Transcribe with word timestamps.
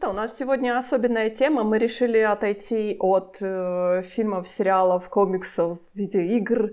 что, 0.00 0.10
у 0.10 0.12
нас 0.14 0.38
сегодня 0.38 0.78
особенная 0.78 1.28
тема. 1.28 1.62
Мы 1.62 1.78
решили 1.78 2.16
отойти 2.18 2.96
от 2.98 3.36
э, 3.42 4.00
фильмов, 4.02 4.48
сериалов, 4.48 5.10
комиксов, 5.10 5.78
видеоигр 5.92 6.72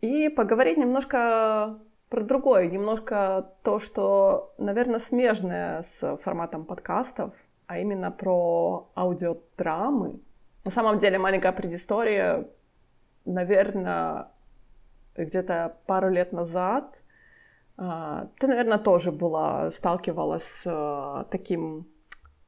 и 0.00 0.30
поговорить 0.30 0.78
немножко 0.78 1.78
про 2.08 2.22
другое, 2.22 2.70
немножко 2.70 3.52
то, 3.62 3.78
что, 3.78 4.54
наверное, 4.56 5.00
смежное 5.00 5.82
с 5.82 6.16
форматом 6.24 6.64
подкастов, 6.64 7.34
а 7.66 7.78
именно 7.78 8.10
про 8.10 8.88
аудиодрамы. 8.96 10.20
На 10.64 10.70
самом 10.70 10.98
деле 10.98 11.18
маленькая 11.18 11.52
предыстория, 11.52 12.48
наверное, 13.26 14.28
где-то 15.14 15.76
пару 15.86 16.08
лет 16.08 16.32
назад 16.32 17.02
а, 17.76 18.28
ты, 18.38 18.46
наверное, 18.46 18.78
тоже 18.78 19.10
была, 19.10 19.70
сталкивалась 19.70 20.44
с 20.44 20.62
а, 20.66 21.24
таким, 21.30 21.86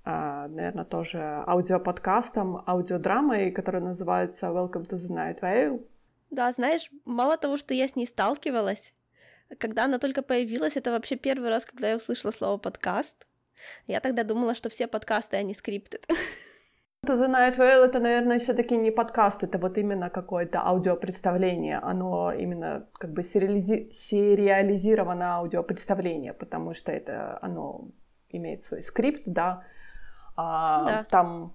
наверное, 0.07 0.85
тоже 0.85 1.19
аудиоподкастом, 1.47 2.63
аудиодрамой, 2.67 3.51
которая 3.51 3.83
называется 3.83 4.47
Welcome 4.47 4.89
to 4.89 4.97
the 4.97 5.11
Night 5.11 5.41
Vale. 5.41 5.85
Да, 6.31 6.53
знаешь, 6.53 6.91
мало 7.05 7.37
того, 7.37 7.57
что 7.57 7.75
я 7.75 7.89
с 7.89 7.97
ней 7.97 8.07
сталкивалась, 8.07 8.95
когда 9.59 9.85
она 9.85 9.99
только 9.99 10.23
появилась, 10.23 10.77
это 10.77 10.91
вообще 10.91 11.17
первый 11.17 11.49
раз, 11.49 11.65
когда 11.65 11.89
я 11.91 11.97
услышала 11.97 12.31
слово 12.33 12.57
подкаст. 12.59 13.27
Я 13.87 14.01
тогда 14.01 14.23
думала, 14.25 14.55
что 14.55 14.69
все 14.69 14.87
подкасты, 14.87 15.37
они 15.37 15.55
скрипты. 15.55 16.01
To 17.07 17.15
the 17.15 17.29
Night 17.29 17.57
Vale 17.57 17.85
это, 17.85 18.01
наверное, 18.01 18.39
все-таки 18.39 18.77
не 18.77 18.91
подкаст, 18.91 19.45
это 19.45 19.59
вот 19.59 19.79
именно 19.79 20.11
какое-то 20.11 20.61
аудиопредставление. 20.67 21.79
Оно 21.79 22.33
именно 22.33 22.89
как 22.95 23.13
бы 23.13 23.23
сериализи... 23.23 23.93
сериализированное 23.93 25.35
аудиопредставление, 25.35 26.33
потому 26.33 26.75
что 26.75 26.91
это 26.91 27.39
оно 27.43 27.91
имеет 28.29 28.65
свой 28.65 28.83
скрипт, 28.83 29.23
да. 29.27 29.63
А, 30.37 30.85
да. 30.85 31.05
Там, 31.11 31.53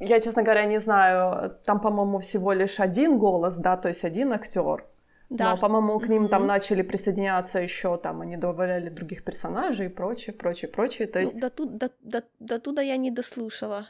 я, 0.00 0.20
честно 0.20 0.42
говоря, 0.42 0.64
не 0.64 0.80
знаю, 0.80 1.56
там, 1.64 1.80
по-моему, 1.80 2.18
всего 2.20 2.52
лишь 2.52 2.80
один 2.80 3.18
голос, 3.18 3.56
да, 3.56 3.76
то 3.76 3.88
есть 3.88 4.04
один 4.04 4.32
актер. 4.32 4.84
Да. 5.30 5.50
Но, 5.50 5.58
по-моему, 5.58 5.98
к 5.98 6.08
ним 6.08 6.24
mm-hmm. 6.24 6.28
там 6.28 6.46
начали 6.46 6.82
присоединяться 6.82 7.60
еще, 7.60 7.98
там 7.98 8.22
они 8.22 8.36
добавляли 8.36 8.88
других 8.88 9.24
персонажей 9.24 9.86
и 9.86 9.88
прочее, 9.90 10.34
прочее, 10.34 10.70
прочее. 10.70 11.06
То 11.06 11.18
ну, 11.18 11.20
есть... 11.20 11.34
Ну, 11.34 11.40
до, 11.40 11.50
тут, 11.50 11.76
до, 11.76 11.90
до, 12.00 12.22
до 12.40 12.58
туда 12.58 12.82
я 12.82 12.96
не 12.96 13.10
дослушала. 13.10 13.86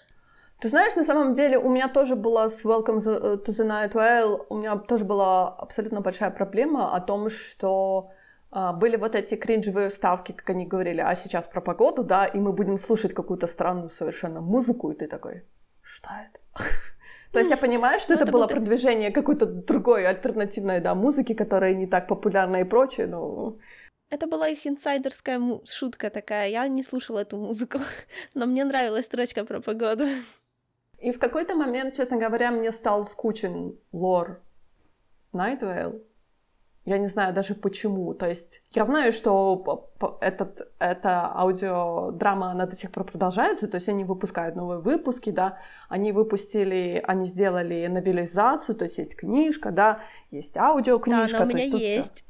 Ты 0.61 0.69
знаешь, 0.69 0.97
на 0.97 1.05
самом 1.05 1.35
деле 1.35 1.57
у 1.57 1.69
меня 1.69 1.89
тоже 1.89 2.17
была 2.17 2.49
с 2.49 2.65
Welcome 2.65 2.99
to 2.99 3.45
the 3.45 3.65
Night 3.65 3.93
Well, 3.93 4.47
у 4.49 4.57
меня 4.57 4.77
тоже 4.77 5.05
была 5.05 5.49
абсолютно 5.49 6.01
большая 6.01 6.31
проблема 6.31 6.97
о 6.97 7.01
том, 7.01 7.31
что 7.31 8.11
были 8.51 8.97
вот 8.97 9.15
эти 9.15 9.35
кринжевые 9.37 9.89
вставки, 9.89 10.33
как 10.33 10.51
они 10.51 10.67
говорили, 10.67 11.01
а 11.01 11.15
сейчас 11.15 11.49
про 11.49 11.61
погоду, 11.61 12.03
да, 12.03 12.27
и 12.27 12.39
мы 12.39 12.53
будем 12.53 12.79
слушать 12.79 13.13
какую-то 13.13 13.47
странную 13.47 13.91
совершенно 13.91 14.41
музыку, 14.41 14.91
и 14.91 14.95
ты 14.95 15.07
такой, 15.07 15.45
что 15.83 16.09
это? 16.09 16.65
То 17.33 17.41
есть 17.41 17.51
я 17.51 17.57
понимаю, 17.57 18.01
что 18.01 18.15
ну, 18.15 18.21
это, 18.21 18.33
было 18.33 18.47
продвижение 18.47 19.11
какой-то 19.11 19.47
другой 19.47 20.07
альтернативной, 20.07 20.81
да, 20.81 20.95
музыки, 20.95 21.35
которая 21.35 21.75
не 21.75 21.87
так 21.87 22.09
популярна 22.09 22.57
и 22.57 22.65
прочее, 22.65 23.07
но... 23.07 23.59
Это 24.11 24.27
была 24.27 24.49
их 24.49 24.67
инсайдерская 24.67 25.39
шутка 25.67 26.09
такая. 26.09 26.49
Я 26.49 26.67
не 26.69 26.83
слушала 26.83 27.19
эту 27.19 27.37
музыку, 27.37 27.79
но 28.35 28.47
мне 28.47 28.65
нравилась 28.65 29.05
строчка 29.05 29.45
про 29.45 29.61
погоду. 29.61 30.05
И 30.99 31.13
в 31.13 31.19
какой-то 31.19 31.55
момент, 31.55 31.95
честно 31.95 32.17
говоря, 32.17 32.51
мне 32.51 32.73
стал 32.73 33.07
скучен 33.07 33.79
лор 33.93 34.41
Night 35.33 35.68
Vale. 35.68 36.03
Я 36.89 36.97
не 36.97 37.09
знаю 37.09 37.35
даже 37.35 37.55
почему. 37.55 38.15
То 38.15 38.27
есть 38.27 38.63
я 38.73 38.87
знаю, 38.87 39.13
что 39.13 39.91
этот, 40.23 40.73
эта 40.79 41.31
аудиодрама, 41.35 42.51
она 42.51 42.65
до 42.65 42.77
сих 42.77 42.91
пор 42.91 43.05
продолжается. 43.05 43.69
То 43.69 43.75
есть 43.75 43.91
они 43.91 44.05
выпускают 44.05 44.57
новые 44.57 44.81
выпуски, 44.81 45.29
да. 45.29 45.59
Они 45.91 46.13
выпустили, 46.13 47.05
они 47.07 47.27
сделали 47.27 47.87
новелизацию, 47.89 48.75
то 48.75 48.85
есть 48.87 48.97
есть 48.97 49.17
книжка, 49.17 49.71
да, 49.71 50.01
есть 50.31 50.57
аудиокнижка. 50.57 51.39
Да, 51.39 51.45
она 51.45 51.45
у 51.45 51.49
меня 51.49 51.65
есть. 51.65 51.79
есть. 51.79 52.25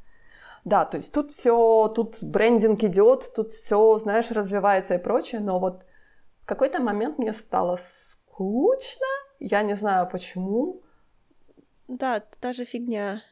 Да, 0.65 0.85
то 0.85 0.97
есть 0.97 1.13
тут 1.13 1.31
все, 1.31 1.87
тут 1.95 2.17
брендинг 2.21 2.83
идет, 2.83 3.33
тут 3.37 3.53
все, 3.53 3.97
знаешь, 3.99 4.33
развивается 4.33 4.97
и 4.97 4.99
прочее, 4.99 5.41
но 5.41 5.61
вот 5.61 5.85
в 6.43 6.47
какой-то 6.47 6.83
момент 6.83 7.19
мне 7.19 7.33
стало 7.33 7.77
скучно. 7.77 9.07
Я 9.39 9.63
не 9.63 9.77
знаю 9.77 10.09
почему. 10.11 10.83
Да, 11.87 12.25
та 12.41 12.53
же 12.53 12.65
фигня. 12.65 13.23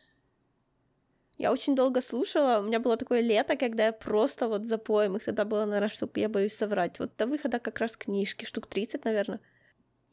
Я 1.39 1.53
очень 1.53 1.75
долго 1.77 2.01
слушала. 2.01 2.61
У 2.61 2.63
меня 2.63 2.81
было 2.81 2.97
такое 2.97 3.21
лето, 3.21 3.57
когда 3.57 3.87
я 3.87 3.93
просто 3.93 4.49
вот 4.49 4.65
запоем. 4.65 5.17
Их 5.17 5.25
тогда 5.25 5.45
было, 5.45 5.67
наверное, 5.67 5.89
штук, 5.89 6.17
я 6.17 6.29
боюсь 6.29 6.57
соврать. 6.57 6.99
Вот 6.99 7.11
до 7.19 7.27
выхода 7.27 7.59
как 7.59 7.79
раз 7.79 7.97
книжки, 7.97 8.47
штук 8.47 8.67
30, 8.67 9.05
наверное. 9.05 9.41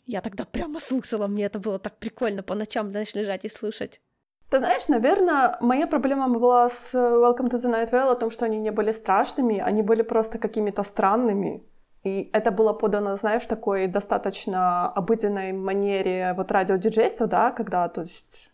Я 0.06 0.22
тогда 0.22 0.44
прямо 0.44 0.80
слушала, 0.80 1.28
мне 1.28 1.46
это 1.46 1.60
было 1.60 1.80
так 1.80 1.98
прикольно 1.98 2.44
по 2.44 2.56
ночам, 2.56 2.90
знаешь, 2.90 3.16
лежать 3.16 3.46
и 3.46 3.50
слушать. 3.50 4.02
Ты 4.50 4.60
знаешь, 4.60 4.88
наверное, 4.90 5.58
моя 5.62 5.88
проблема 5.88 6.28
была 6.28 6.70
с 6.70 6.94
Welcome 6.94 7.50
to 7.50 7.62
the 7.62 7.72
Night 7.72 7.92
Vale 7.92 8.12
о 8.12 8.16
том, 8.16 8.30
что 8.30 8.46
они 8.46 8.60
не 8.60 8.72
были 8.72 8.92
страшными, 8.92 9.60
они 9.60 9.82
были 9.82 10.02
просто 10.04 10.38
какими-то 10.38 10.84
странными. 10.84 11.64
И 12.04 12.30
это 12.34 12.52
было 12.52 12.74
подано, 12.74 13.16
знаешь, 13.16 13.46
такой 13.46 13.88
достаточно 13.88 14.92
обыденной 14.92 15.54
манере 15.54 16.34
вот 16.36 16.52
радиодиджейства, 16.52 17.28
да, 17.28 17.52
когда, 17.52 17.88
то 17.88 18.02
есть... 18.02 18.52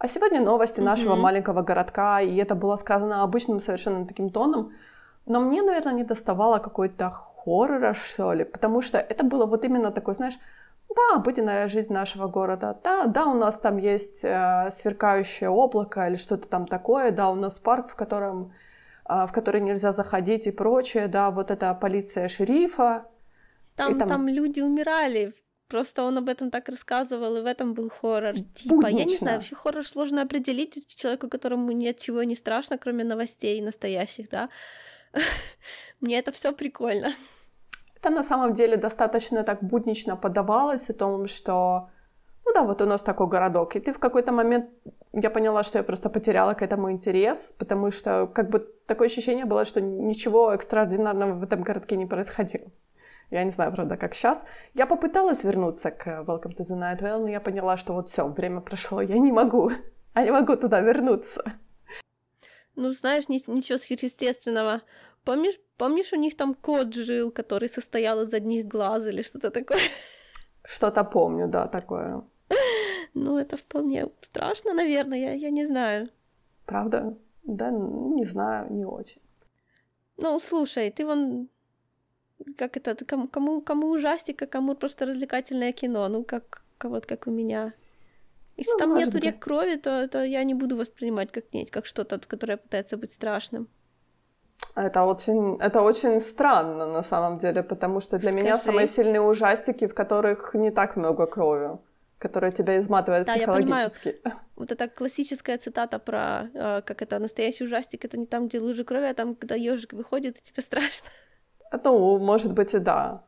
А 0.00 0.08
сегодня 0.08 0.40
новости 0.40 0.80
mm-hmm. 0.80 0.84
нашего 0.84 1.14
маленького 1.14 1.62
городка, 1.62 2.20
и 2.20 2.34
это 2.36 2.54
было 2.54 2.76
сказано 2.76 3.22
обычным 3.22 3.60
совершенно 3.60 4.06
таким 4.06 4.30
тоном. 4.30 4.72
Но 5.26 5.40
мне, 5.40 5.62
наверное, 5.62 5.92
не 5.92 6.04
доставало 6.04 6.58
какой-то 6.58 7.10
хоррора, 7.10 7.94
что 7.94 8.32
ли, 8.32 8.44
потому 8.44 8.82
что 8.82 8.98
это 8.98 9.24
было 9.24 9.46
вот 9.46 9.64
именно 9.64 9.90
такой, 9.90 10.14
знаешь, 10.14 10.38
да, 10.88 11.16
обыденная 11.16 11.68
жизнь 11.68 11.92
нашего 11.92 12.28
города. 12.28 12.76
Да, 12.82 13.06
да, 13.06 13.26
у 13.26 13.34
нас 13.34 13.58
там 13.58 13.76
есть 13.76 14.24
э, 14.24 14.70
сверкающее 14.72 15.50
облако 15.50 16.08
или 16.08 16.16
что-то 16.16 16.48
там 16.48 16.66
такое. 16.66 17.10
Да, 17.12 17.30
у 17.30 17.34
нас 17.34 17.58
парк, 17.58 17.90
в 17.90 17.94
котором 17.94 18.52
а, 19.12 19.26
в 19.26 19.32
который 19.32 19.60
нельзя 19.60 19.92
заходить 19.92 20.46
и 20.46 20.52
прочее, 20.52 21.08
да, 21.08 21.32
вот 21.32 21.50
эта 21.50 21.74
полиция 21.74 22.28
шерифа. 22.28 23.06
Там, 23.74 23.98
там... 23.98 24.08
там 24.08 24.28
люди 24.28 24.60
умирали, 24.60 25.34
просто 25.70 26.02
он 26.02 26.18
об 26.18 26.28
этом 26.28 26.50
так 26.50 26.68
рассказывал, 26.68 27.36
и 27.36 27.40
в 27.40 27.46
этом 27.46 27.74
был 27.74 27.90
хоррор. 27.90 28.34
Типа, 28.54 28.74
Буднично. 28.74 28.98
я 28.98 29.04
не 29.04 29.16
знаю, 29.16 29.36
вообще 29.36 29.54
хоррор 29.54 29.86
сложно 29.86 30.22
определить 30.22 30.86
человеку, 30.88 31.28
которому 31.28 31.72
ничего 31.72 32.24
не 32.24 32.34
страшно, 32.34 32.78
кроме 32.78 33.04
новостей 33.04 33.62
настоящих, 33.62 34.28
да. 34.30 34.48
Мне 36.00 36.18
это 36.18 36.32
все 36.32 36.52
прикольно. 36.52 37.12
Это 37.96 38.10
на 38.10 38.24
самом 38.24 38.54
деле 38.54 38.76
достаточно 38.76 39.42
так 39.42 39.62
буднично 39.62 40.16
подавалось 40.16 40.90
о 40.90 40.94
том, 40.94 41.28
что 41.28 41.88
ну 42.46 42.52
да, 42.54 42.62
вот 42.62 42.82
у 42.82 42.86
нас 42.86 43.02
такой 43.02 43.28
городок. 43.28 43.76
И 43.76 43.80
ты 43.80 43.92
в 43.92 43.98
какой-то 43.98 44.32
момент, 44.32 44.66
я 45.12 45.30
поняла, 45.30 45.62
что 45.62 45.78
я 45.78 45.84
просто 45.84 46.10
потеряла 46.10 46.54
к 46.54 46.62
этому 46.62 46.90
интерес, 46.90 47.54
потому 47.58 47.92
что 47.92 48.26
как 48.26 48.50
бы 48.50 48.66
такое 48.86 49.08
ощущение 49.08 49.44
было, 49.44 49.64
что 49.64 49.80
ничего 49.80 50.52
экстраординарного 50.52 51.34
в 51.34 51.42
этом 51.42 51.62
городке 51.62 51.96
не 51.96 52.06
происходило. 52.06 52.70
Я 53.30 53.44
не 53.44 53.52
знаю, 53.52 53.72
правда, 53.72 53.96
как 53.96 54.14
сейчас. 54.14 54.44
Я 54.74 54.86
попыталась 54.86 55.44
вернуться 55.44 55.90
к 55.90 56.06
Welcome 56.06 56.56
to 56.56 56.66
the 56.66 56.76
Night 56.76 57.00
Vale, 57.00 57.20
но 57.20 57.28
я 57.28 57.40
поняла, 57.40 57.76
что 57.76 57.92
вот 57.92 58.08
все, 58.08 58.26
время 58.26 58.60
прошло, 58.60 59.00
я 59.02 59.18
не 59.18 59.32
могу. 59.32 59.70
Я 60.16 60.24
не 60.24 60.32
могу 60.32 60.56
туда 60.56 60.80
вернуться. 60.80 61.42
Ну, 62.74 62.90
знаешь, 62.90 63.28
ничего 63.28 63.78
сверхъестественного. 63.78 64.82
Помнишь, 65.24 65.60
помнишь, 65.76 66.12
у 66.12 66.16
них 66.16 66.36
там 66.36 66.54
кот 66.54 66.94
жил, 66.94 67.30
который 67.30 67.68
состоял 67.68 68.22
из 68.22 68.34
одних 68.34 68.66
глаз 68.66 69.06
или 69.06 69.22
что-то 69.22 69.50
такое? 69.50 69.78
Что-то 70.64 71.04
помню, 71.04 71.46
да, 71.46 71.68
такое. 71.68 72.22
Ну, 73.14 73.38
это 73.38 73.56
вполне 73.56 74.08
страшно, 74.22 74.74
наверное, 74.74 75.18
я, 75.18 75.32
я 75.32 75.50
не 75.50 75.64
знаю. 75.64 76.08
Правда? 76.66 77.16
Да, 77.44 77.70
не 77.70 78.24
знаю, 78.24 78.72
не 78.72 78.84
очень. 78.84 79.22
Ну, 80.16 80.38
слушай, 80.40 80.90
ты 80.90 81.06
вон 81.06 81.48
как 82.56 82.76
это, 82.76 82.94
кому, 83.04 83.28
кому, 83.28 83.60
кому 83.60 83.90
ужастик, 83.90 84.42
а 84.42 84.46
кому 84.46 84.74
просто 84.74 85.06
развлекательное 85.06 85.72
кино, 85.72 86.08
ну, 86.08 86.24
как, 86.24 86.62
вот 86.82 87.06
как 87.06 87.26
у 87.26 87.30
меня. 87.30 87.72
Если 88.56 88.72
ну, 88.72 88.78
там 88.78 88.98
нету 88.98 89.12
быть. 89.12 89.24
рек 89.24 89.38
крови, 89.38 89.76
то, 89.76 90.08
то 90.08 90.22
я 90.22 90.44
не 90.44 90.54
буду 90.54 90.76
воспринимать 90.76 91.32
как 91.32 91.52
нет, 91.52 91.70
как 91.70 91.86
что-то, 91.86 92.18
которое 92.18 92.56
пытается 92.56 92.96
быть 92.96 93.12
страшным. 93.12 93.68
Это 94.76 95.04
очень, 95.04 95.56
это 95.60 95.82
очень 95.82 96.20
странно 96.20 96.86
на 96.86 97.02
самом 97.02 97.38
деле, 97.38 97.62
потому 97.62 98.00
что 98.00 98.18
для 98.18 98.30
Скажи. 98.30 98.44
меня 98.44 98.58
самые 98.58 98.88
сильные 98.88 99.20
ужастики, 99.20 99.86
в 99.86 99.94
которых 99.94 100.54
не 100.54 100.70
так 100.70 100.96
много 100.96 101.26
крови 101.26 101.78
которая 102.20 102.52
тебя 102.52 102.78
изматывает 102.78 103.26
да, 103.26 103.34
психологически. 103.34 104.08
Я 104.08 104.14
понимаю. 104.14 104.38
Вот 104.56 104.70
эта 104.70 104.88
классическая 104.88 105.56
цитата 105.56 105.98
про 105.98 106.50
э, 106.52 106.82
как 106.82 107.00
это 107.00 107.18
настоящий 107.18 107.64
ужастик, 107.64 108.04
это 108.04 108.18
не 108.18 108.26
там, 108.26 108.46
где 108.46 108.60
лужи 108.60 108.84
крови, 108.84 109.06
а 109.06 109.14
там, 109.14 109.34
когда 109.34 109.54
ежик 109.54 109.94
выходит, 109.94 110.36
и 110.36 110.42
тебе 110.42 110.62
страшно. 110.62 111.08
Ну, 111.84 112.18
может 112.18 112.52
быть, 112.52 112.74
и 112.74 112.78
да. 112.78 113.24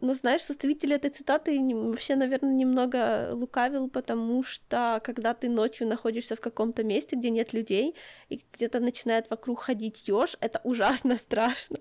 Но 0.00 0.14
знаешь, 0.14 0.42
составитель 0.42 0.92
этой 0.92 1.10
цитаты 1.10 1.58
вообще, 1.58 2.16
наверное, 2.16 2.52
немного 2.52 3.30
лукавил, 3.32 3.88
потому 3.88 4.42
что 4.42 5.00
когда 5.04 5.34
ты 5.34 5.48
ночью 5.48 5.86
находишься 5.86 6.36
в 6.36 6.40
каком-то 6.40 6.84
месте, 6.84 7.16
где 7.16 7.30
нет 7.30 7.52
людей, 7.52 7.94
и 8.28 8.44
где-то 8.52 8.80
начинает 8.80 9.30
вокруг 9.30 9.60
ходить 9.60 10.06
еж, 10.08 10.36
это 10.40 10.60
ужасно 10.64 11.16
страшно. 11.18 11.78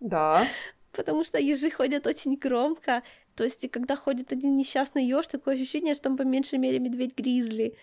Да. 0.00 0.46
потому 0.92 1.24
что 1.24 1.38
ежи 1.38 1.70
ходят 1.70 2.06
очень 2.06 2.36
громко. 2.36 3.02
То 3.36 3.44
есть, 3.44 3.64
и 3.64 3.68
когда 3.68 3.96
ходит 3.96 4.32
один 4.32 4.56
несчастный 4.56 5.04
еж, 5.04 5.26
такое 5.26 5.54
ощущение, 5.54 5.94
что 5.94 6.04
там 6.04 6.16
по 6.16 6.22
меньшей 6.22 6.58
мере 6.58 6.78
медведь-гризли. 6.78 7.76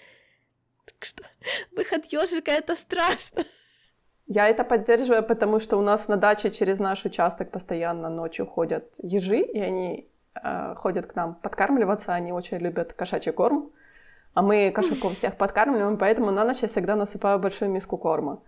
Так 0.86 1.06
что 1.06 1.24
выход 1.72 2.06
ежика 2.06 2.52
это 2.52 2.76
страшно. 2.76 3.44
Я 4.28 4.50
это 4.50 4.66
поддерживаю, 4.66 5.24
потому 5.24 5.60
что 5.60 5.78
у 5.78 5.82
нас 5.82 6.10
на 6.10 6.18
даче 6.18 6.52
через 6.52 6.80
наш 6.80 7.06
участок 7.06 7.50
постоянно 7.50 8.10
ночью 8.10 8.46
ходят 8.46 8.94
ежи, 8.98 9.40
и 9.40 9.60
они 9.60 10.10
э, 10.36 10.76
ходят 10.76 11.06
к 11.08 11.16
нам 11.16 11.36
подкармливаться, 11.36 12.14
они 12.14 12.34
очень 12.34 12.58
любят 12.58 12.92
кошачий 12.92 13.32
корм, 13.32 13.72
а 14.34 14.42
мы 14.42 14.70
кошаков 14.72 15.14
всех 15.14 15.38
подкармливаем, 15.38 15.98
поэтому 15.98 16.32
на 16.32 16.44
ночь 16.44 16.60
я 16.62 16.68
всегда 16.68 16.96
насыпаю 16.96 17.40
большую 17.40 17.72
миску 17.72 17.98
корма. 17.98 18.42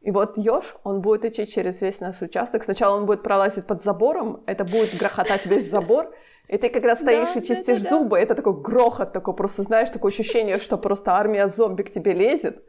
И 0.00 0.10
вот 0.10 0.38
еж, 0.38 0.76
он 0.84 1.00
будет 1.02 1.24
идти 1.24 1.46
через 1.46 1.80
весь 1.80 2.00
наш 2.00 2.22
участок. 2.22 2.64
Сначала 2.64 2.96
он 2.96 3.04
будет 3.04 3.22
пролазить 3.22 3.66
под 3.66 3.82
забором, 3.82 4.42
это 4.46 4.64
будет 4.64 4.96
грохотать 4.98 5.44
весь 5.46 5.70
забор. 5.70 6.14
И 6.46 6.56
ты 6.56 6.70
когда 6.70 6.96
стоишь 6.96 7.34
да, 7.34 7.40
и 7.40 7.42
чистишь 7.44 7.82
да, 7.82 7.90
да, 7.90 7.96
зубы, 7.96 8.18
это 8.18 8.34
такой 8.34 8.54
грохот, 8.62 9.12
такой 9.12 9.34
просто, 9.34 9.62
знаешь, 9.62 9.90
такое 9.90 10.10
ощущение, 10.10 10.58
что 10.58 10.78
просто 10.78 11.12
армия 11.12 11.46
зомби 11.48 11.82
к 11.82 11.92
тебе 11.92 12.14
лезет. 12.14 12.64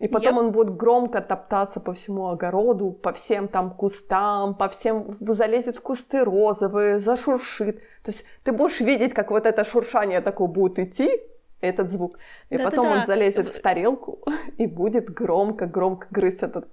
И 0.00 0.08
потом 0.08 0.38
yep. 0.38 0.40
он 0.40 0.52
будет 0.52 0.76
громко 0.76 1.20
топтаться 1.20 1.78
по 1.78 1.92
всему 1.92 2.28
огороду, 2.28 2.90
по 2.90 3.12
всем 3.12 3.48
там 3.48 3.70
кустам, 3.70 4.54
по 4.54 4.68
всем, 4.68 5.16
залезет 5.20 5.76
в 5.76 5.82
кусты 5.82 6.24
розовые, 6.24 6.98
зашуршит. 7.00 7.80
То 8.02 8.10
есть 8.10 8.24
ты 8.42 8.52
будешь 8.52 8.80
видеть, 8.80 9.12
как 9.12 9.30
вот 9.30 9.44
это 9.44 9.62
шуршание 9.62 10.22
такое 10.22 10.48
будет 10.48 10.78
идти, 10.78 11.20
этот 11.60 11.90
звук. 11.90 12.18
И 12.48 12.56
да, 12.56 12.64
потом 12.64 12.86
да, 12.86 12.94
да. 12.94 13.00
он 13.00 13.06
залезет 13.06 13.50
в 13.50 13.60
тарелку 13.60 14.24
и 14.58 14.66
будет 14.66 15.10
громко-громко 15.10 16.08
грызть 16.10 16.42
этот 16.42 16.66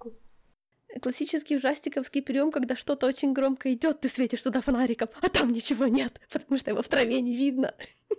классический 1.02 1.58
ужастиковский 1.58 2.22
прием, 2.22 2.52
когда 2.52 2.76
что-то 2.76 3.08
очень 3.08 3.34
громко 3.34 3.72
идет, 3.74 4.00
ты 4.00 4.10
светишь 4.10 4.42
туда 4.42 4.62
фонариком, 4.62 5.10
а 5.22 5.30
там 5.30 5.52
ничего 5.52 5.86
нет, 5.86 6.20
потому 6.32 6.58
что 6.58 6.72
его 6.72 6.82
в 6.82 6.88
траве 6.88 7.22
не 7.22 7.36
видно. 7.36 7.74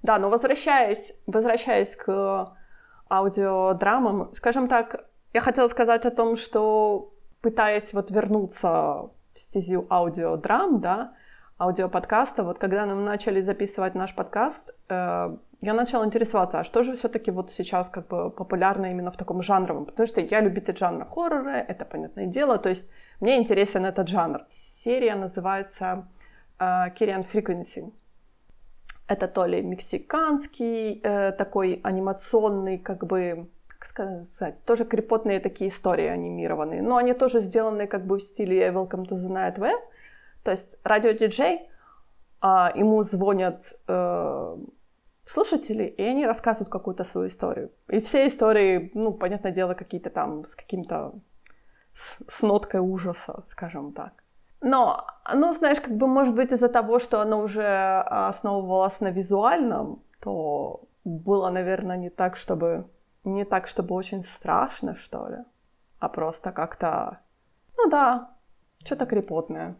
Да, 0.00 0.20
но 0.20 0.30
возвращаясь, 0.30 1.12
возвращаясь 1.26 1.96
к 1.96 2.56
аудиодрамам, 3.10 4.32
скажем 4.34 4.68
так, 4.68 5.06
я 5.32 5.40
хотела 5.40 5.68
сказать 5.68 6.04
о 6.04 6.10
том, 6.10 6.36
что 6.36 7.12
пытаясь 7.40 7.92
вот 7.92 8.10
вернуться 8.10 9.10
в 9.34 9.40
стезю 9.40 9.86
аудиодрам, 9.90 10.80
да, 10.80 11.12
аудиоподкаста, 11.58 12.42
вот 12.42 12.58
когда 12.58 12.86
мы 12.86 12.94
начали 12.94 13.40
записывать 13.40 13.94
наш 13.94 14.14
подкаст, 14.14 14.70
э, 14.88 15.36
я 15.60 15.74
начала 15.74 16.04
интересоваться, 16.04 16.60
а 16.60 16.64
что 16.64 16.82
же 16.82 16.94
все-таки 16.94 17.32
вот 17.32 17.50
сейчас 17.50 17.88
как 17.88 18.06
бы 18.06 18.30
популярно 18.30 18.86
именно 18.86 19.10
в 19.10 19.16
таком 19.16 19.42
жанровом, 19.42 19.86
потому 19.86 20.06
что 20.06 20.20
я 20.20 20.40
любитель 20.40 20.76
жанра 20.76 21.04
хоррора, 21.04 21.56
это 21.68 21.84
понятное 21.84 22.26
дело, 22.26 22.58
то 22.58 22.68
есть 22.68 22.88
мне 23.20 23.36
интересен 23.36 23.84
этот 23.84 24.08
жанр. 24.08 24.46
Серия 24.50 25.16
называется 25.16 26.06
uh, 26.58 26.94
Kyrian 26.94 27.26
Frequency. 27.26 27.92
Это 29.08 29.26
то 29.26 29.46
ли 29.46 29.62
мексиканский 29.62 31.00
э, 31.02 31.32
такой 31.32 31.80
анимационный, 31.82 32.78
как 32.78 33.06
бы, 33.06 33.48
как 33.66 33.86
сказать, 33.86 34.64
тоже 34.64 34.84
крепотные 34.84 35.40
такие 35.40 35.70
истории 35.70 36.06
анимированные, 36.06 36.82
но 36.82 36.96
они 36.96 37.14
тоже 37.14 37.40
сделаны 37.40 37.86
как 37.86 38.06
бы 38.06 38.18
в 38.18 38.22
стиле 38.22 38.68
Welcome 38.68 39.06
to 39.08 39.16
the 39.16 39.28
Night 39.28 39.56
Vale, 39.56 39.80
то 40.44 40.50
есть 40.50 40.76
радиодиджей, 40.84 41.68
э, 42.42 42.68
ему 42.74 43.02
звонят 43.02 43.74
э, 43.86 44.56
слушатели, 45.28 45.84
и 45.84 46.02
они 46.02 46.26
рассказывают 46.26 46.68
какую-то 46.68 47.04
свою 47.04 47.28
историю. 47.28 47.70
И 47.88 48.00
все 48.00 48.26
истории, 48.26 48.90
ну, 48.94 49.12
понятное 49.12 49.52
дело, 49.52 49.74
какие-то 49.74 50.10
там 50.10 50.44
с 50.44 50.54
каким-то... 50.54 51.12
с, 51.94 52.18
с 52.28 52.42
ноткой 52.42 52.80
ужаса, 52.80 53.42
скажем 53.46 53.92
так. 53.92 54.12
Но, 54.60 55.06
ну, 55.34 55.54
знаешь, 55.54 55.80
как 55.80 55.96
бы, 55.96 56.06
может 56.06 56.34
быть, 56.34 56.52
из-за 56.52 56.68
того, 56.68 56.98
что 56.98 57.20
оно 57.20 57.40
уже 57.40 58.00
основывалось 58.00 59.00
на 59.00 59.10
визуальном, 59.10 60.02
то 60.20 60.88
было, 61.04 61.50
наверное, 61.50 61.96
не 61.96 62.10
так, 62.10 62.36
чтобы... 62.36 62.88
Не 63.24 63.44
так, 63.44 63.66
чтобы 63.66 63.94
очень 63.94 64.22
страшно, 64.24 64.94
что 64.94 65.28
ли, 65.28 65.38
а 65.98 66.08
просто 66.08 66.52
как-то... 66.52 67.18
Ну 67.76 67.90
да, 67.90 68.36
что-то 68.84 69.06
крепотное. 69.06 69.76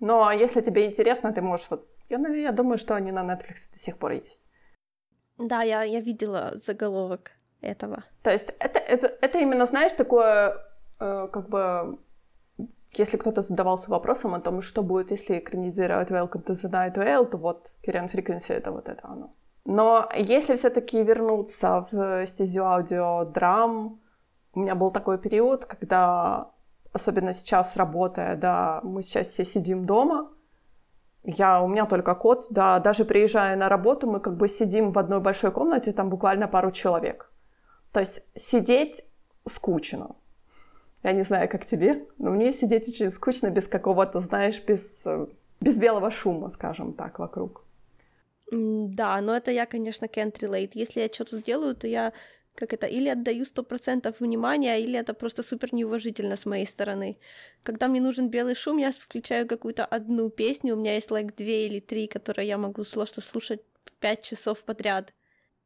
Но 0.00 0.30
если 0.32 0.62
тебе 0.62 0.86
интересно, 0.86 1.32
ты 1.32 1.42
можешь 1.42 1.70
вот... 1.70 1.86
Я, 2.08 2.18
я 2.18 2.52
думаю, 2.52 2.78
что 2.78 2.94
они 2.94 3.12
на 3.12 3.22
Netflix 3.22 3.72
до 3.72 3.78
сих 3.78 3.98
пор 3.98 4.12
есть. 4.12 4.40
Да, 5.38 5.62
я, 5.62 5.82
я 5.82 6.00
видела 6.00 6.52
заголовок 6.54 7.32
этого. 7.60 8.04
То 8.22 8.30
есть 8.30 8.54
это, 8.58 8.78
это, 8.78 9.06
это 9.20 9.38
именно, 9.38 9.66
знаешь, 9.66 9.92
такое, 9.92 10.56
э, 11.00 11.28
как 11.32 11.48
бы, 11.48 11.98
если 12.92 13.16
кто-то 13.16 13.42
задавался 13.42 13.90
вопросом 13.90 14.34
о 14.34 14.40
том, 14.40 14.62
что 14.62 14.82
будет, 14.82 15.10
если 15.10 15.38
экранизировать 15.38 16.10
Welcome 16.10 16.44
to 16.44 16.54
the 16.54 16.70
Night 16.70 16.94
Vale, 16.94 17.26
то 17.26 17.38
вот 17.38 17.72
Kyrian 17.86 18.10
Frequency— 18.12 18.44
это 18.52 18.70
вот 18.70 18.88
это 18.88 19.00
оно. 19.08 19.34
Но 19.64 20.08
если 20.16 20.56
все-таки 20.56 21.02
вернуться 21.02 21.86
в 21.90 22.26
стезю 22.26 22.64
аудиодрам, 22.64 24.00
у 24.54 24.60
меня 24.60 24.74
был 24.74 24.90
такой 24.90 25.18
период, 25.18 25.64
когда, 25.64 26.50
особенно 26.92 27.32
сейчас 27.32 27.76
работая, 27.76 28.36
да, 28.36 28.80
мы 28.82 29.02
сейчас 29.02 29.28
все 29.28 29.44
сидим 29.44 29.86
дома— 29.86 30.30
я, 31.24 31.62
у 31.62 31.68
меня 31.68 31.86
только 31.86 32.14
кот, 32.14 32.46
да, 32.50 32.80
даже 32.80 33.04
приезжая 33.04 33.56
на 33.56 33.68
работу, 33.68 34.10
мы 34.10 34.20
как 34.20 34.36
бы 34.36 34.48
сидим 34.48 34.92
в 34.92 34.98
одной 34.98 35.20
большой 35.20 35.52
комнате, 35.52 35.92
там 35.92 36.10
буквально 36.10 36.48
пару 36.48 36.72
человек. 36.72 37.30
То 37.92 38.00
есть 38.00 38.22
сидеть 38.34 39.04
скучно. 39.46 40.16
Я 41.02 41.12
не 41.12 41.24
знаю, 41.24 41.48
как 41.48 41.66
тебе, 41.66 42.06
но 42.18 42.30
мне 42.30 42.52
сидеть 42.52 42.88
очень 42.88 43.10
скучно 43.10 43.50
без 43.50 43.66
какого-то, 43.66 44.20
знаешь, 44.20 44.62
без, 44.62 45.02
без 45.60 45.78
белого 45.78 46.10
шума, 46.10 46.50
скажем 46.50 46.92
так, 46.92 47.18
вокруг. 47.18 47.64
Да, 48.50 49.20
но 49.20 49.36
это 49.36 49.50
я, 49.50 49.66
конечно, 49.66 50.04
can't 50.06 50.38
relate. 50.40 50.72
Если 50.74 51.00
я 51.00 51.08
что-то 51.08 51.38
сделаю, 51.38 51.74
то 51.74 51.86
я 51.86 52.12
как 52.54 52.72
это, 52.74 52.86
или 52.86 53.08
отдаю 53.08 53.44
сто 53.44 53.62
процентов 53.62 54.20
внимания, 54.20 54.78
или 54.78 54.98
это 54.98 55.14
просто 55.14 55.42
супер 55.42 55.72
неуважительно 55.72 56.36
с 56.36 56.44
моей 56.44 56.66
стороны. 56.66 57.18
Когда 57.62 57.88
мне 57.88 58.00
нужен 58.00 58.28
белый 58.28 58.54
шум, 58.54 58.76
я 58.76 58.92
включаю 58.92 59.48
какую-то 59.48 59.86
одну 59.86 60.28
песню, 60.28 60.74
у 60.74 60.78
меня 60.78 60.94
есть 60.94 61.10
like, 61.10 61.34
две 61.34 61.66
или 61.66 61.80
три, 61.80 62.06
которые 62.06 62.48
я 62.48 62.58
могу 62.58 62.84
сложно 62.84 63.22
слушать 63.22 63.62
пять 64.00 64.22
часов 64.22 64.62
подряд. 64.64 65.12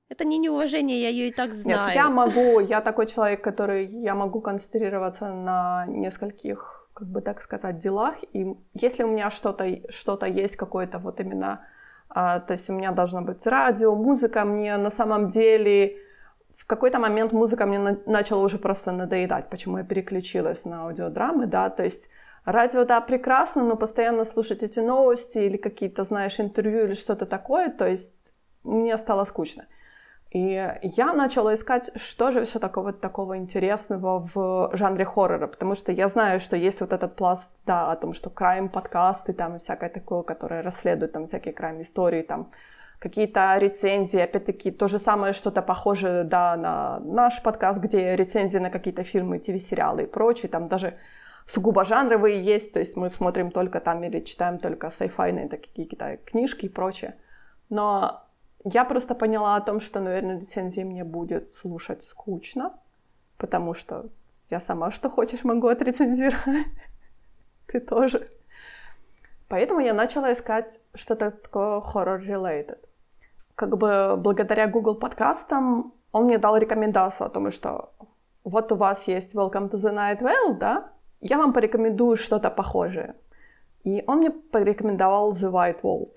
Это 0.09 0.25
не 0.25 0.39
неуважение, 0.39 1.03
я 1.03 1.09
ее 1.09 1.29
и 1.29 1.33
так 1.33 1.53
знаю. 1.53 1.87
Нет, 1.87 1.97
я 1.97 2.11
могу, 2.11 2.61
я 2.61 2.81
такой 2.81 3.07
человек, 3.07 3.43
который, 3.43 3.87
я 3.87 4.15
могу 4.15 4.41
концентрироваться 4.41 5.35
на 5.35 5.85
нескольких, 5.89 6.89
как 6.95 7.09
бы 7.09 7.21
так 7.21 7.43
сказать, 7.43 7.81
делах, 7.81 8.17
и 8.33 8.55
если 8.75 9.03
у 9.03 9.09
меня 9.09 9.31
что-то 9.31 9.67
что 9.91 10.19
есть, 10.27 10.57
какое-то 10.57 10.99
вот 10.99 11.21
именно, 11.21 11.67
а, 12.09 12.39
то 12.39 12.53
есть 12.53 12.71
у 12.71 12.73
меня 12.73 12.93
должно 12.93 13.23
быть 13.23 13.45
радио, 13.47 13.97
музыка, 13.97 14.45
мне 14.45 14.77
на 14.77 14.91
самом 14.91 15.29
деле 15.29 15.97
в 16.57 16.67
какой-то 16.67 17.01
момент 17.01 17.33
музыка 17.33 17.67
мне 17.67 17.79
на- 17.81 17.99
начала 18.07 18.45
уже 18.45 18.59
просто 18.59 18.93
надоедать, 18.93 19.51
почему 19.51 19.79
я 19.79 19.85
переключилась 19.85 20.65
на 20.65 20.85
аудиодрамы, 20.85 21.47
да, 21.47 21.69
то 21.69 21.85
есть 21.85 22.09
радио, 22.45 22.85
да, 22.85 23.01
прекрасно, 23.01 23.65
но 23.65 23.77
постоянно 23.77 24.25
слушать 24.25 24.63
эти 24.63 24.79
новости 24.79 25.39
или 25.39 25.57
какие-то, 25.57 26.05
знаешь, 26.05 26.39
интервью 26.39 26.85
или 26.85 26.95
что-то 26.95 27.27
такое, 27.27 27.71
то 27.71 27.87
есть 27.89 28.15
мне 28.63 28.97
стало 28.99 29.25
скучно. 29.25 29.67
И 30.31 30.79
я 30.83 31.13
начала 31.13 31.55
искать, 31.55 31.91
что 31.95 32.31
же 32.31 32.45
все 32.45 32.59
такого, 32.59 32.93
такого 32.93 33.39
интересного 33.39 34.29
в 34.35 34.71
жанре 34.77 35.05
хоррора, 35.05 35.47
потому 35.47 35.75
что 35.75 35.93
я 35.93 36.09
знаю, 36.09 36.41
что 36.41 36.57
есть 36.57 36.81
вот 36.81 36.93
этот 36.93 37.17
пласт, 37.17 37.51
да, 37.65 37.93
о 37.93 37.97
том, 37.97 38.13
что 38.13 38.29
крайм-подкасты 38.29 39.33
там 39.33 39.57
и 39.57 39.59
всякое 39.59 39.89
такое, 39.89 40.23
которое 40.23 40.63
расследует 40.63 41.13
там 41.13 41.27
всякие 41.27 41.55
крайм-истории, 41.55 42.23
там, 42.23 42.51
какие-то 42.99 43.57
рецензии, 43.59 44.19
опять-таки, 44.19 44.71
то 44.71 44.89
же 44.89 44.99
самое, 44.99 45.33
что-то 45.33 45.63
похожее, 45.63 46.25
да, 46.25 46.57
на 46.57 46.99
наш 47.01 47.43
подкаст, 47.43 47.79
где 47.79 48.17
рецензии 48.17 48.59
на 48.59 48.71
какие-то 48.71 49.05
фильмы, 49.05 49.39
ТВ-сериалы 49.39 50.03
и 50.03 50.07
прочее, 50.07 50.51
там 50.51 50.69
даже 50.69 50.99
сугубо 51.47 51.85
жанровые 51.85 52.43
есть, 52.43 52.73
то 52.73 52.81
есть 52.81 52.97
мы 52.97 53.11
смотрим 53.11 53.51
только 53.51 53.81
там 53.81 54.03
или 54.03 54.21
читаем 54.21 54.59
только 54.59 54.91
сайфайные 54.91 55.49
какие-то 55.49 56.17
книжки 56.25 56.67
и 56.67 56.71
прочее. 56.71 57.15
Но 57.69 58.26
я 58.73 58.85
просто 58.85 59.15
поняла 59.15 59.57
о 59.57 59.61
том, 59.61 59.81
что, 59.81 60.01
наверное, 60.01 60.41
рецензии 60.41 60.83
мне 60.83 61.05
будет 61.05 61.49
слушать 61.49 62.03
скучно, 62.03 62.73
потому 63.37 63.75
что 63.75 64.07
я 64.51 64.61
сама 64.61 64.91
что 64.91 65.09
хочешь 65.09 65.45
могу 65.45 65.69
отрецензировать. 65.69 66.67
Ты 67.67 67.81
тоже. 67.81 68.27
Поэтому 69.49 69.81
я 69.81 69.95
начала 69.95 70.33
искать 70.33 70.81
что-то 70.95 71.31
такое 71.31 71.81
horror-related. 71.81 72.79
Как 73.55 73.79
бы 73.79 74.17
благодаря 74.17 74.67
Google 74.67 74.97
подкастам 74.97 75.95
он 76.11 76.25
мне 76.25 76.39
дал 76.39 76.57
рекомендацию 76.57 77.27
о 77.27 77.31
том, 77.31 77.53
что 77.53 77.93
вот 78.43 78.73
у 78.73 78.77
вас 78.77 79.07
есть 79.07 79.35
Welcome 79.35 79.71
to 79.71 79.77
the 79.77 79.95
Night 79.95 80.21
Vale, 80.21 80.59
да? 80.59 80.91
Я 81.21 81.39
вам 81.39 81.53
порекомендую 81.53 82.17
что-то 82.17 82.51
похожее. 82.51 83.15
И 83.85 84.03
он 84.09 84.19
мне 84.19 84.31
порекомендовал 84.31 85.33
The 85.33 85.53
White 85.53 85.83
Vault. 85.83 86.17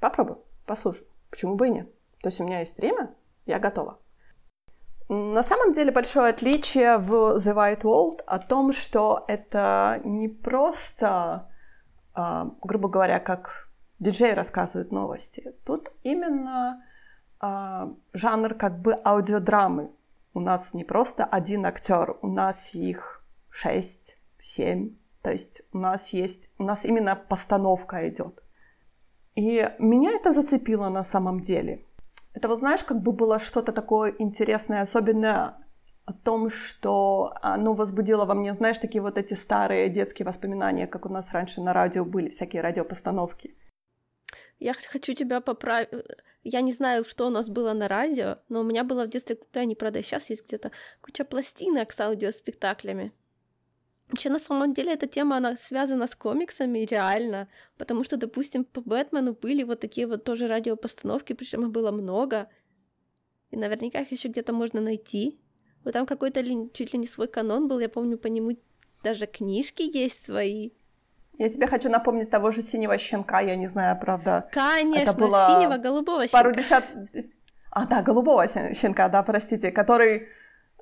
Попробуй, 0.00 0.36
послушай. 0.66 1.06
Почему 1.36 1.54
бы 1.54 1.66
и 1.66 1.70
нет? 1.70 1.92
То 2.22 2.28
есть 2.28 2.40
у 2.40 2.44
меня 2.44 2.60
есть 2.60 2.78
время, 2.78 3.14
я 3.44 3.58
готова. 3.58 3.98
На 5.10 5.42
самом 5.42 5.74
деле 5.74 5.92
большое 5.92 6.30
отличие 6.30 6.96
в 6.96 7.36
The 7.36 7.54
White 7.54 7.82
World 7.82 8.22
о 8.26 8.38
том, 8.38 8.72
что 8.72 9.22
это 9.28 10.00
не 10.02 10.28
просто, 10.28 11.50
а, 12.14 12.50
грубо 12.62 12.88
говоря, 12.88 13.20
как 13.20 13.68
диджей 13.98 14.32
рассказывает 14.32 14.92
новости. 14.92 15.54
Тут 15.66 15.90
именно 16.04 16.82
а, 17.38 17.92
жанр 18.14 18.54
как 18.54 18.80
бы 18.80 18.96
аудиодрамы. 19.04 19.90
У 20.32 20.40
нас 20.40 20.72
не 20.72 20.84
просто 20.84 21.26
один 21.26 21.66
актер, 21.66 22.16
у 22.22 22.28
нас 22.28 22.74
их 22.74 23.22
шесть, 23.50 24.16
семь. 24.40 24.96
То 25.20 25.32
есть 25.32 25.60
у 25.74 25.78
нас 25.78 26.14
есть, 26.14 26.48
у 26.56 26.62
нас 26.64 26.86
именно 26.86 27.14
постановка 27.14 28.08
идет. 28.08 28.42
И 29.36 29.70
меня 29.78 30.12
это 30.12 30.32
зацепило 30.32 30.88
на 30.88 31.04
самом 31.04 31.40
деле. 31.40 31.84
Это 32.32 32.48
вот 32.48 32.58
знаешь, 32.58 32.82
как 32.82 33.02
бы 33.02 33.12
было 33.12 33.38
что-то 33.38 33.72
такое 33.72 34.14
интересное, 34.18 34.82
особенно 34.82 35.62
о 36.06 36.12
том, 36.12 36.50
что 36.50 37.34
оно 37.42 37.74
возбудило 37.74 38.24
во 38.24 38.34
мне, 38.34 38.54
знаешь, 38.54 38.78
такие 38.78 39.02
вот 39.02 39.18
эти 39.18 39.34
старые 39.34 39.88
детские 39.88 40.26
воспоминания, 40.26 40.86
как 40.86 41.04
у 41.04 41.08
нас 41.08 41.32
раньше 41.32 41.60
на 41.60 41.72
радио 41.72 42.04
были 42.04 42.28
всякие 42.30 42.62
радиопостановки. 42.62 43.54
Я 44.58 44.72
хочу 44.72 45.12
тебя 45.14 45.40
поправить. 45.40 45.88
Я 46.44 46.60
не 46.60 46.72
знаю, 46.72 47.04
что 47.04 47.26
у 47.26 47.30
нас 47.30 47.48
было 47.48 47.72
на 47.72 47.88
радио, 47.88 48.38
но 48.48 48.60
у 48.60 48.64
меня 48.64 48.84
было 48.84 49.04
в 49.04 49.08
детстве, 49.08 49.36
да, 49.52 49.64
не 49.64 49.74
правда, 49.74 50.02
сейчас 50.02 50.30
есть 50.30 50.46
где-то 50.46 50.70
куча 51.02 51.24
пластинок 51.24 51.92
с 51.92 52.00
аудиоспектаклями. 52.00 53.12
Вообще, 54.08 54.30
на 54.30 54.38
самом 54.38 54.72
деле, 54.72 54.92
эта 54.92 55.06
тема, 55.06 55.36
она 55.36 55.56
связана 55.56 56.06
с 56.06 56.14
комиксами, 56.14 56.80
реально, 56.80 57.48
потому 57.76 58.04
что, 58.04 58.16
допустим, 58.16 58.64
по 58.64 58.80
Бэтмену 58.80 59.32
были 59.32 59.64
вот 59.64 59.80
такие 59.80 60.06
вот 60.06 60.22
тоже 60.22 60.46
радиопостановки, 60.46 61.32
причем 61.32 61.64
их 61.64 61.70
было 61.70 61.90
много, 61.90 62.48
и 63.50 63.56
наверняка 63.56 64.00
их 64.00 64.12
еще 64.12 64.28
где-то 64.28 64.52
можно 64.52 64.80
найти. 64.80 65.40
Вот 65.84 65.92
там 65.92 66.06
какой-то 66.06 66.42
чуть 66.72 66.92
ли 66.92 66.98
не 66.98 67.06
свой 67.06 67.26
канон 67.26 67.66
был, 67.68 67.80
я 67.80 67.88
помню, 67.88 68.16
по 68.16 68.28
нему 68.28 68.56
даже 69.02 69.26
книжки 69.26 69.82
есть 69.82 70.24
свои. 70.24 70.70
Я 71.38 71.50
тебе 71.50 71.66
хочу 71.66 71.88
напомнить 71.90 72.30
того 72.30 72.50
же 72.50 72.62
синего 72.62 72.96
щенка, 72.98 73.40
я 73.40 73.56
не 73.56 73.68
знаю, 73.68 73.98
правда. 74.00 74.48
Конечно, 74.52 75.10
это 75.10 75.12
было 75.12 75.46
синего 75.48 75.76
голубого 75.76 76.22
щенка. 76.22 76.38
Пару 76.38 76.54
десят... 76.54 76.84
А, 77.70 77.86
да, 77.86 78.02
голубого 78.02 78.46
щенка, 78.46 79.08
да, 79.08 79.22
простите, 79.22 79.70
который 79.70 80.28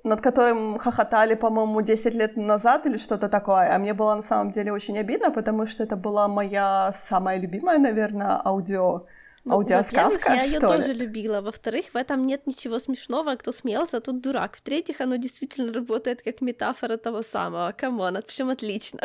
над 0.04 0.20
которым 0.20 0.78
хохотали, 0.78 1.34
по-моему, 1.34 1.80
10 1.80 2.14
лет 2.14 2.36
назад 2.36 2.86
или 2.86 2.98
что-то 2.98 3.28
такое. 3.28 3.74
А 3.74 3.78
мне 3.78 3.94
было 3.94 4.14
на 4.14 4.22
самом 4.22 4.50
деле 4.50 4.72
очень 4.72 4.98
обидно, 4.98 5.30
потому 5.30 5.66
что 5.66 5.82
это 5.82 5.96
была 5.96 6.28
моя 6.28 6.92
самая 6.94 7.38
любимая, 7.40 7.78
наверное, 7.78 8.40
аудио 8.44 9.00
ну, 9.44 9.54
аудиосказка, 9.54 10.32
я 10.32 10.44
ее 10.44 10.60
тоже 10.60 10.92
любила. 10.92 11.40
Во-вторых, 11.42 11.86
в 11.92 11.96
этом 11.96 12.26
нет 12.26 12.46
ничего 12.46 12.78
смешного, 12.78 13.36
кто 13.36 13.52
смеялся, 13.52 14.00
тот 14.00 14.20
дурак. 14.22 14.56
В-третьих, 14.56 15.00
оно 15.00 15.16
действительно 15.16 15.72
работает 15.72 16.22
как 16.22 16.40
метафора 16.40 16.96
того 16.96 17.22
самого. 17.22 17.72
Come 17.72 17.99
on, 17.99 18.18
причем 18.26 18.48
отлично. 18.48 19.00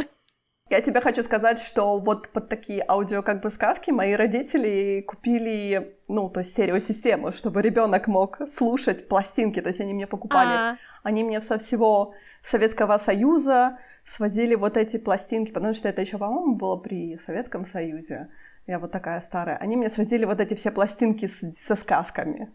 Я 0.69 0.81
тебе 0.81 1.01
хочу 1.01 1.23
сказать, 1.23 1.59
что 1.59 1.97
вот 1.97 2.29
под 2.29 2.47
такие 2.47 2.85
аудио 2.87 3.23
как 3.23 3.41
бы 3.41 3.49
сказки 3.49 3.89
мои 3.89 4.13
родители 4.13 5.01
купили, 5.01 5.97
ну, 6.07 6.29
то 6.29 6.41
есть 6.41 6.51
стереосистему, 6.51 7.31
чтобы 7.31 7.63
ребенок 7.63 8.07
мог 8.07 8.47
слушать 8.47 9.07
пластинки, 9.07 9.61
то 9.61 9.69
есть 9.69 9.79
они 9.79 9.93
мне 9.93 10.05
покупали, 10.05 10.49
А-а-а. 10.49 10.77
они 11.01 11.23
мне 11.23 11.41
со 11.41 11.57
всего 11.57 12.13
Советского 12.43 12.99
Союза 12.99 13.79
свозили 14.05 14.53
вот 14.53 14.77
эти 14.77 14.97
пластинки, 14.97 15.51
потому 15.51 15.73
что 15.73 15.89
это 15.89 16.01
еще, 16.01 16.19
по-моему, 16.19 16.55
было 16.55 16.75
при 16.77 17.17
Советском 17.17 17.65
Союзе. 17.65 18.29
Я 18.67 18.77
вот 18.77 18.91
такая 18.91 19.21
старая. 19.21 19.57
Они 19.57 19.75
мне 19.75 19.89
свозили 19.89 20.25
вот 20.25 20.39
эти 20.39 20.53
все 20.53 20.69
пластинки 20.69 21.25
с, 21.25 21.49
со 21.51 21.75
сказками. 21.75 22.53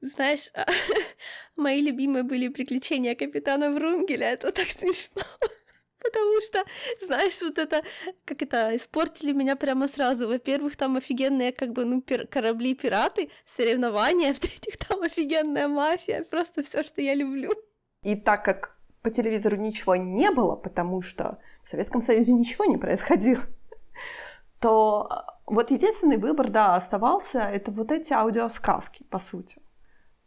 Знаешь, 0.00 0.50
мои 1.56 1.80
любимые 1.80 2.24
были 2.24 2.48
приключения 2.48 3.14
капитана 3.14 3.70
Врунгеля. 3.70 4.32
Это 4.32 4.50
так 4.50 4.66
смешно. 4.68 5.22
Потому 6.02 6.40
что, 6.40 6.64
знаешь, 7.00 7.40
вот 7.40 7.58
это, 7.58 7.82
как 8.24 8.42
это, 8.42 8.74
испортили 8.74 9.32
меня 9.32 9.56
прямо 9.56 9.88
сразу. 9.88 10.28
Во-первых, 10.28 10.76
там 10.76 10.96
офигенные, 10.96 11.52
как 11.52 11.72
бы, 11.72 11.84
ну, 11.84 12.00
пир- 12.00 12.26
корабли-пираты, 12.26 13.30
соревнования, 13.46 14.32
в-третьих, 14.34 14.76
там 14.78 15.02
офигенная 15.02 15.68
мафия, 15.68 16.22
просто 16.24 16.62
все, 16.62 16.82
что 16.82 17.00
я 17.00 17.14
люблю. 17.14 17.52
И 18.02 18.16
так 18.16 18.44
как 18.44 18.76
по 19.02 19.10
телевизору 19.10 19.56
ничего 19.56 19.96
не 19.96 20.30
было, 20.30 20.56
потому 20.56 21.02
что 21.02 21.38
в 21.64 21.68
Советском 21.68 22.02
Союзе 22.02 22.32
ничего 22.32 22.64
не 22.64 22.76
происходило, 22.76 23.42
то 24.60 25.06
а, 25.10 25.38
вот 25.46 25.70
единственный 25.70 26.18
выбор, 26.18 26.50
да, 26.50 26.76
оставался, 26.76 27.40
это 27.40 27.70
вот 27.70 27.92
эти 27.92 28.12
аудиосказки, 28.12 29.04
по 29.04 29.18
сути. 29.18 29.60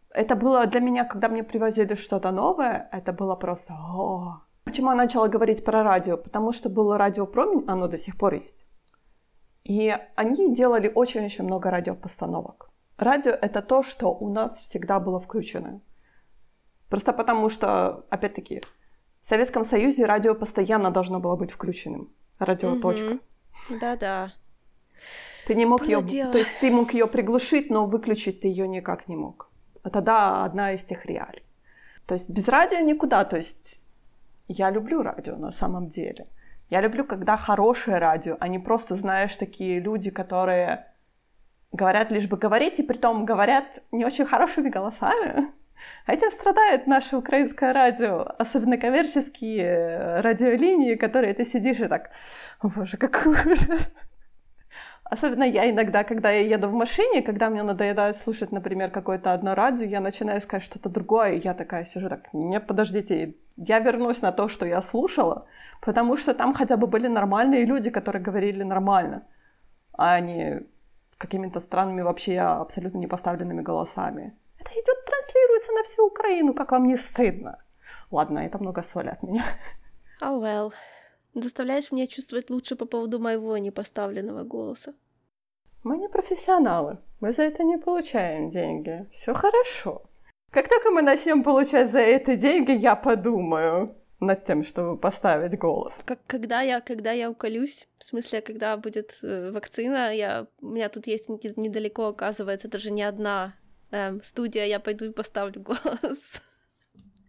Это 0.10 0.36
было 0.36 0.65
для 0.65 0.79
меня, 0.79 1.03
когда 1.03 1.27
мне 1.27 1.44
привозили 1.44 1.96
что-то 1.96 2.32
новое, 2.32 2.88
это 2.94 3.12
было 3.12 3.36
просто 3.36 3.74
о, 3.74 4.44
Почему 4.65 4.89
я 4.89 4.95
начала 4.95 5.27
говорить 5.27 5.63
про 5.63 5.84
радио? 5.84 6.17
Потому 6.17 6.51
что 6.51 6.69
было 6.69 6.98
радио 6.98 7.25
Промень, 7.27 7.63
оно 7.67 7.88
до 7.88 7.98
сих 7.98 8.17
пор 8.17 8.34
есть. 8.34 8.65
И 9.63 9.95
они 10.15 10.53
делали 10.55 10.91
очень-очень 10.93 11.45
много 11.45 11.72
радиопостановок. 11.72 12.69
Радио— 12.98 13.31
это 13.41 13.62
то, 13.62 13.84
что 13.84 14.07
у 14.13 14.29
нас 14.29 14.60
всегда 14.62 15.00
было 15.00 15.19
включено. 15.19 15.81
Просто 16.89 17.13
потому 17.13 17.50
что, 17.50 18.05
опять-таки, 18.10 18.62
в 19.22 19.25
Советском 19.25 19.65
Союзе 19.65 20.05
радио 20.05 20.36
постоянно 20.36 20.91
должно 20.91 21.19
было 21.19 21.36
быть 21.36 21.51
включенным. 21.51 22.12
Радио 22.39 22.72
угу. 22.72 22.81
точка. 22.81 23.19
Да-да. 23.69 24.34
Ты 25.48 25.55
не 25.55 25.65
мог 25.65 25.88
ее, 25.88 26.01
то 26.01 26.38
есть 26.38 26.53
ты 26.60 26.72
мог 26.72 26.93
ее 26.93 27.05
приглушить, 27.07 27.69
но 27.69 27.86
выключить 27.86 28.41
ты 28.41 28.48
ее 28.48 28.67
никак 28.67 29.07
не 29.07 29.15
мог. 29.15 29.50
Это 29.84 30.01
да, 30.01 30.43
одна 30.43 30.74
из 30.74 30.84
тех 30.84 31.05
реалий. 31.05 31.43
То 32.07 32.15
есть 32.15 32.29
без 32.29 32.48
радио 32.48 32.79
никуда. 32.79 33.25
То 33.25 33.38
есть 33.38 33.79
я 34.47 34.71
люблю 34.71 35.01
радио 35.01 35.35
на 35.35 35.51
самом 35.51 35.89
деле. 35.89 36.27
Я 36.69 36.81
люблю, 36.81 37.05
когда 37.05 37.37
хорошее 37.37 37.99
радио, 37.99 38.37
а 38.39 38.47
не 38.47 38.59
просто, 38.59 38.95
знаешь, 38.95 39.35
такие 39.35 39.79
люди, 39.79 40.09
которые 40.09 40.87
говорят 41.71 42.11
лишь 42.11 42.27
бы 42.27 42.37
говорить, 42.37 42.79
и 42.79 42.83
при 42.83 42.97
том 42.97 43.25
говорят 43.25 43.83
не 43.91 44.05
очень 44.05 44.25
хорошими 44.25 44.69
голосами. 44.69 45.51
А 46.05 46.13
этим 46.13 46.31
страдает 46.31 46.87
наше 46.87 47.17
украинское 47.17 47.73
радио, 47.73 48.25
особенно 48.39 48.77
коммерческие 48.77 50.21
радиолинии, 50.21 50.95
которые 50.95 51.33
ты 51.33 51.45
сидишь 51.45 51.79
и 51.79 51.87
так, 51.87 52.11
о 52.59 52.69
боже, 52.69 52.97
как 52.97 53.25
ужас. 53.25 53.89
Особенно 55.05 55.43
я 55.43 55.69
иногда, 55.69 56.03
когда 56.03 56.31
я 56.31 56.41
еду 56.41 56.67
в 56.67 56.74
машине, 56.74 57.21
когда 57.21 57.51
мне 57.51 57.62
надоедает 57.62 58.17
слушать, 58.17 58.51
например, 58.51 58.89
какое-то 58.89 59.33
одно 59.33 59.53
радио, 59.53 59.85
я 59.85 60.01
начинаю 60.01 60.39
искать 60.39 60.63
что-то 60.63 60.89
другое, 60.89 61.33
и 61.33 61.41
я 61.43 61.53
такая 61.53 61.85
сижу 61.85 62.09
так, 62.09 62.33
не, 62.33 62.59
подождите, 62.59 63.35
я 63.55 63.79
вернусь 63.79 64.24
на 64.24 64.31
то, 64.31 64.47
что 64.47 64.65
я 64.65 64.81
слушала, 64.81 65.45
потому 65.79 66.17
что 66.17 66.33
там 66.33 66.55
хотя 66.55 66.75
бы 66.75 66.88
были 66.88 67.05
нормальные 67.07 67.65
люди, 67.65 67.91
которые 67.91 68.24
говорили 68.24 68.63
нормально, 68.63 69.27
а 69.93 70.19
не 70.19 70.63
какими-то 71.19 71.59
странными 71.59 72.01
вообще 72.01 72.39
абсолютно 72.39 72.97
непоставленными 72.97 73.62
голосами. 73.62 74.35
Это 74.59 74.71
идет, 74.71 75.05
транслируется 75.05 75.71
на 75.71 75.83
всю 75.83 76.07
Украину, 76.07 76.55
как 76.55 76.71
вам 76.71 76.88
не 76.88 76.97
стыдно? 76.97 77.63
Ладно, 78.09 78.39
это 78.39 78.57
много 78.57 78.81
соли 78.81 79.09
от 79.09 79.21
меня. 79.21 79.43
Oh 80.21 80.41
well 80.41 80.74
заставляешь 81.43 81.91
меня 81.91 82.07
чувствовать 82.07 82.49
лучше 82.49 82.75
по 82.75 82.85
поводу 82.85 83.19
моего 83.19 83.57
непоставленного 83.57 84.43
голоса. 84.43 84.93
Мы 85.83 85.97
не 85.97 86.09
профессионалы, 86.09 86.97
мы 87.19 87.31
за 87.31 87.43
это 87.43 87.63
не 87.63 87.77
получаем 87.77 88.49
деньги. 88.49 89.07
Все 89.11 89.33
хорошо. 89.33 90.03
Как 90.49 90.69
только 90.69 90.89
мы 90.89 91.01
начнем 91.01 91.43
получать 91.43 91.91
за 91.91 91.99
это 91.99 92.35
деньги, 92.35 92.71
я 92.71 92.95
подумаю 92.95 93.95
над 94.19 94.45
тем, 94.45 94.63
чтобы 94.63 94.97
поставить 94.97 95.59
голос. 95.59 95.93
Как, 96.05 96.19
когда, 96.25 96.61
я, 96.61 96.81
когда 96.81 97.11
я 97.11 97.29
уколюсь, 97.29 97.87
в 97.97 98.05
смысле, 98.05 98.41
когда 98.41 98.77
будет 98.77 99.19
э, 99.21 99.51
вакцина, 99.51 100.15
я, 100.15 100.47
у 100.61 100.67
меня 100.67 100.89
тут 100.89 101.07
есть 101.07 101.29
недалеко, 101.29 102.07
оказывается, 102.07 102.67
даже 102.67 102.91
не 102.91 103.03
одна 103.03 103.55
эм, 103.91 104.23
студия, 104.23 104.65
я 104.65 104.79
пойду 104.79 105.05
и 105.05 105.11
поставлю 105.11 105.61
голос 105.61 106.41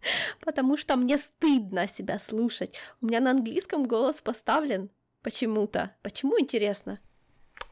потому 0.45 0.77
что 0.77 0.95
мне 0.95 1.17
стыдно 1.17 1.87
себя 1.87 2.19
слушать. 2.19 2.79
У 3.01 3.07
меня 3.07 3.19
на 3.19 3.31
английском 3.31 3.85
голос 3.85 4.21
поставлен 4.21 4.89
почему-то. 5.21 5.91
Почему, 6.01 6.39
интересно? 6.39 6.99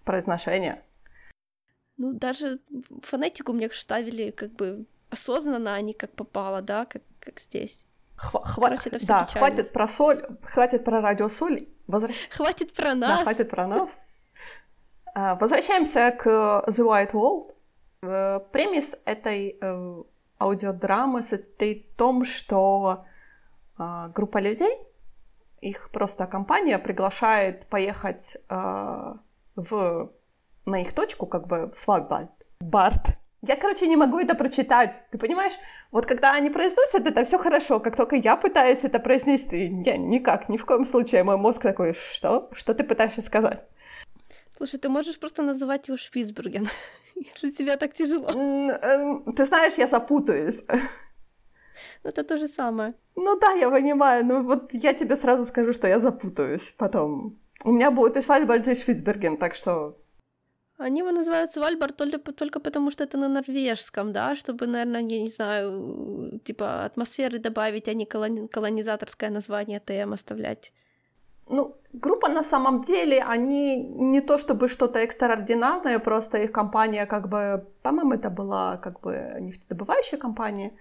Произношение. 0.04 0.84
Ну, 1.98 2.14
даже 2.14 2.60
фонетику 3.02 3.54
мне 3.54 3.70
ставили 3.70 4.32
как 4.32 4.52
бы 4.52 4.86
осознанно, 5.10 5.76
а 5.76 5.82
не 5.82 5.94
как 5.94 6.12
попало, 6.12 6.62
да, 6.62 6.86
как, 6.86 7.04
как 7.20 7.40
здесь. 7.40 7.86
Хва- 8.18 8.44
Короче, 8.56 8.90
это 8.90 9.00
все 9.00 9.08
да, 9.08 9.24
печально. 9.24 9.48
хватит 9.48 9.74
про 9.74 9.88
соль, 9.88 10.26
хватит 10.44 10.84
про 10.84 11.02
радиосоль. 11.02 11.68
Возвращ... 11.88 12.16
Хватит 12.30 12.74
про 12.74 12.96
нас. 12.96 13.20
Да, 13.20 13.24
хватит 13.24 13.50
про 13.50 13.68
нас. 13.68 13.90
А, 15.18 15.36
возвращаемся 15.36 16.12
к 16.12 16.28
The 16.28 16.80
White 16.80 17.14
World. 17.14 17.56
Э, 18.02 18.42
премис 18.52 18.96
этой 19.06 19.58
аудиодрамы 20.46 21.22
состоит 21.22 21.88
в 21.92 21.96
том, 21.96 22.26
что 22.26 23.04
э, 23.78 24.10
группа 24.14 24.40
людей, 24.40 24.78
их 25.62 25.90
просто 25.92 26.28
компания 26.28 26.80
приглашает 26.80 27.68
поехать 27.68 28.38
э, 28.50 29.14
в, 29.56 30.12
на 30.66 30.82
их 30.82 30.94
точку, 30.94 31.26
как 31.26 31.48
бы 31.48 31.72
в 31.72 31.76
Свагбальд, 31.76 32.30
Барт, 32.60 33.18
Я, 33.42 33.56
короче, 33.56 33.88
не 33.88 33.98
могу 33.98 34.20
это 34.20 34.36
прочитать. 34.36 35.02
Ты 35.12 35.18
понимаешь? 35.18 35.54
Вот 35.92 36.06
когда 36.06 36.34
они 36.34 36.50
произносят 36.50 37.08
это, 37.08 37.24
все 37.24 37.38
хорошо. 37.38 37.80
Как 37.80 37.96
только 37.96 38.16
я 38.16 38.36
пытаюсь 38.36 38.84
это 38.84 39.00
произнести, 39.00 39.70
не, 39.70 39.98
никак, 39.98 40.50
ни 40.50 40.58
в 40.58 40.66
коем 40.66 40.86
случае. 40.86 41.24
Мой 41.24 41.38
мозг 41.38 41.62
такой, 41.62 41.94
что? 41.94 42.50
Что 42.54 42.74
ты 42.74 42.84
пытаешься 42.84 43.22
сказать? 43.22 43.64
Слушай, 44.58 44.80
ты 44.80 44.90
можешь 44.90 45.20
просто 45.20 45.44
называть 45.44 45.88
его 45.88 45.98
Шпицберген, 45.98 46.70
если 47.34 47.52
тебе 47.52 47.78
так 47.78 47.94
тяжело. 47.94 48.30
Эм, 48.30 49.34
ты 49.34 49.46
знаешь, 49.46 49.78
я 49.78 49.88
запутаюсь. 49.88 50.64
Ну, 52.04 52.10
это 52.10 52.24
то 52.24 52.38
же 52.38 52.48
самое. 52.48 52.94
Ну 53.16 53.40
да, 53.40 53.54
я 53.54 53.70
понимаю, 53.70 54.26
но 54.26 54.42
вот 54.42 54.74
я 54.74 54.94
тебе 54.94 55.18
сразу 55.18 55.46
скажу, 55.46 55.74
что 55.74 55.88
я 55.88 56.00
запутаюсь 56.00 56.74
потом. 56.78 57.40
У 57.64 57.72
меня 57.72 57.92
будет 57.92 58.18
и 58.18 58.22
Свальбард, 58.22 58.68
и 58.68 58.76
Швицберген, 58.76 59.38
так 59.38 59.56
что... 59.56 59.98
Они 60.78 61.00
его 61.00 61.12
называют 61.12 61.54
Свальбард 61.54 61.96
только, 61.96 62.18
только 62.34 62.60
потому, 62.60 62.92
что 62.92 63.06
это 63.06 63.18
на 63.18 63.30
норвежском, 63.30 64.12
да, 64.12 64.36
чтобы, 64.36 64.68
наверное, 64.68 65.02
я 65.02 65.22
не 65.22 65.30
знаю, 65.30 66.40
типа 66.44 66.84
атмосферы 66.86 67.40
добавить, 67.40 67.88
а 67.88 67.94
не 67.94 68.06
колони- 68.06 68.48
колонизаторское 68.50 69.30
название 69.30 69.80
ТМ 69.80 70.12
оставлять. 70.14 70.74
Ну, 71.48 71.76
группа 71.94 72.30
на 72.30 72.44
самом 72.44 72.82
деле, 72.82 73.24
они 73.24 73.78
не 73.78 74.22
то 74.22 74.38
чтобы 74.38 74.68
что-то 74.68 75.00
экстраординарное, 75.00 76.00
просто 76.00 76.38
их 76.40 76.52
компания 76.52 77.06
как 77.06 77.30
бы, 77.30 77.66
по-моему, 77.84 78.14
это 78.14 78.30
была 78.30 78.78
как 78.78 79.02
бы 79.02 79.38
нефтедобывающая 79.40 80.18
компания. 80.18 80.72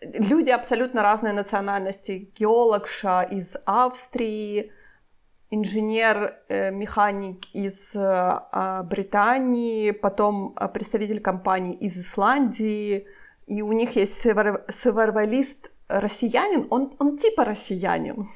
Люди 0.00 0.50
абсолютно 0.50 1.02
разной 1.02 1.32
национальности. 1.32 2.30
Геологша 2.38 3.22
из 3.22 3.56
Австрии, 3.66 4.72
инженер-механик 5.50 7.44
э, 7.54 7.58
из 7.58 7.94
э, 7.94 8.00
а, 8.00 8.82
Британии, 8.82 9.90
потом 9.90 10.54
э, 10.56 10.68
представитель 10.68 11.20
компании 11.20 11.74
из 11.74 11.96
Исландии, 11.96 13.06
и 13.46 13.62
у 13.62 13.72
них 13.72 13.96
есть 13.96 14.20
севервалист 14.20 15.70
россиянин, 15.88 16.66
он, 16.70 16.94
он 16.98 17.16
типа 17.16 17.44
россиянин. 17.44 18.28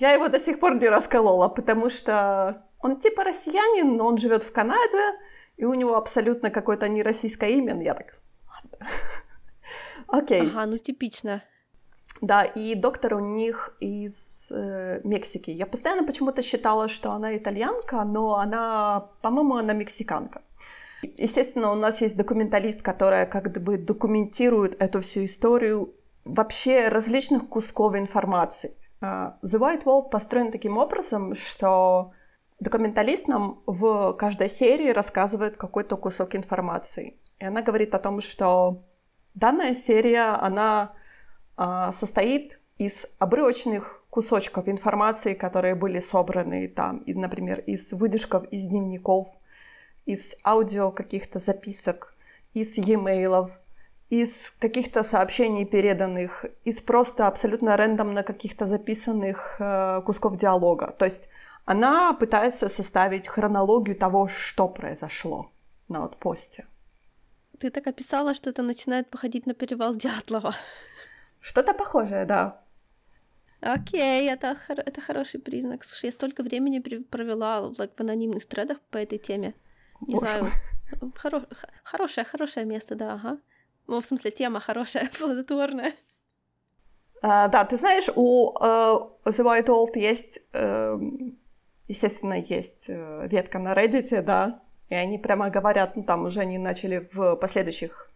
Я 0.00 0.12
его 0.12 0.28
до 0.28 0.40
сих 0.40 0.58
пор 0.58 0.74
не 0.76 0.88
расколола, 0.88 1.48
потому 1.48 1.90
что 1.90 2.64
он 2.80 2.98
типа 2.98 3.22
россиянин, 3.22 3.96
но 3.96 4.06
он 4.06 4.16
живет 4.16 4.42
в 4.42 4.50
Канаде, 4.50 5.18
и 5.58 5.66
у 5.66 5.74
него 5.74 5.96
абсолютно 5.96 6.50
какое-то 6.50 6.88
нероссийское 6.88 7.50
имя. 7.50 7.80
Я 7.82 7.94
так, 7.94 8.18
Окей. 10.08 10.40
Ага, 10.40 10.66
ну 10.66 10.78
типично. 10.78 11.42
Да, 12.22 12.44
и 12.44 12.74
доктор 12.74 13.14
у 13.14 13.20
них 13.20 13.76
из 13.80 14.50
э, 14.50 15.00
Мексики. 15.04 15.50
Я 15.50 15.66
постоянно 15.66 16.06
почему-то 16.06 16.42
считала, 16.42 16.88
что 16.88 17.12
она 17.12 17.36
итальянка, 17.36 18.02
но 18.04 18.36
она, 18.36 19.10
по-моему, 19.20 19.56
она 19.56 19.74
мексиканка. 19.74 20.40
Естественно, 21.02 21.72
у 21.72 21.74
нас 21.74 22.00
есть 22.00 22.16
документалист, 22.16 22.80
которая 22.80 23.26
как 23.26 23.52
бы 23.62 23.76
документирует 23.76 24.80
эту 24.82 25.00
всю 25.00 25.26
историю 25.26 25.94
вообще 26.24 26.88
различных 26.88 27.48
кусков 27.48 27.94
информации. 27.96 28.74
А, 29.00 29.38
The 29.42 29.58
White 29.58 29.84
Wall 29.84 30.08
построен 30.10 30.52
таким 30.52 30.78
образом, 30.78 31.34
что 31.34 32.12
документалист 32.58 33.28
нам 33.28 33.62
в 33.66 34.12
каждой 34.14 34.48
серии 34.48 34.90
рассказывает 34.90 35.56
какой-то 35.56 35.96
кусок 35.96 36.34
информации. 36.34 37.16
И 37.38 37.44
она 37.44 37.62
говорит 37.62 37.94
о 37.94 37.98
том, 37.98 38.20
что 38.20 38.84
данная 39.34 39.74
серия, 39.74 40.34
она 40.34 40.92
а, 41.56 41.92
состоит 41.92 42.60
из 42.78 43.06
обрывочных 43.18 44.04
кусочков 44.10 44.68
информации, 44.68 45.34
которые 45.34 45.74
были 45.74 46.00
собраны 46.00 46.68
там, 46.68 46.98
и, 46.98 47.14
например, 47.14 47.60
из 47.60 47.92
выдержков 47.92 48.44
из 48.50 48.66
дневников, 48.66 49.28
из 50.04 50.34
аудио 50.44 50.90
каких-то 50.90 51.38
записок, 51.38 52.14
из 52.52 52.76
e-mailов, 52.78 53.59
из 54.10 54.52
каких-то 54.58 55.04
сообщений 55.04 55.64
переданных, 55.64 56.44
из 56.64 56.80
просто 56.82 57.28
абсолютно 57.28 57.76
рандомно 57.76 58.22
каких-то 58.22 58.66
записанных 58.66 59.56
э, 59.60 60.02
кусков 60.04 60.36
диалога. 60.36 60.92
То 60.98 61.04
есть 61.04 61.28
она 61.64 62.12
пытается 62.12 62.68
составить 62.68 63.28
хронологию 63.28 63.96
того, 63.96 64.28
что 64.28 64.68
произошло 64.68 65.52
на 65.88 66.04
отпосте. 66.04 66.66
Ты 67.60 67.70
так 67.70 67.86
описала, 67.86 68.34
что 68.34 68.50
это 68.50 68.62
начинает 68.62 69.08
походить 69.10 69.46
на 69.46 69.54
перевал 69.54 69.94
Дятлова. 69.94 70.54
Что-то 71.40 71.72
похожее, 71.72 72.24
да. 72.24 72.60
Окей, 73.60 74.28
это, 74.28 74.56
это 74.68 75.00
хороший 75.00 75.38
признак. 75.38 75.84
Слушай, 75.84 76.06
я 76.06 76.12
столько 76.12 76.42
времени 76.42 76.78
провела 76.78 77.70
like, 77.78 77.94
в 77.96 78.00
анонимных 78.00 78.46
тредах 78.46 78.80
по 78.90 78.96
этой 78.96 79.18
теме. 79.18 79.54
Не 80.00 80.14
Боже. 80.14 80.26
знаю. 80.26 80.46
Хоро... 81.16 81.46
Хорошее, 81.84 82.24
хорошее 82.24 82.66
место, 82.66 82.94
да, 82.94 83.12
ага. 83.14 83.38
Ну, 83.86 84.00
в 84.00 84.04
смысле, 84.04 84.30
тема 84.30 84.60
хорошая, 84.60 85.10
плодотворная. 85.18 85.92
А, 87.22 87.48
да, 87.48 87.64
ты 87.64 87.76
знаешь, 87.76 88.08
у 88.14 88.54
uh, 88.58 89.10
The 89.24 89.44
White 89.44 89.66
Old 89.66 89.98
есть, 89.98 90.40
uh, 90.52 91.36
естественно, 91.86 92.34
есть 92.34 92.88
uh, 92.88 93.28
ветка 93.28 93.58
на 93.58 93.74
Reddit, 93.74 94.22
да, 94.22 94.62
и 94.88 94.94
они 94.94 95.18
прямо 95.18 95.50
говорят, 95.50 95.96
ну, 95.96 96.02
там 96.02 96.24
уже 96.24 96.40
они 96.40 96.58
начали 96.58 97.08
в 97.12 97.36
последующих 97.36 98.08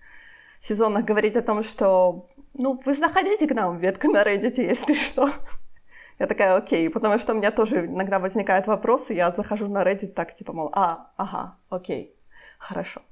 сезонах 0.59 1.05
говорить 1.05 1.37
о 1.37 1.43
том, 1.43 1.63
что 1.63 2.27
ну, 2.55 2.81
вы 2.85 2.95
заходите 2.95 3.47
к 3.47 3.55
нам, 3.55 3.79
ветка 3.79 4.09
на 4.09 4.23
Reddit, 4.23 4.61
если 4.61 4.95
что. 5.07 5.29
Я 6.19 6.27
такая, 6.27 6.57
окей, 6.57 6.89
потому 6.89 7.19
что 7.19 7.33
у 7.33 7.37
меня 7.37 7.51
тоже 7.51 7.87
иногда 7.87 8.19
возникают 8.19 8.67
вопросы, 8.67 9.13
я 9.13 9.33
захожу 9.33 9.69
на 9.69 9.83
Reddit 9.83 10.13
так, 10.13 10.35
типа, 10.35 10.53
мол, 10.53 10.71
а, 10.73 11.13
ага, 11.17 11.59
окей, 11.69 12.17
хорошо. 12.59 13.03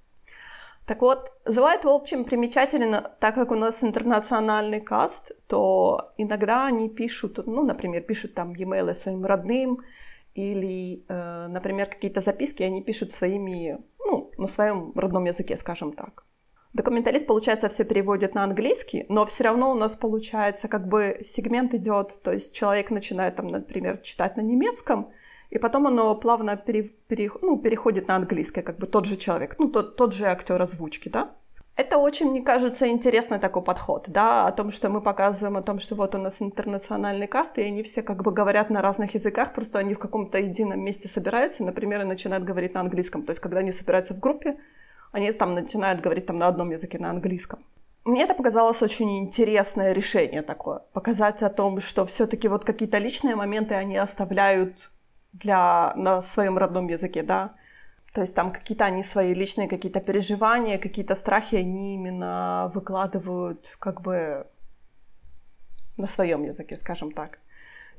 Так 0.87 1.01
вот, 1.01 1.31
The 1.47 1.63
White 1.63 1.85
Wolf 1.85 2.07
чем 2.07 2.25
примечателен, 2.25 2.97
так 3.21 3.35
как 3.35 3.51
у 3.53 3.55
нас 3.55 3.85
интернациональный 3.85 4.81
каст, 4.81 5.31
то 5.47 6.13
иногда 6.19 6.67
они 6.67 6.89
пишут, 6.89 7.39
ну, 7.47 7.65
например, 7.65 8.03
пишут 8.03 8.35
там 8.35 8.55
e-mail 8.55 8.95
своим 8.95 9.25
родным, 9.25 9.79
или, 10.35 11.05
э, 11.09 11.47
например, 11.49 11.87
какие-то 11.87 12.21
записки 12.21 12.63
они 12.63 12.83
пишут 12.83 13.13
своими, 13.13 13.79
ну, 14.07 14.31
на 14.39 14.49
своем 14.49 14.93
родном 14.97 15.25
языке, 15.25 15.57
скажем 15.57 15.93
так. 15.93 16.25
Документалист, 16.73 17.27
получается, 17.27 17.69
все 17.69 17.85
переводит 17.85 18.35
на 18.35 18.45
английский, 18.45 19.05
но 19.11 19.27
все 19.27 19.45
равно 19.45 19.71
у 19.71 19.75
нас 19.75 19.95
получается 19.97 20.69
как 20.69 20.89
бы 20.89 21.21
сегмент 21.23 21.75
идет, 21.75 22.21
то 22.23 22.33
есть 22.33 22.55
человек 22.55 22.91
начинает 22.91 23.37
там, 23.37 23.49
например, 23.49 23.99
читать 23.99 24.37
на 24.39 24.41
немецком, 24.41 25.13
и 25.53 25.59
потом 25.59 25.87
оно 25.87 26.15
плавно 26.15 26.57
пере, 26.57 26.83
пере, 26.83 27.31
ну, 27.43 27.59
переходит 27.59 28.09
на 28.09 28.17
английский, 28.17 28.63
как 28.63 28.79
бы 28.79 28.87
тот 28.87 29.05
же 29.05 29.17
человек, 29.17 29.57
ну, 29.59 29.69
тот, 29.69 29.97
тот 29.97 30.15
же 30.15 30.25
актер 30.25 30.63
озвучки, 30.63 31.11
да? 31.11 31.33
Это 31.77 31.99
очень, 31.99 32.31
мне 32.31 32.41
кажется, 32.41 32.89
интересный 32.89 33.39
такой 33.39 33.63
подход, 33.63 34.05
да, 34.09 34.47
о 34.47 34.53
том, 34.53 34.73
что 34.73 34.89
мы 34.89 35.03
показываем, 35.03 35.59
о 35.59 35.63
том, 35.63 35.79
что 35.79 35.95
вот 35.95 36.15
у 36.15 36.19
нас 36.19 36.41
интернациональный 36.41 37.27
каст, 37.27 37.59
и 37.59 37.63
они 37.63 37.83
все 37.83 38.03
как 38.03 38.23
бы 38.23 38.33
говорят 38.33 38.71
на 38.71 38.81
разных 38.81 39.15
языках, 39.15 39.53
просто 39.53 39.79
они 39.79 39.93
в 39.93 39.99
каком-то 39.99 40.39
едином 40.39 40.81
месте 40.81 41.09
собираются, 41.09 41.65
например, 41.65 42.01
и 42.01 42.05
начинают 42.05 42.45
говорить 42.45 42.73
на 42.73 42.81
английском. 42.81 43.23
То 43.23 43.33
есть, 43.33 43.41
когда 43.41 43.59
они 43.59 43.73
собираются 43.73 44.15
в 44.15 44.21
группе, 44.21 44.57
они 45.13 45.31
там 45.33 45.55
начинают 45.55 46.01
говорить 46.01 46.25
там 46.25 46.39
на 46.39 46.47
одном 46.47 46.71
языке, 46.71 46.99
на 46.99 47.11
английском. 47.11 47.59
Мне 48.05 48.23
это 48.23 48.35
показалось 48.35 48.83
очень 48.83 49.19
интересное 49.19 49.93
решение 49.93 50.43
такое. 50.43 50.81
Показать 50.95 51.43
о 51.43 51.51
том, 51.51 51.81
что 51.81 52.05
все-таки 52.07 52.49
вот 52.49 52.65
какие-то 52.65 52.97
личные 52.99 53.37
моменты 53.37 53.75
они 53.75 53.99
оставляют 53.99 54.91
для, 55.33 55.93
на 55.97 56.23
своем 56.23 56.59
родном 56.59 56.89
языке, 56.89 57.23
да. 57.23 57.55
То 58.13 58.21
есть 58.21 58.35
там 58.35 58.53
какие-то 58.53 58.85
они 58.85 59.03
свои 59.03 59.35
личные 59.35 59.69
какие-то 59.69 60.01
переживания, 60.01 60.79
какие-то 60.79 61.15
страхи 61.15 61.57
они 61.57 61.95
именно 61.95 62.71
выкладывают 62.75 63.77
как 63.79 64.03
бы 64.03 64.47
на 65.97 66.09
своем 66.09 66.43
языке, 66.45 66.77
скажем 66.77 67.13
так. 67.13 67.39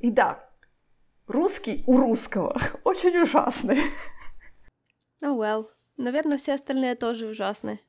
И 0.00 0.10
да, 0.10 0.48
русский 1.26 1.82
у 1.86 1.98
русского 1.98 2.56
очень 2.84 3.18
ужасный. 3.18 3.80
Oh 5.22 5.36
well. 5.36 5.66
Наверное, 5.96 6.38
все 6.38 6.54
остальные 6.54 6.96
тоже 6.96 7.26
ужасны. 7.26 7.80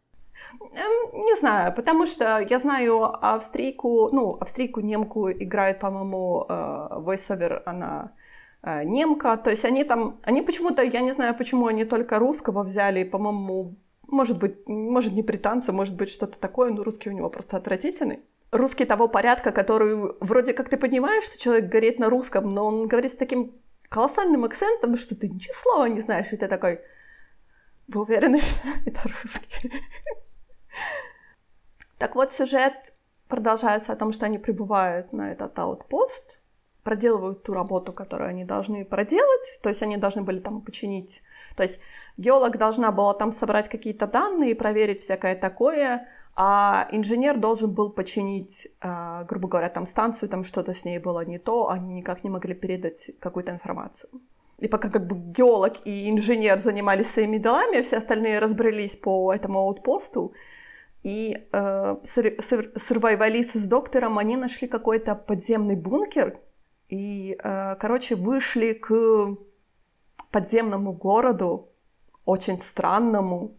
Эм, 0.59 1.25
не 1.25 1.35
знаю, 1.37 1.73
потому 1.73 2.05
что 2.05 2.39
я 2.39 2.59
знаю 2.59 3.03
австрийку, 3.03 4.09
ну, 4.11 4.37
австрийку, 4.39 4.79
немку 4.81 5.31
играет, 5.31 5.79
по-моему, 5.79 6.45
э, 6.47 6.53
voiceover, 6.99 7.61
она 7.65 8.11
немка, 8.83 9.37
то 9.37 9.49
есть 9.49 9.65
они 9.65 9.83
там, 9.83 10.19
они 10.23 10.41
почему-то, 10.41 10.81
я 10.81 11.01
не 11.01 11.13
знаю, 11.13 11.35
почему 11.35 11.67
они 11.67 11.85
только 11.85 12.19
русского 12.19 12.63
взяли, 12.63 13.03
по-моему, 13.03 13.75
может 14.07 14.39
быть, 14.39 14.67
может 14.67 15.13
не 15.13 15.21
британца, 15.21 15.71
может 15.71 15.95
быть 15.95 16.09
что-то 16.09 16.39
такое, 16.39 16.71
но 16.71 16.83
русский 16.83 17.09
у 17.09 17.13
него 17.13 17.29
просто 17.29 17.57
отвратительный. 17.57 18.21
Русский 18.51 18.85
того 18.85 19.07
порядка, 19.07 19.51
который 19.51 20.15
вроде 20.19 20.53
как 20.53 20.69
ты 20.69 20.77
понимаешь, 20.77 21.25
что 21.25 21.39
человек 21.39 21.69
говорит 21.69 21.99
на 21.99 22.09
русском, 22.09 22.53
но 22.53 22.65
он 22.65 22.87
говорит 22.87 23.11
с 23.11 23.17
таким 23.17 23.53
колоссальным 23.89 24.43
акцентом, 24.43 24.97
что 24.97 25.15
ты 25.15 25.29
ничего 25.29 25.53
слова 25.53 25.85
не 25.85 26.01
знаешь, 26.01 26.31
и 26.31 26.37
ты 26.37 26.47
такой, 26.47 26.81
вы 27.87 28.01
уверены, 28.01 28.39
что 28.41 28.67
это 28.85 29.01
русский? 29.03 29.71
Так 31.97 32.15
вот, 32.15 32.31
сюжет 32.31 32.93
продолжается 33.27 33.93
о 33.93 33.95
том, 33.95 34.11
что 34.11 34.25
они 34.25 34.37
прибывают 34.37 35.13
на 35.13 35.31
этот 35.31 35.57
аутпост. 35.57 36.41
Проделывают 36.85 37.41
ту 37.43 37.53
работу, 37.53 37.91
которую 37.91 38.29
они 38.29 38.45
должны 38.45 38.85
проделать, 38.85 39.59
то 39.61 39.69
есть 39.69 39.81
они 39.81 39.97
должны 39.97 40.21
были 40.21 40.39
там 40.39 40.61
починить, 40.61 41.23
то 41.57 41.63
есть 41.63 41.79
геолог 42.17 42.57
должна 42.57 42.91
была 42.91 43.15
там 43.15 43.31
собрать 43.31 43.69
какие-то 43.69 44.05
данные, 44.05 44.55
проверить 44.55 45.01
всякое 45.01 45.35
такое, 45.35 46.07
а 46.35 46.87
инженер 46.91 47.37
должен 47.37 47.73
был 47.73 47.89
починить, 47.89 48.67
э, 48.81 49.25
грубо 49.27 49.47
говоря, 49.47 49.69
там 49.69 49.87
станцию, 49.87 50.29
там 50.29 50.43
что-то 50.43 50.73
с 50.73 50.85
ней 50.85 50.99
было 50.99 51.25
не 51.25 51.39
то, 51.39 51.69
они 51.69 51.95
никак 51.95 52.23
не 52.23 52.29
могли 52.29 52.53
передать 52.53 53.09
какую-то 53.19 53.51
информацию. 53.51 54.09
И 54.59 54.67
пока 54.67 54.89
как 54.89 55.07
бы 55.07 55.15
геолог 55.15 55.73
и 55.85 56.11
инженер 56.11 56.59
занимались 56.59 57.09
своими 57.09 57.39
делами, 57.39 57.81
все 57.81 57.97
остальные 57.97 58.39
разбрелись 58.39 58.95
по 58.95 59.33
этому 59.33 59.59
аутпосту, 59.59 60.33
и 61.01 61.47
э, 61.51 61.95
сырвайвалисты 62.03 63.59
с 63.59 63.65
доктором, 63.65 64.19
они 64.19 64.37
нашли 64.37 64.67
какой-то 64.67 65.15
подземный 65.15 65.75
бункер, 65.75 66.39
и, 66.89 67.37
э, 67.41 67.75
короче, 67.79 68.15
вышли 68.15 68.73
к 68.73 69.37
подземному 70.31 70.93
городу, 70.93 71.69
очень 72.25 72.59
странному, 72.59 73.57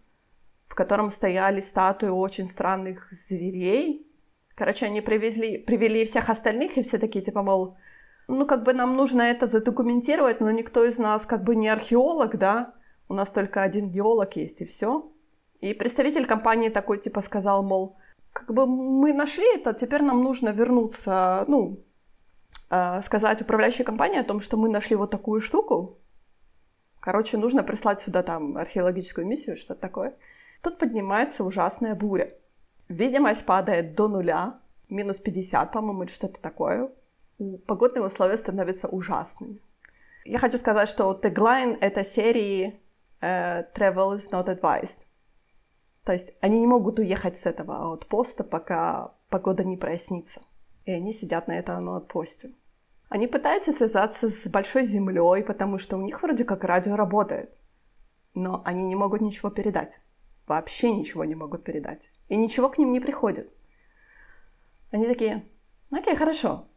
в 0.68 0.74
котором 0.74 1.10
стояли 1.10 1.60
статуи 1.60 2.08
очень 2.08 2.48
странных 2.48 3.08
зверей. 3.12 4.06
Короче, 4.54 4.86
они 4.86 5.00
привезли, 5.00 5.58
привели 5.58 6.04
всех 6.04 6.28
остальных, 6.28 6.76
и 6.76 6.82
все 6.82 6.98
такие, 6.98 7.24
типа, 7.24 7.42
мол, 7.42 7.76
ну, 8.28 8.46
как 8.46 8.62
бы 8.64 8.72
нам 8.72 8.96
нужно 8.96 9.22
это 9.22 9.46
задокументировать, 9.46 10.40
но 10.40 10.50
никто 10.50 10.84
из 10.84 10.98
нас 10.98 11.26
как 11.26 11.44
бы 11.44 11.54
не 11.54 11.68
археолог, 11.68 12.36
да, 12.36 12.74
у 13.08 13.14
нас 13.14 13.30
только 13.30 13.62
один 13.62 13.86
геолог 13.86 14.36
есть, 14.36 14.60
и 14.60 14.64
все. 14.64 15.12
И 15.60 15.74
представитель 15.74 16.26
компании 16.26 16.68
такой, 16.68 16.98
типа, 16.98 17.22
сказал, 17.22 17.62
мол, 17.62 17.96
как 18.32 18.52
бы 18.52 18.66
мы 18.66 19.12
нашли 19.12 19.46
это, 19.54 19.72
теперь 19.72 20.02
нам 20.02 20.22
нужно 20.22 20.50
вернуться, 20.50 21.44
ну, 21.46 21.85
сказать 22.68 23.42
управляющей 23.42 23.84
компании 23.84 24.18
о 24.18 24.24
том, 24.24 24.40
что 24.40 24.56
мы 24.56 24.68
нашли 24.68 24.96
вот 24.96 25.10
такую 25.10 25.40
штуку. 25.40 25.98
Короче, 27.00 27.36
нужно 27.36 27.62
прислать 27.62 28.00
сюда 28.00 28.22
там 28.22 28.56
археологическую 28.56 29.26
миссию, 29.26 29.56
что-то 29.56 29.80
такое. 29.80 30.16
Тут 30.62 30.78
поднимается 30.78 31.44
ужасная 31.44 31.94
буря. 31.94 32.34
Видимость 32.88 33.46
падает 33.46 33.94
до 33.94 34.08
нуля, 34.08 34.58
минус 34.88 35.18
50, 35.18 35.70
по-моему, 35.70 36.02
или 36.02 36.10
что-то 36.10 36.40
такое. 36.40 36.90
Погодные 37.66 38.04
условия 38.04 38.36
становятся 38.36 38.88
ужасными. 38.88 39.60
Я 40.24 40.40
хочу 40.40 40.58
сказать, 40.58 40.88
что 40.88 41.14
теглайн 41.14 41.78
этой 41.80 42.04
серии 42.04 42.80
uh, 43.20 43.64
«Travel 43.74 44.16
is 44.16 44.30
not 44.30 44.46
advised». 44.46 45.06
То 46.04 46.12
есть 46.12 46.32
они 46.40 46.60
не 46.60 46.66
могут 46.66 46.98
уехать 46.98 47.38
с 47.38 47.46
этого 47.46 47.76
аутпоста, 47.76 48.42
пока 48.42 49.12
погода 49.28 49.64
не 49.64 49.76
прояснится. 49.76 50.40
И 50.86 50.90
они 50.92 51.12
сидят 51.12 51.46
на 51.46 51.58
этом 51.58 51.88
аутпосте. 51.90 52.52
Они 53.10 53.26
пытаются 53.26 53.72
связаться 53.72 54.30
с 54.30 54.48
большой 54.48 54.84
землей, 54.84 55.44
потому 55.44 55.78
что 55.78 55.98
у 55.98 56.02
них 56.02 56.22
вроде 56.22 56.44
как 56.44 56.64
радио 56.64 56.96
работает. 56.96 57.54
Но 58.34 58.62
они 58.64 58.86
не 58.86 58.96
могут 58.96 59.20
ничего 59.20 59.50
передать 59.50 60.00
вообще 60.46 60.90
ничего 60.90 61.24
не 61.24 61.34
могут 61.34 61.64
передать. 61.64 62.10
И 62.28 62.36
ничего 62.36 62.68
к 62.68 62.78
ним 62.78 62.92
не 62.92 63.00
приходит. 63.00 63.50
Они 64.90 65.06
такие, 65.06 65.44
окей, 65.90 66.16
хорошо. 66.16 66.68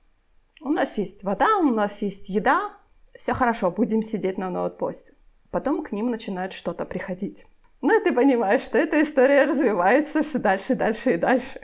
У 0.62 0.70
нас 0.70 0.98
есть 0.98 1.24
вода, 1.24 1.58
у 1.58 1.72
нас 1.72 2.02
есть 2.02 2.30
еда, 2.30 2.74
все 3.18 3.34
хорошо, 3.34 3.72
будем 3.72 4.02
сидеть 4.02 4.38
на 4.38 4.50
ноутпосте. 4.50 5.14
Потом 5.52 5.84
к 5.84 5.92
ним 5.92 6.12
начинает 6.12 6.54
что-то 6.54 6.86
приходить. 6.86 7.46
Ну 7.82 7.98
и 7.98 8.04
ты 8.04 8.14
понимаешь, 8.14 8.62
что 8.62 8.78
эта 8.78 9.02
история 9.02 9.46
развивается 9.46 10.22
все 10.22 10.38
дальше, 10.38 10.76
дальше 10.76 11.14
и 11.14 11.18
дальше. 11.18 11.62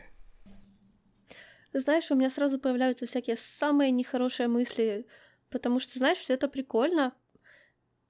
Знаешь, 1.78 2.10
у 2.10 2.16
меня 2.16 2.30
сразу 2.30 2.58
появляются 2.58 3.06
всякие 3.06 3.36
самые 3.36 3.92
нехорошие 3.92 4.48
мысли, 4.48 5.06
потому 5.50 5.82
что, 5.82 6.00
знаешь, 6.00 6.20
все 6.20 6.36
это 6.36 6.48
прикольно, 6.48 7.14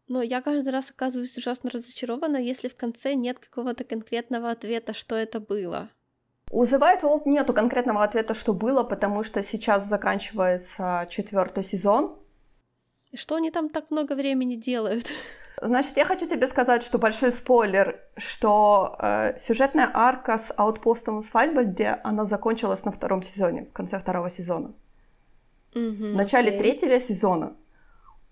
но 0.08 0.22
я 0.22 0.44
каждый 0.44 0.70
раз 0.70 0.92
оказываюсь 0.92 1.36
ужасно 1.36 1.72
разочарована, 1.72 2.38
если 2.38 2.68
в 2.68 2.76
конце 2.76 3.16
нет 3.16 3.40
какого-то 3.40 3.84
конкретного 3.84 4.52
ответа, 4.52 4.94
что 4.94 5.16
это 5.16 5.40
было. 5.40 5.90
У 6.52 6.64
The 6.64 6.80
White 6.80 7.02
World 7.02 7.24
нету 7.26 7.54
конкретного 7.54 8.04
ответа, 8.04 8.36
что 8.36 8.54
было, 8.54 8.84
потому 8.84 9.24
что 9.24 9.42
сейчас 9.42 9.88
заканчивается 9.88 11.08
четвертый 11.10 11.64
сезон. 11.64 12.20
Что 13.16 13.36
они 13.36 13.50
там 13.50 13.70
так 13.70 13.90
много 13.90 14.14
времени 14.14 14.58
делают? 14.58 15.08
Значит, 15.66 15.98
я 15.98 16.06
хочу 16.06 16.28
тебе 16.28 16.46
сказать, 16.46 16.84
что 16.84 17.00
большой 17.00 17.32
спойлер, 17.32 18.00
что 18.18 18.96
э, 19.00 19.34
сюжетная 19.40 19.90
арка 19.92 20.38
с 20.38 20.54
аутпостом 20.56 21.22
в 21.22 21.26
Свальбальде, 21.26 22.00
она 22.04 22.26
закончилась 22.26 22.86
на 22.86 22.92
втором 22.92 23.24
сезоне, 23.24 23.66
в 23.66 23.74
конце 23.74 23.98
второго 23.98 24.30
сезона. 24.30 24.76
Mm-hmm, 25.74 26.12
в 26.12 26.16
начале 26.16 26.52
okay. 26.52 26.60
третьего 26.60 27.00
сезона 27.00 27.56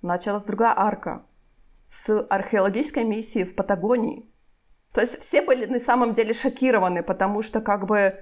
началась 0.03 0.45
другая 0.45 0.73
арка, 0.77 1.25
с 1.87 2.23
археологической 2.29 3.03
миссией 3.03 3.45
в 3.45 3.55
Патагонии. 3.55 4.29
То 4.93 5.01
есть 5.01 5.19
все 5.19 5.41
были 5.41 5.65
на 5.65 5.79
самом 5.79 6.13
деле 6.13 6.33
шокированы, 6.33 7.01
потому 7.01 7.41
что 7.41 7.61
как 7.61 7.87
бы 7.87 8.19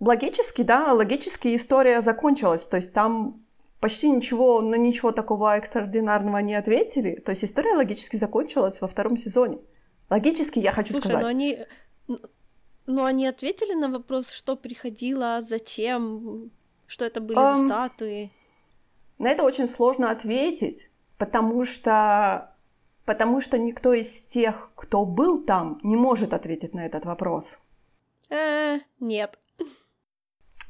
логически, 0.00 0.60
да, 0.62 0.92
логически 0.92 1.56
история 1.56 2.02
закончилась. 2.02 2.66
То 2.66 2.76
есть 2.76 2.92
там 2.92 3.42
почти 3.80 4.08
ничего, 4.08 4.60
на 4.60 4.76
ничего 4.76 5.12
такого 5.12 5.56
экстраординарного 5.56 6.38
не 6.38 6.54
ответили. 6.54 7.16
То 7.16 7.30
есть 7.30 7.44
история 7.44 7.74
логически 7.74 8.16
закончилась 8.16 8.80
во 8.80 8.88
втором 8.88 9.16
сезоне. 9.16 9.58
Логически 10.10 10.58
я 10.58 10.72
хочу 10.72 10.94
Слушай, 10.94 11.06
сказать. 11.06 11.22
но 11.22 11.28
они, 11.28 11.58
но 12.86 13.04
они 13.04 13.26
ответили 13.26 13.74
на 13.74 13.88
вопрос, 13.88 14.30
что 14.30 14.56
приходило, 14.56 15.40
зачем, 15.40 16.50
что 16.86 17.04
это 17.04 17.20
были 17.20 17.38
um, 17.38 17.60
за 17.60 17.66
статуи. 17.66 18.32
На 19.18 19.30
это 19.30 19.42
очень 19.42 19.68
сложно 19.68 20.10
ответить, 20.10 20.90
потому 21.18 21.64
что 21.64 22.54
потому 23.04 23.40
что 23.40 23.56
никто 23.58 23.94
из 23.94 24.20
тех, 24.20 24.70
кто 24.74 25.06
был 25.06 25.42
там, 25.42 25.80
не 25.82 25.96
может 25.96 26.34
ответить 26.34 26.74
на 26.74 26.84
этот 26.84 27.06
вопрос. 27.06 27.58
Э, 28.28 28.80
нет. 29.00 29.38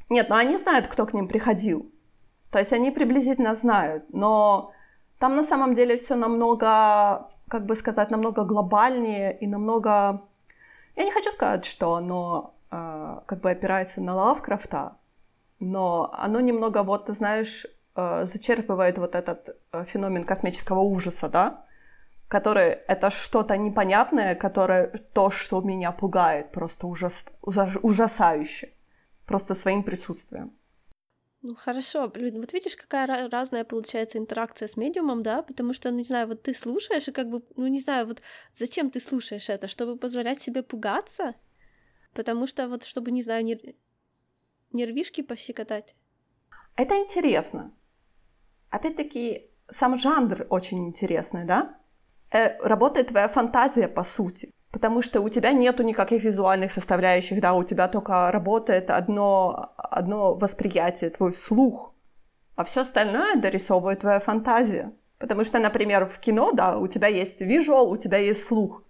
Нет, 0.09 0.29
но 0.29 0.37
они 0.37 0.57
знают, 0.57 0.87
кто 0.87 1.05
к 1.05 1.15
ним 1.15 1.27
приходил. 1.27 1.91
То 2.51 2.59
есть 2.59 2.73
они 2.73 2.91
приблизительно 2.91 3.55
знают, 3.57 4.05
но 4.13 4.73
там 5.19 5.37
на 5.37 5.45
самом 5.45 5.75
деле 5.75 5.97
все 5.97 6.15
намного, 6.15 7.29
как 7.49 7.67
бы 7.67 7.77
сказать, 7.77 8.11
намного 8.11 8.45
глобальнее 8.45 9.37
и 9.39 9.47
намного... 9.47 10.23
Я 10.97 11.05
не 11.05 11.11
хочу 11.11 11.31
сказать, 11.31 11.65
что 11.65 11.95
оно 11.95 12.55
э, 12.71 13.21
как 13.27 13.41
бы 13.41 13.51
опирается 13.51 14.01
на 14.01 14.15
Лавкрафта, 14.15 14.97
но 15.61 16.11
оно 16.13 16.41
немного, 16.41 16.83
вот, 16.83 17.07
ты 17.07 17.13
знаешь, 17.13 17.67
э, 17.97 18.27
зачерпывает 18.27 18.99
вот 18.99 19.15
этот 19.15 19.57
э, 19.73 19.85
феномен 19.85 20.25
космического 20.25 20.81
ужаса, 20.81 21.29
да? 21.29 21.65
который 22.29 22.69
это 22.89 23.11
что-то 23.11 23.57
непонятное, 23.57 24.35
которое 24.35 24.89
то, 25.13 25.31
что 25.31 25.63
меня 25.63 25.93
пугает, 25.93 26.53
просто 26.53 26.87
ужас, 26.87 27.25
ужасающе, 27.43 28.73
просто 29.27 29.55
своим 29.55 29.83
присутствием. 29.83 30.53
Ну 31.43 31.55
хорошо, 31.55 32.09
блин, 32.09 32.41
вот 32.41 32.53
видишь, 32.53 32.77
какая 32.77 33.29
разная 33.29 33.65
получается 33.65 34.19
интеракция 34.19 34.67
с 34.67 34.77
медиумом, 34.77 35.23
да, 35.23 35.43
потому 35.43 35.73
что, 35.73 35.91
ну 35.91 35.99
не 35.99 36.05
знаю, 36.05 36.27
вот 36.27 36.43
ты 36.43 36.53
слушаешь, 36.53 37.09
и 37.09 37.13
как 37.13 37.29
бы, 37.29 37.43
ну 37.57 37.69
не 37.69 37.79
знаю, 37.79 38.07
вот 38.07 38.23
зачем 38.55 38.91
ты 38.91 39.01
слушаешь 39.01 39.49
это, 39.49 39.69
чтобы 39.69 39.97
позволять 39.97 40.41
себе 40.41 40.63
пугаться? 40.63 41.35
Потому 42.13 42.47
что 42.47 42.69
вот, 42.69 42.85
чтобы, 42.85 43.13
не 43.13 43.23
знаю, 43.23 43.45
нер... 43.45 43.59
нервишки 44.73 45.23
пощекотать. 45.23 45.95
Это 46.75 46.97
интересно. 46.97 47.73
Опять-таки, 48.71 49.51
сам 49.71 49.97
жанр 49.99 50.47
очень 50.51 50.89
интересный, 50.89 51.45
да? 51.45 51.79
э, 52.31 52.59
работает 52.63 53.09
твоя 53.09 53.29
фантазия, 53.29 53.89
по 53.89 54.05
сути. 54.05 54.51
Потому 54.71 55.03
что 55.03 55.23
у 55.23 55.29
тебя 55.31 55.53
нету 55.53 55.83
никаких 55.83 56.25
визуальных 56.25 56.73
составляющих, 56.73 57.41
да, 57.41 57.55
у 57.55 57.65
тебя 57.65 57.89
только 57.89 58.31
работает 58.31 58.91
одно, 58.91 59.73
одно 59.91 60.35
восприятие, 60.35 61.11
твой 61.11 61.33
слух. 61.33 61.95
А 62.57 62.65
все 62.65 62.81
остальное 62.81 63.37
дорисовывает 63.37 64.01
твоя 64.01 64.21
фантазия. 64.21 64.93
Потому 65.19 65.45
что, 65.45 65.59
например, 65.59 66.07
в 66.07 66.19
кино, 66.19 66.53
да, 66.53 66.79
у 66.79 66.87
тебя 66.87 67.09
есть 67.09 67.41
визуал, 67.41 67.91
у 67.91 67.97
тебя 67.97 68.19
есть 68.19 68.45
слух. 68.45 68.83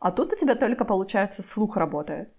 А 0.00 0.10
тут 0.10 0.32
у 0.32 0.36
тебя 0.36 0.54
только, 0.54 0.84
получается, 0.84 1.42
слух 1.42 1.76
работает. 1.76 2.34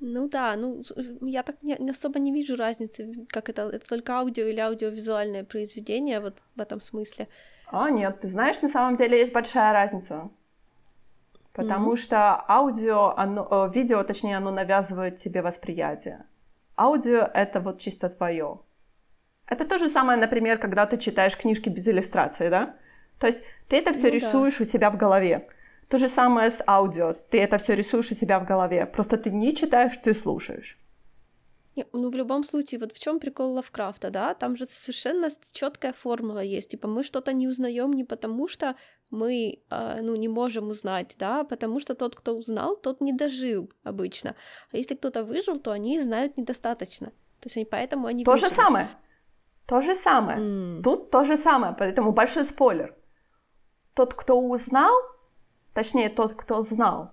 Ну 0.00 0.28
да, 0.28 0.56
ну 0.56 0.82
я 1.20 1.42
так 1.42 1.62
не, 1.62 1.74
особо 1.90 2.18
не 2.18 2.32
вижу 2.32 2.56
разницы, 2.56 3.26
как 3.28 3.50
это, 3.50 3.68
это 3.68 3.86
только 3.86 4.14
аудио 4.14 4.46
или 4.46 4.58
аудиовизуальное 4.58 5.44
произведение 5.44 6.20
вот 6.20 6.38
в 6.56 6.60
этом 6.60 6.80
смысле. 6.80 7.28
А, 7.66 7.90
нет, 7.90 8.20
ты 8.20 8.28
знаешь, 8.28 8.62
на 8.62 8.68
самом 8.68 8.96
деле 8.96 9.18
есть 9.18 9.32
большая 9.32 9.72
разница. 9.72 10.30
Потому 11.52 11.92
mm-hmm. 11.92 11.96
что 11.96 12.44
аудио, 12.48 13.14
оно, 13.16 13.46
э, 13.50 13.74
видео, 13.74 14.02
точнее, 14.02 14.38
оно 14.38 14.50
навязывает 14.50 15.16
тебе 15.16 15.42
восприятие. 15.42 16.24
Аудио— 16.80 17.28
это 17.34 17.60
вот 17.60 17.78
чисто 17.78 18.08
твое. 18.08 18.60
Это 19.46 19.66
то 19.66 19.76
же 19.76 19.88
самое, 19.90 20.18
например, 20.18 20.56
когда 20.56 20.86
ты 20.86 20.96
читаешь 20.96 21.36
книжки 21.36 21.68
без 21.68 21.86
иллюстрации, 21.86 22.48
да? 22.48 22.76
То 23.18 23.26
есть 23.26 23.42
ты 23.68 23.76
это 23.76 23.92
все 23.92 24.06
ну, 24.06 24.14
рисуешь 24.14 24.56
да. 24.56 24.64
у 24.64 24.66
себя 24.66 24.90
в 24.90 24.96
голове. 24.96 25.46
То 25.88 25.98
же 25.98 26.08
самое 26.08 26.50
с 26.50 26.62
аудио. 26.66 27.12
Ты 27.12 27.42
это 27.42 27.58
все 27.58 27.74
рисуешь 27.74 28.10
у 28.10 28.14
себя 28.14 28.40
в 28.40 28.46
голове. 28.46 28.86
Просто 28.86 29.18
ты 29.18 29.30
не 29.30 29.54
читаешь, 29.54 29.98
ты 29.98 30.14
слушаешь. 30.14 30.78
Ну, 31.92 32.10
в 32.10 32.14
любом 32.14 32.44
случае, 32.44 32.80
вот 32.80 32.92
в 32.92 32.98
чем 32.98 33.18
прикол 33.18 33.52
Лавкрафта, 33.52 34.10
да? 34.10 34.34
Там 34.34 34.56
же 34.56 34.66
совершенно 34.66 35.28
четкая 35.52 35.92
формула 35.92 36.40
есть. 36.40 36.70
Типа, 36.70 36.88
мы 36.88 37.02
что-то 37.02 37.32
не 37.32 37.48
узнаем 37.48 37.92
не 37.92 38.04
потому, 38.04 38.48
что 38.48 38.74
мы, 39.10 39.62
э, 39.70 40.00
ну, 40.02 40.16
не 40.16 40.28
можем 40.28 40.68
узнать, 40.68 41.16
да, 41.18 41.44
потому 41.44 41.80
что 41.80 41.94
тот, 41.94 42.14
кто 42.14 42.36
узнал, 42.36 42.76
тот 42.76 43.00
не 43.00 43.12
дожил 43.12 43.70
обычно. 43.82 44.34
А 44.72 44.76
если 44.76 44.94
кто-то 44.94 45.24
выжил, 45.24 45.58
то 45.58 45.72
они 45.72 46.00
знают 46.00 46.36
недостаточно. 46.36 47.06
То 47.40 47.46
есть 47.46 47.56
они 47.56 47.66
поэтому 47.66 48.06
они 48.06 48.24
То 48.24 48.32
выжили. 48.32 48.48
же 48.48 48.54
самое. 48.54 48.88
То 49.66 49.80
же 49.80 49.94
самое. 49.94 50.38
Mm. 50.38 50.82
Тут 50.82 51.10
то 51.10 51.24
же 51.24 51.36
самое, 51.36 51.74
поэтому 51.78 52.12
большой 52.12 52.44
спойлер. 52.44 52.94
Тот, 53.94 54.14
кто 54.14 54.38
узнал, 54.38 54.94
точнее, 55.74 56.10
тот, 56.10 56.34
кто 56.34 56.62
знал, 56.62 57.12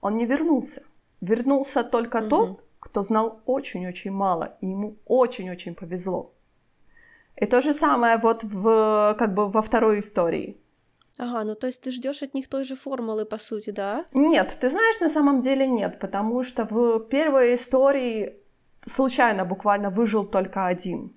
он 0.00 0.16
не 0.16 0.26
вернулся. 0.26 0.82
Вернулся 1.20 1.84
только 1.84 2.18
mm-hmm. 2.18 2.28
тот, 2.28 2.63
кто 2.84 3.02
знал 3.02 3.40
очень-очень 3.46 4.12
мало, 4.12 4.56
и 4.60 4.66
ему 4.66 4.96
очень-очень 5.06 5.74
повезло. 5.74 6.32
И 7.36 7.46
то 7.46 7.60
же 7.60 7.72
самое 7.72 8.18
вот 8.18 8.44
в, 8.44 9.16
как 9.18 9.34
бы 9.34 9.48
во 9.48 9.62
второй 9.62 10.00
истории. 10.00 10.60
Ага, 11.18 11.44
ну 11.44 11.54
то 11.54 11.66
есть 11.66 11.80
ты 11.80 11.90
ждешь 11.90 12.22
от 12.22 12.34
них 12.34 12.48
той 12.48 12.64
же 12.64 12.76
формулы, 12.76 13.24
по 13.24 13.38
сути, 13.38 13.70
да? 13.70 14.04
Нет, 14.12 14.58
ты 14.60 14.68
знаешь, 14.68 15.00
на 15.00 15.10
самом 15.10 15.40
деле 15.40 15.66
нет, 15.66 15.98
потому 15.98 16.44
что 16.44 16.64
в 16.64 17.00
первой 17.00 17.54
истории 17.54 18.36
случайно 18.86 19.44
буквально 19.44 19.90
выжил 19.90 20.26
только 20.26 20.66
один. 20.66 21.16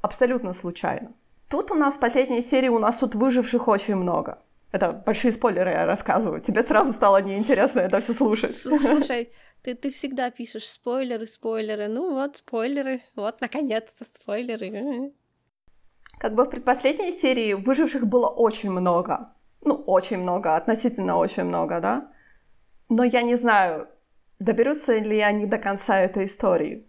Абсолютно 0.00 0.54
случайно. 0.54 1.12
Тут 1.48 1.70
у 1.70 1.74
нас 1.74 1.96
в 1.96 2.00
последней 2.00 2.42
серии 2.42 2.68
у 2.68 2.78
нас 2.78 2.96
тут 2.96 3.14
выживших 3.14 3.68
очень 3.68 3.96
много. 3.96 4.38
Это 4.70 4.92
большие 4.92 5.32
спойлеры 5.32 5.70
я 5.70 5.86
рассказываю. 5.86 6.40
Тебе 6.40 6.62
сразу 6.62 6.92
стало 6.92 7.22
неинтересно 7.22 7.80
это 7.80 8.00
все 8.00 8.12
слушать. 8.12 8.54
Слушай, 8.54 9.32
ты, 9.62 9.74
ты 9.74 9.90
всегда 9.90 10.30
пишешь 10.30 10.68
спойлеры, 10.68 11.26
спойлеры. 11.26 11.88
Ну 11.88 12.14
вот, 12.14 12.36
спойлеры. 12.36 13.02
Вот, 13.16 13.40
наконец-то, 13.40 14.04
спойлеры. 14.04 15.12
Как 16.18 16.34
бы 16.34 16.44
в 16.44 16.50
предпоследней 16.50 17.12
серии 17.12 17.54
выживших 17.54 18.06
было 18.06 18.26
очень 18.26 18.70
много. 18.70 19.32
Ну, 19.62 19.74
очень 19.74 20.18
много, 20.18 20.56
относительно 20.56 21.16
очень 21.16 21.44
много, 21.44 21.80
да? 21.80 22.12
Но 22.88 23.04
я 23.04 23.22
не 23.22 23.36
знаю, 23.36 23.88
доберутся 24.38 24.96
ли 24.98 25.20
они 25.20 25.46
до 25.46 25.58
конца 25.58 26.00
этой 26.00 26.26
истории. 26.26 26.87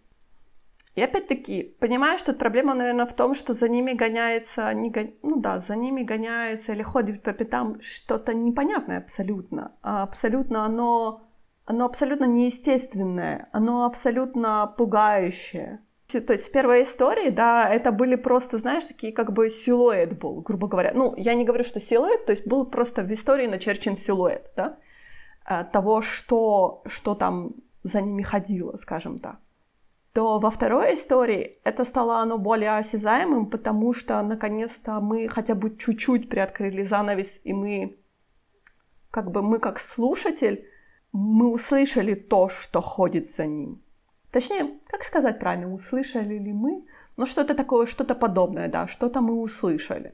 И 1.00 1.02
опять-таки, 1.02 1.78
понимаешь, 1.80 2.22
тут 2.24 2.38
проблема, 2.38 2.74
наверное, 2.74 3.06
в 3.06 3.14
том, 3.14 3.34
что 3.34 3.54
за 3.54 3.70
ними 3.70 3.94
гоняется, 3.94 4.74
не 4.74 4.90
гон... 4.90 5.14
ну 5.24 5.40
да, 5.40 5.62
за 5.62 5.78
ними 5.78 6.04
гоняется 6.04 6.74
или 6.74 6.84
ходит 6.84 7.24
по 7.24 7.32
пятам 7.32 7.80
что-то 7.80 8.34
непонятное 8.34 8.98
абсолютно. 8.98 9.72
А 9.82 10.04
абсолютно 10.04 10.66
оно, 10.66 11.22
оно 11.64 11.86
абсолютно 11.86 12.26
неестественное, 12.26 13.48
оно 13.54 13.86
абсолютно 13.86 14.74
пугающее. 14.78 15.80
То 16.08 16.34
есть 16.34 16.50
в 16.50 16.52
первой 16.52 16.84
истории, 16.84 17.30
да, 17.30 17.70
это 17.70 17.94
были 17.94 18.16
просто, 18.16 18.58
знаешь, 18.58 18.84
такие 18.84 19.14
как 19.14 19.32
бы 19.32 19.50
силуэт 19.50 20.20
был, 20.20 20.42
грубо 20.42 20.68
говоря. 20.68 20.92
Ну, 20.94 21.14
я 21.16 21.34
не 21.34 21.46
говорю, 21.46 21.64
что 21.64 21.80
силуэт, 21.80 22.26
то 22.26 22.34
есть 22.34 22.46
был 22.46 22.66
просто 22.66 23.04
в 23.04 23.14
истории 23.14 23.48
начерчен 23.48 23.96
силуэт, 23.96 24.52
да, 24.58 24.80
э, 25.50 25.64
того, 25.72 26.02
что, 26.02 26.84
что 26.88 27.16
там 27.16 27.54
за 27.84 28.02
ними 28.02 28.22
ходило, 28.22 28.76
скажем 28.76 29.20
так 29.20 29.40
то 30.14 30.40
во 30.40 30.50
второй 30.50 30.96
истории 30.96 31.60
это 31.64 31.86
стало 31.86 32.20
оно 32.20 32.38
более 32.38 32.78
осязаемым, 32.78 33.50
потому 33.50 33.94
что 33.94 34.22
наконец-то 34.22 35.00
мы 35.00 35.28
хотя 35.28 35.56
бы 35.56 35.78
чуть-чуть 35.78 36.30
приоткрыли 36.30 36.84
занавес, 36.84 37.40
и 37.44 37.54
мы, 37.54 37.98
как 39.12 39.32
бы 39.32 39.42
мы 39.42 39.60
как 39.60 39.80
слушатель, 39.80 40.66
мы 41.12 41.52
услышали 41.52 42.16
то, 42.16 42.50
что 42.50 42.82
ходит 42.82 43.28
за 43.28 43.46
ним. 43.46 43.82
Точнее, 44.32 44.80
как 44.88 45.04
сказать 45.04 45.40
правильно, 45.40 45.74
услышали 45.74 46.38
ли 46.38 46.54
мы? 46.54 46.86
Ну, 47.18 47.26
что-то 47.26 47.56
такое, 47.56 47.86
что-то 47.86 48.16
подобное, 48.16 48.68
да, 48.68 48.88
что-то 48.88 49.22
мы 49.22 49.42
услышали. 49.42 50.14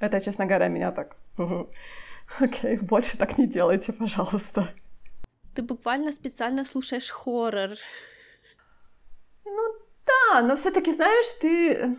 Это, 0.00 0.20
честно 0.20 0.46
говоря, 0.46 0.68
меня 0.68 0.92
так... 0.92 1.16
Окей, 2.38 2.76
okay, 2.76 2.80
больше 2.80 3.18
так 3.18 3.38
не 3.38 3.46
делайте, 3.46 3.92
пожалуйста. 3.92 4.72
Ты 5.54 5.62
буквально 5.62 6.12
специально 6.12 6.64
слушаешь 6.64 7.10
хоррор. 7.10 7.70
Ну 9.50 9.74
да, 10.06 10.42
но 10.42 10.56
все-таки, 10.56 10.94
знаешь, 10.94 11.26
ты... 11.40 11.96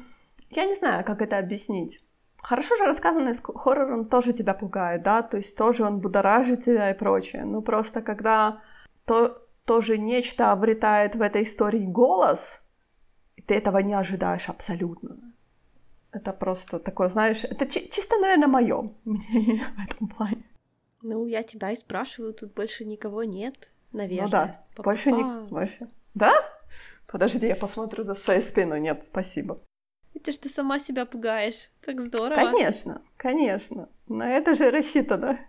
Я 0.49 0.65
не 0.65 0.75
знаю, 0.75 1.05
как 1.05 1.21
это 1.21 1.37
объяснить. 1.37 2.03
Хорошо 2.37 2.75
же 2.75 2.85
рассказанный 2.85 3.33
хоррор, 3.35 3.91
он 3.93 4.09
тоже 4.09 4.33
тебя 4.33 4.53
пугает, 4.53 5.03
да, 5.03 5.21
то 5.21 5.37
есть 5.37 5.55
тоже 5.55 5.83
он 5.83 5.99
будоражит 5.99 6.63
тебя 6.63 6.89
и 6.89 6.97
прочее. 6.97 7.45
Ну 7.45 7.61
просто 7.61 8.01
когда 8.01 8.61
то, 9.05 9.47
тоже 9.65 9.97
нечто 9.97 10.51
обретает 10.51 11.15
в 11.15 11.21
этой 11.21 11.43
истории 11.43 11.85
голос, 11.85 12.61
и 13.35 13.41
ты 13.41 13.55
этого 13.55 13.77
не 13.77 13.93
ожидаешь 13.93 14.49
абсолютно. 14.49 15.17
Это 16.11 16.33
просто 16.33 16.79
такое, 16.79 17.09
знаешь, 17.09 17.43
это 17.43 17.67
чи- 17.67 17.89
чисто, 17.89 18.17
наверное, 18.17 18.47
мое 18.47 18.91
мнение 19.05 19.63
в 19.77 19.85
этом 19.93 20.07
плане. 20.07 20.43
Ну, 21.03 21.25
я 21.27 21.43
тебя 21.43 21.71
и 21.71 21.75
спрашиваю, 21.75 22.33
тут 22.33 22.53
больше 22.53 22.85
никого 22.85 23.23
нет, 23.23 23.71
наверное. 23.91 24.25
Ну 24.25 24.29
да, 24.31 24.47
Па-па-па. 24.75 24.83
больше 24.83 25.11
не... 25.11 25.49
Больше. 25.49 25.89
Да? 26.13 26.33
Подожди, 27.11 27.47
я 27.47 27.55
посмотрю 27.55 28.03
за 28.03 28.15
своей 28.15 28.41
спиной. 28.41 28.79
Нет, 28.79 29.03
спасибо. 29.05 29.57
Это 30.13 30.31
ж 30.31 30.37
ты 30.37 30.49
сама 30.49 30.79
себя 30.79 31.05
пугаешь. 31.05 31.69
Так 31.81 32.01
здорово. 32.01 32.35
Конечно, 32.35 33.01
конечно. 33.17 33.89
На 34.07 34.29
это 34.29 34.55
же 34.55 34.71
рассчитано. 34.71 35.39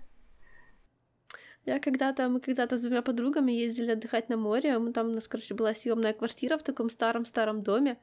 Я 1.65 1.79
когда-то, 1.79 2.29
мы 2.29 2.41
когда-то 2.41 2.77
с 2.77 2.83
двумя 2.83 3.03
подругами 3.03 3.53
ездили 3.53 3.93
отдыхать 3.93 4.29
на 4.29 4.37
море. 4.37 4.79
Мы 4.79 4.93
там 4.93 5.11
у 5.11 5.13
нас, 5.13 5.29
короче, 5.29 5.55
была 5.55 5.75
съемная 5.75 6.13
квартира 6.13 6.59
в 6.59 6.65
таком 6.65 6.91
старом-старом 6.91 7.63
доме. 7.63 7.99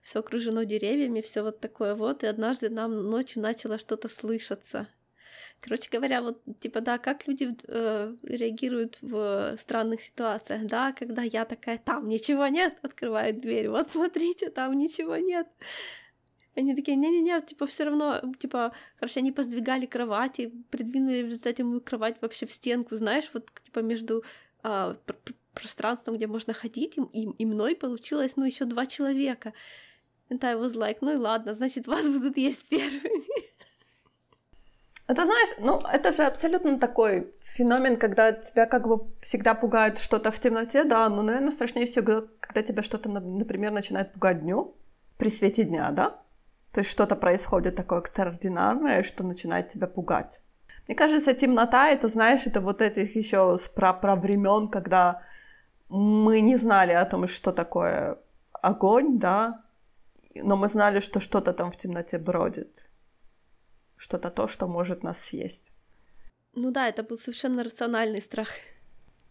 Все 0.00 0.20
окружено 0.20 0.62
деревьями, 0.62 1.20
все 1.20 1.42
вот 1.42 1.58
такое 1.60 1.96
вот. 1.96 2.22
И 2.22 2.26
однажды 2.26 2.68
нам 2.70 3.10
ночью 3.10 3.42
начало 3.42 3.78
что-то 3.78 4.08
слышаться. 4.08 4.86
Короче 5.64 5.88
говоря, 5.90 6.20
вот 6.20 6.42
типа 6.60 6.82
да, 6.82 6.98
как 6.98 7.26
люди 7.26 7.56
э, 7.68 8.14
реагируют 8.22 8.98
в 9.00 9.56
странных 9.58 10.02
ситуациях, 10.02 10.66
да, 10.66 10.92
когда 10.92 11.22
я 11.22 11.46
такая, 11.46 11.78
там 11.78 12.06
ничего 12.06 12.46
нет, 12.48 12.76
открывает 12.82 13.40
дверь, 13.40 13.70
вот 13.70 13.90
смотрите, 13.90 14.50
там 14.50 14.76
ничего 14.76 15.16
нет. 15.16 15.48
Они 16.54 16.76
такие, 16.76 16.98
не-не-не, 16.98 17.40
типа, 17.40 17.64
все 17.64 17.84
равно, 17.84 18.20
типа, 18.38 18.72
короче, 18.98 19.20
они 19.20 19.32
поздвигали 19.32 19.86
кровати, 19.86 20.52
придвинули 20.68 21.22
в 21.22 21.28
результате 21.28 21.64
мою 21.64 21.80
кровать 21.80 22.16
вообще 22.20 22.44
в 22.44 22.52
стенку, 22.52 22.96
знаешь, 22.96 23.30
вот, 23.32 23.50
типа, 23.64 23.78
между 23.78 24.22
пр- 24.60 25.34
пространством, 25.54 26.16
где 26.16 26.26
можно 26.26 26.52
ходить, 26.52 26.98
и, 27.14 27.22
и 27.22 27.46
мной 27.46 27.74
получилось, 27.74 28.36
ну, 28.36 28.44
еще 28.44 28.66
два 28.66 28.84
человека. 28.84 29.54
And 30.28 30.44
I 30.44 30.56
was 30.56 30.74
like, 30.74 30.98
ну 31.00 31.14
и 31.14 31.16
ладно, 31.16 31.54
значит, 31.54 31.86
вас 31.86 32.06
будут 32.06 32.36
есть 32.36 32.68
первыми. 32.68 33.53
Это 35.06 35.26
знаешь, 35.26 35.50
ну 35.58 35.80
это 35.80 36.12
же 36.12 36.22
абсолютно 36.22 36.78
такой 36.78 37.30
феномен, 37.42 37.98
когда 37.98 38.32
тебя 38.32 38.66
как 38.66 38.86
бы 38.88 39.06
всегда 39.20 39.54
пугает 39.54 39.98
что-то 39.98 40.30
в 40.30 40.38
темноте, 40.38 40.84
да, 40.84 41.08
но, 41.10 41.22
наверное, 41.22 41.50
страшнее 41.50 41.86
всего, 41.86 42.24
когда 42.40 42.62
тебя 42.62 42.82
что-то, 42.82 43.10
например, 43.10 43.70
начинает 43.70 44.12
пугать 44.12 44.40
днем, 44.40 44.72
при 45.18 45.28
свете 45.28 45.64
дня, 45.64 45.90
да? 45.90 46.20
То 46.72 46.80
есть 46.80 46.90
что-то 46.90 47.16
происходит 47.16 47.76
такое 47.76 48.00
экстраординарное, 48.00 49.02
что 49.02 49.24
начинает 49.24 49.68
тебя 49.68 49.86
пугать. 49.86 50.40
Мне 50.88 50.96
кажется, 50.96 51.34
темнота, 51.34 51.88
это, 51.88 52.08
знаешь, 52.08 52.46
это 52.46 52.60
вот 52.60 52.80
этих 52.80 53.14
еще 53.14 53.56
про, 53.74 53.92
про 53.92 54.16
времен, 54.16 54.68
когда 54.68 55.22
мы 55.88 56.40
не 56.40 56.56
знали 56.56 56.92
о 56.92 57.04
том, 57.04 57.28
что 57.28 57.52
такое 57.52 58.18
огонь, 58.52 59.18
да, 59.18 59.64
но 60.34 60.56
мы 60.56 60.68
знали, 60.68 61.00
что 61.00 61.20
что-то 61.20 61.52
там 61.52 61.70
в 61.70 61.76
темноте 61.76 62.18
бродит 62.18 62.84
что-то 63.96 64.30
то, 64.30 64.48
что 64.48 64.68
может 64.68 65.02
нас 65.02 65.18
съесть. 65.18 65.72
Ну 66.54 66.70
да, 66.70 66.88
это 66.88 67.02
был 67.02 67.18
совершенно 67.18 67.64
рациональный 67.64 68.20
страх. 68.20 68.48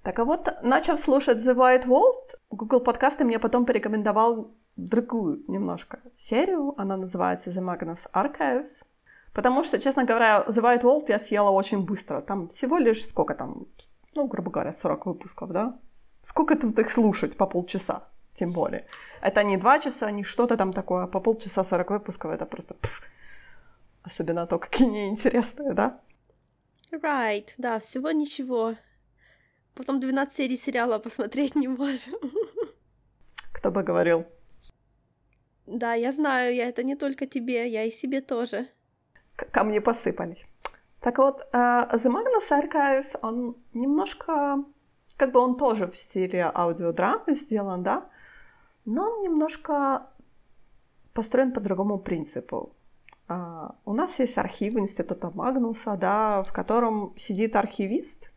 Так 0.04 0.19
а 0.19 0.26
вот, 0.26 0.49
начав 0.62 0.99
слушать 0.99 1.38
The 1.38 1.56
White 1.56 1.86
World, 1.86 2.38
Google 2.49 2.82
подкасты 2.82 3.23
мне 3.23 3.39
потом 3.39 3.65
порекомендовал 3.65 4.54
другую 4.76 5.43
немножко 5.47 5.99
серию. 6.17 6.73
Она 6.78 6.97
называется 6.97 7.49
The 7.52 7.62
Magnus 7.62 8.10
Archives. 8.13 8.84
Потому 9.34 9.63
что, 9.63 9.80
честно 9.80 10.04
говоря, 10.04 10.43
The 10.47 10.62
White 10.62 10.82
World 10.82 11.06
я 11.08 11.19
съела 11.19 11.49
очень 11.49 11.86
быстро. 11.86 12.21
Там 12.21 12.47
всего 12.47 12.78
лишь 12.78 13.06
сколько 13.06 13.34
там, 13.34 13.67
ну, 14.15 14.28
грубо 14.28 14.52
говоря, 14.52 14.73
40 14.73 15.06
выпусков, 15.06 15.52
да? 15.52 15.80
Сколько 16.21 16.56
тут 16.56 16.78
их 16.80 16.91
слушать 16.91 17.38
по 17.38 17.47
полчаса, 17.47 18.08
тем 18.34 18.52
более. 18.52 18.86
Это 19.21 19.43
не 19.43 19.58
два 19.58 19.80
часа, 19.80 20.12
не 20.12 20.23
что-то 20.23 20.58
там 20.58 20.73
такое, 20.73 21.08
по 21.08 21.19
полчаса 21.19 21.63
40 21.63 21.91
выпусков, 21.91 22.32
это 22.32 22.45
просто... 22.45 22.73
Пфф, 22.76 23.02
Особенно 24.03 24.45
то, 24.47 24.59
какие 24.59 24.87
неинтересные, 24.87 25.73
да? 25.73 26.01
Right, 26.91 27.49
да, 27.57 27.79
всего 27.79 28.11
ничего. 28.11 28.75
Потом 29.73 29.99
12 29.99 30.35
серий 30.35 30.57
сериала 30.57 30.99
посмотреть 30.99 31.55
не 31.55 31.67
можем. 31.67 32.13
Кто 33.53 33.71
бы 33.71 33.83
говорил? 33.83 34.25
Да, 35.65 35.93
я 35.93 36.11
знаю, 36.11 36.53
я 36.53 36.67
это 36.67 36.83
не 36.83 36.95
только 36.95 37.25
тебе, 37.25 37.67
я 37.69 37.85
и 37.85 37.91
себе 37.91 38.21
тоже. 38.21 38.67
К 39.35 39.49
камни 39.49 39.79
посыпались. 39.79 40.45
Так 40.99 41.17
вот, 41.17 41.41
uh, 41.53 41.89
The 41.91 42.09
Magnus 42.09 42.51
Archives, 42.51 43.17
он 43.21 43.57
немножко 43.73 44.63
Как 45.17 45.31
бы 45.31 45.39
он 45.39 45.57
тоже 45.57 45.87
в 45.87 45.95
стиле 45.95 46.51
аудиодрамы 46.53 47.35
сделан, 47.35 47.83
да, 47.83 48.09
но 48.85 49.11
он 49.11 49.23
немножко 49.23 50.07
построен 51.13 51.51
по 51.51 51.61
другому 51.61 51.99
принципу. 51.99 52.75
А, 53.27 53.75
у 53.86 53.93
нас 53.93 54.19
есть 54.19 54.38
архив 54.38 54.75
Института 54.75 55.31
Магнуса, 55.33 55.95
да, 55.97 56.43
в 56.43 56.51
котором 56.51 57.13
сидит 57.17 57.55
архивист, 57.55 58.31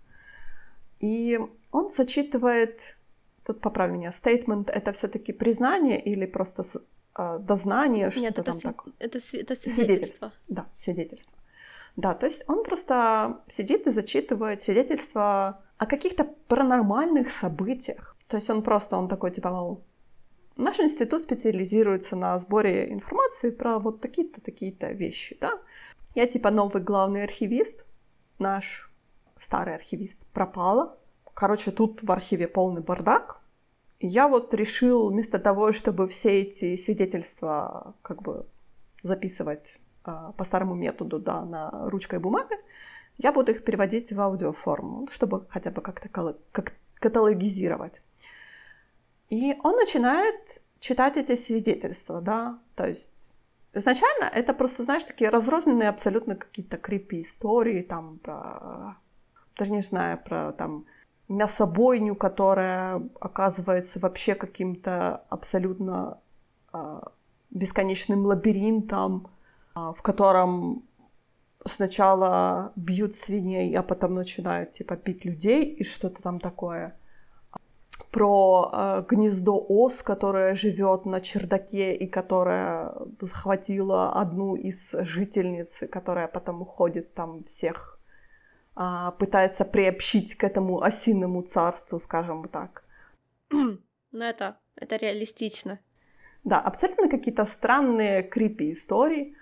и 1.00 1.38
он 1.72 1.88
зачитывает, 1.90 2.96
тут 3.44 3.60
поправь 3.60 3.90
меня, 3.90 4.12
стейтмент 4.12 4.70
это 4.70 4.92
все-таки 4.92 5.32
признание 5.32 6.00
или 6.00 6.26
просто 6.26 6.62
э, 7.18 7.38
дознание, 7.40 8.10
что-то 8.10 8.24
Нет, 8.24 8.38
это 8.38 8.42
там 8.42 8.56
сви- 8.56 8.62
такое? 8.62 8.94
Это, 8.98 9.18
сви- 9.18 9.40
это 9.42 9.56
свидетельство. 9.56 10.32
Да, 10.48 10.66
свидетельство. 10.76 11.36
Да, 11.96 12.14
то 12.14 12.26
есть 12.26 12.44
он 12.48 12.62
просто 12.62 13.40
сидит 13.48 13.86
и 13.86 13.90
зачитывает 13.90 14.62
свидетельства 14.62 15.62
о 15.78 15.86
каких-то 15.86 16.24
паранормальных 16.48 17.30
событиях. 17.30 18.16
То 18.28 18.36
есть 18.36 18.50
он 18.50 18.62
просто, 18.62 18.96
он 18.96 19.08
такой, 19.08 19.30
типа, 19.30 19.50
мол, 19.50 19.80
наш 20.56 20.80
институт 20.80 21.22
специализируется 21.22 22.16
на 22.16 22.38
сборе 22.38 22.92
информации 22.92 23.50
про 23.50 23.78
вот 23.78 24.00
такие-то, 24.00 24.40
такие-то 24.40 24.92
вещи, 24.92 25.36
да. 25.40 25.60
Я, 26.14 26.26
типа, 26.26 26.50
новый 26.50 26.82
главный 26.82 27.22
архивист, 27.22 27.86
наш 28.38 28.90
старый 29.38 29.74
архивист 29.74 30.26
пропала. 30.32 30.98
Короче, 31.34 31.70
тут 31.70 32.02
в 32.02 32.10
архиве 32.10 32.48
полный 32.48 32.80
бардак. 32.80 33.40
И 33.98 34.06
я 34.06 34.28
вот 34.28 34.52
решил 34.54 35.10
вместо 35.10 35.38
того, 35.38 35.72
чтобы 35.72 36.08
все 36.08 36.42
эти 36.42 36.76
свидетельства 36.76 37.94
как 38.02 38.22
бы 38.22 38.46
записывать 39.02 39.78
а, 40.04 40.32
по 40.32 40.44
старому 40.44 40.74
методу, 40.74 41.18
да, 41.18 41.44
на 41.44 41.88
ручкой 41.90 42.18
бумаге, 42.18 42.56
я 43.18 43.32
буду 43.32 43.52
их 43.52 43.64
переводить 43.64 44.12
в 44.12 44.20
аудиоформу, 44.20 45.08
чтобы 45.10 45.46
хотя 45.48 45.70
бы 45.70 45.80
как-то 45.80 46.08
каталогизировать. 46.94 48.02
И 49.28 49.56
он 49.62 49.76
начинает 49.76 50.62
читать 50.80 51.16
эти 51.16 51.34
свидетельства, 51.34 52.20
да, 52.20 52.58
то 52.74 52.86
есть 52.86 53.14
изначально 53.72 54.24
это 54.24 54.54
просто, 54.54 54.82
знаешь, 54.82 55.04
такие 55.04 55.30
разрозненные 55.30 55.88
абсолютно 55.88 56.36
какие-то 56.36 56.76
крипи 56.76 57.22
истории, 57.22 57.82
там, 57.82 58.18
про, 58.18 58.96
даже 59.56 59.72
не 59.72 59.82
знаю, 59.82 60.18
про 60.24 60.52
там 60.52 60.86
мясобойню, 61.28 62.14
которая 62.14 63.02
оказывается 63.20 63.98
вообще 63.98 64.34
каким-то 64.34 65.24
абсолютно 65.28 66.20
э, 66.72 67.00
бесконечным 67.50 68.24
лабиринтом, 68.24 69.28
э, 69.74 69.92
в 69.96 70.02
котором 70.02 70.84
сначала 71.64 72.72
бьют 72.76 73.14
свиней, 73.14 73.76
а 73.76 73.82
потом 73.82 74.14
начинают 74.14 74.72
типа 74.72 74.96
пить 74.96 75.24
людей 75.24 75.64
и 75.64 75.84
что-то 75.84 76.22
там 76.22 76.38
такое. 76.38 76.96
Про 78.16 78.70
э, 78.72 79.04
гнездо 79.10 79.62
ос, 79.68 80.02
которое 80.02 80.54
живет 80.54 81.04
на 81.04 81.20
чердаке 81.20 81.94
и 81.94 82.06
которая 82.06 82.94
захватила 83.20 84.12
одну 84.12 84.56
из 84.56 84.92
жительниц, 84.92 85.82
которая 85.92 86.26
потом 86.26 86.62
уходит 86.62 87.12
там 87.12 87.44
всех 87.44 87.96
а, 88.74 89.10
пытается 89.12 89.64
приобщить 89.64 90.34
к 90.34 90.44
этому 90.44 90.82
осинному 90.82 91.42
царству, 91.42 91.98
скажем 91.98 92.48
так. 92.48 92.84
Ну, 94.12 94.24
это, 94.24 94.56
это 94.76 94.96
реалистично. 94.96 95.78
Да, 96.44 96.58
абсолютно 96.60 97.10
какие-то 97.10 97.44
странные 97.44 98.22
крипи 98.22 98.72
истории. 98.72 99.36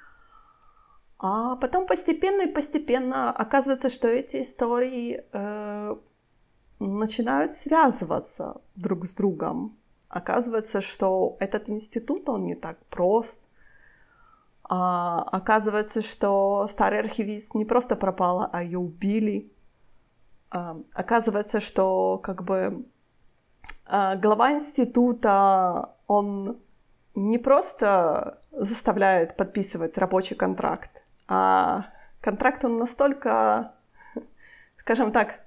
А 1.18 1.54
потом 1.56 1.86
постепенно 1.86 2.42
и 2.42 2.52
постепенно 2.52 3.30
оказывается, 3.30 3.88
что 3.88 4.08
эти 4.08 4.42
истории 4.42 5.22
э, 5.32 5.96
начинают 6.86 7.52
связываться 7.52 8.60
друг 8.76 9.06
с 9.06 9.14
другом. 9.14 9.76
Оказывается, 10.08 10.80
что 10.80 11.36
этот 11.40 11.68
институт, 11.68 12.28
он 12.28 12.44
не 12.44 12.54
так 12.54 12.78
прост. 12.86 13.42
А, 14.62 15.22
оказывается, 15.32 16.02
что 16.02 16.68
старый 16.70 17.00
архивист 17.00 17.54
не 17.54 17.64
просто 17.64 17.96
пропала, 17.96 18.48
а 18.52 18.62
ее 18.62 18.78
убили. 18.78 19.52
А, 20.50 20.80
оказывается, 20.92 21.60
что 21.60 22.18
как 22.18 22.44
бы 22.44 22.86
а, 23.86 24.16
глава 24.16 24.52
института, 24.52 25.96
он 26.06 26.58
не 27.14 27.38
просто 27.38 28.40
заставляет 28.52 29.36
подписывать 29.36 29.98
рабочий 29.98 30.34
контракт, 30.34 31.04
а 31.28 31.86
контракт 32.20 32.64
он 32.64 32.78
настолько, 32.78 33.74
скажем 34.78 35.12
так, 35.12 35.43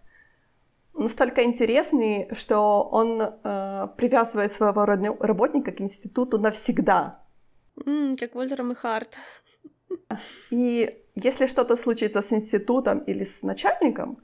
настолько 0.97 1.43
интересный, 1.43 2.27
что 2.33 2.83
он 2.91 3.21
э, 3.21 3.87
привязывает 3.97 4.51
своего 4.51 4.85
работника 5.19 5.71
к 5.71 5.81
институту 5.81 6.39
навсегда. 6.39 7.23
Mm, 7.85 8.17
как 8.17 8.35
Вольтером 8.35 8.71
и 8.71 8.75
Харт. 8.75 9.17
И 10.49 11.03
если 11.15 11.47
что-то 11.47 11.75
случится 11.75 12.21
с 12.21 12.33
институтом 12.33 12.99
или 12.99 13.23
с 13.23 13.43
начальником, 13.43 14.17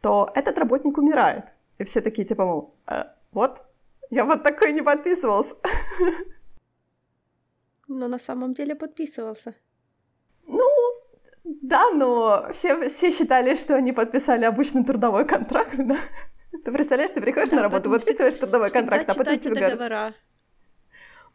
то 0.00 0.28
этот 0.34 0.58
работник 0.58 0.98
умирает. 0.98 1.44
И 1.78 1.84
все 1.84 2.00
такие 2.00 2.26
типа, 2.26 2.44
мол, 2.44 2.74
э, 2.86 3.04
вот, 3.32 3.62
я 4.10 4.24
вот 4.24 4.42
такой 4.42 4.72
не 4.72 4.82
подписывался. 4.82 5.54
Но 7.88 8.08
на 8.08 8.18
самом 8.18 8.54
деле 8.54 8.74
подписывался. 8.74 9.54
Да, 11.72 11.90
но 11.90 12.48
все, 12.52 12.86
все 12.90 13.10
считали, 13.10 13.54
что 13.54 13.74
они 13.74 13.92
подписали 13.92 14.44
обычный 14.44 14.84
трудовой 14.84 15.24
контракт, 15.24 15.74
да? 15.78 15.96
Ты 16.64 16.70
представляешь, 16.70 17.12
ты 17.12 17.22
приходишь 17.22 17.48
да, 17.48 17.56
на 17.56 17.62
работу, 17.62 17.88
подписываешь 17.88 18.34
трудовой 18.34 18.68
контракт, 18.68 19.08
а 19.08 19.14
потом 19.14 19.38
тебе 19.38 19.74
говорят... 19.74 20.14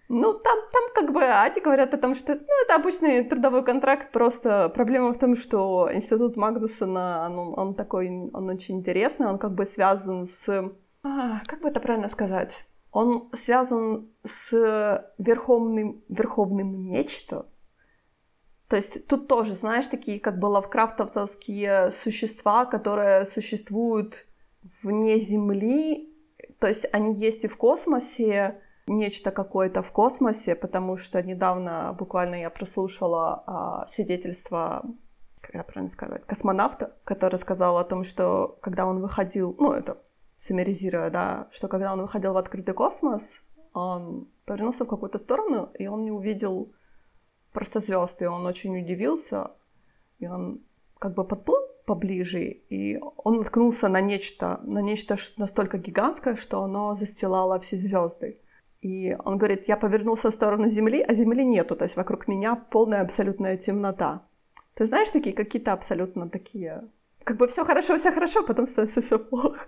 Ну, 0.10 0.36
там, 0.36 0.60
там 0.72 0.84
как 0.94 1.12
бы 1.12 1.24
они 1.24 1.60
говорят 1.60 1.94
о 1.96 1.98
том, 1.98 2.16
что 2.16 2.36
ну, 2.36 2.64
это 2.64 2.76
обычный 2.76 3.24
трудовой 3.24 3.66
контракт, 3.66 4.12
просто 4.12 4.70
проблема 4.70 5.12
в 5.12 5.18
том, 5.18 5.36
что 5.36 5.90
институт 5.92 6.38
Магнусона, 6.38 7.26
он, 7.32 7.60
он 7.60 7.76
такой, 7.76 8.08
он 8.32 8.48
очень 8.48 8.78
интересный, 8.78 9.26
он 9.26 9.40
как 9.40 9.56
бы 9.56 9.66
связан 9.66 10.28
с... 10.28 10.48
А, 11.04 11.42
как 11.48 11.62
бы 11.62 11.70
это 11.70 11.80
правильно 11.80 12.10
сказать? 12.10 12.54
Он 12.92 13.32
связан 13.34 14.12
с 14.24 14.52
верховным, 15.18 16.04
верховным 16.10 16.86
нечто. 16.86 17.48
То 18.70 18.76
есть 18.76 19.08
тут 19.08 19.28
тоже, 19.28 19.54
знаешь, 19.54 19.88
такие 19.88 20.20
как 20.20 20.40
бы 20.40 20.48
лавкрафтовские 20.48 21.92
существа, 21.92 22.66
которые 22.66 23.26
существуют 23.26 24.26
вне 24.84 25.18
Земли, 25.20 26.14
то 26.60 26.68
есть 26.68 26.86
они 26.92 27.14
есть 27.14 27.46
и 27.46 27.48
в 27.48 27.56
космосе, 27.56 28.62
нечто 28.88 29.32
какое-то 29.32 29.82
в 29.82 29.92
космосе, 29.92 30.56
потому 30.56 30.98
что 30.98 31.22
недавно 31.22 31.96
буквально 31.98 32.36
я 32.36 32.50
прослушала 32.50 33.44
а, 33.46 33.88
свидетельство, 33.88 34.84
как 35.42 35.56
это 35.56 35.64
правильно 35.64 35.90
сказать, 35.90 36.26
космонавта, 36.26 36.96
который 37.04 37.38
сказал 37.38 37.78
о 37.78 37.84
том, 37.84 38.04
что 38.04 38.58
когда 38.62 38.86
он 38.86 39.02
выходил, 39.02 39.56
ну 39.60 39.72
это 39.72 40.02
суммаризируя, 40.38 41.10
да, 41.10 41.48
что 41.52 41.68
когда 41.68 41.94
он 41.94 42.02
выходил 42.02 42.34
в 42.34 42.38
открытый 42.38 42.74
космос, 42.74 43.24
он 43.74 44.28
повернулся 44.46 44.86
в 44.86 44.88
какую-то 44.88 45.20
сторону, 45.20 45.70
и 45.78 45.88
он 45.88 46.04
не 46.04 46.12
увидел 46.12 46.72
просто 47.58 47.80
звезд, 47.80 48.22
и 48.22 48.28
он 48.28 48.46
очень 48.46 48.78
удивился, 48.78 49.48
и 50.20 50.28
он 50.28 50.60
как 51.00 51.16
бы 51.16 51.28
подплыл 51.28 51.58
поближе, 51.86 52.44
и 52.70 53.00
он 53.24 53.38
наткнулся 53.38 53.88
на 53.88 54.02
нечто, 54.02 54.60
на 54.64 54.82
нечто 54.82 55.16
настолько 55.38 55.78
гигантское, 55.80 56.36
что 56.36 56.62
оно 56.62 56.94
застилало 56.96 57.60
все 57.60 57.78
звезды. 57.78 58.40
И 58.84 59.18
он 59.26 59.40
говорит, 59.40 59.68
я 59.68 59.76
повернулся 59.76 60.30
в 60.30 60.34
сторону 60.34 60.70
Земли, 60.70 61.02
а 61.02 61.16
Земли 61.16 61.44
нету, 61.44 61.76
то 61.76 61.86
есть 61.86 61.96
вокруг 61.96 62.28
меня 62.28 62.56
полная 62.56 63.02
абсолютная 63.02 63.58
темнота. 63.58 64.22
Ты 64.76 64.86
знаешь, 64.86 65.10
такие 65.10 65.36
какие-то 65.36 65.74
абсолютно 65.74 66.30
такие, 66.30 66.84
как 67.24 67.38
бы 67.38 67.48
все 67.48 67.66
хорошо, 67.66 67.98
все 67.98 68.12
хорошо, 68.12 68.44
потом 68.44 68.68
становится 68.68 69.02
все 69.02 69.18
плохо. 69.18 69.68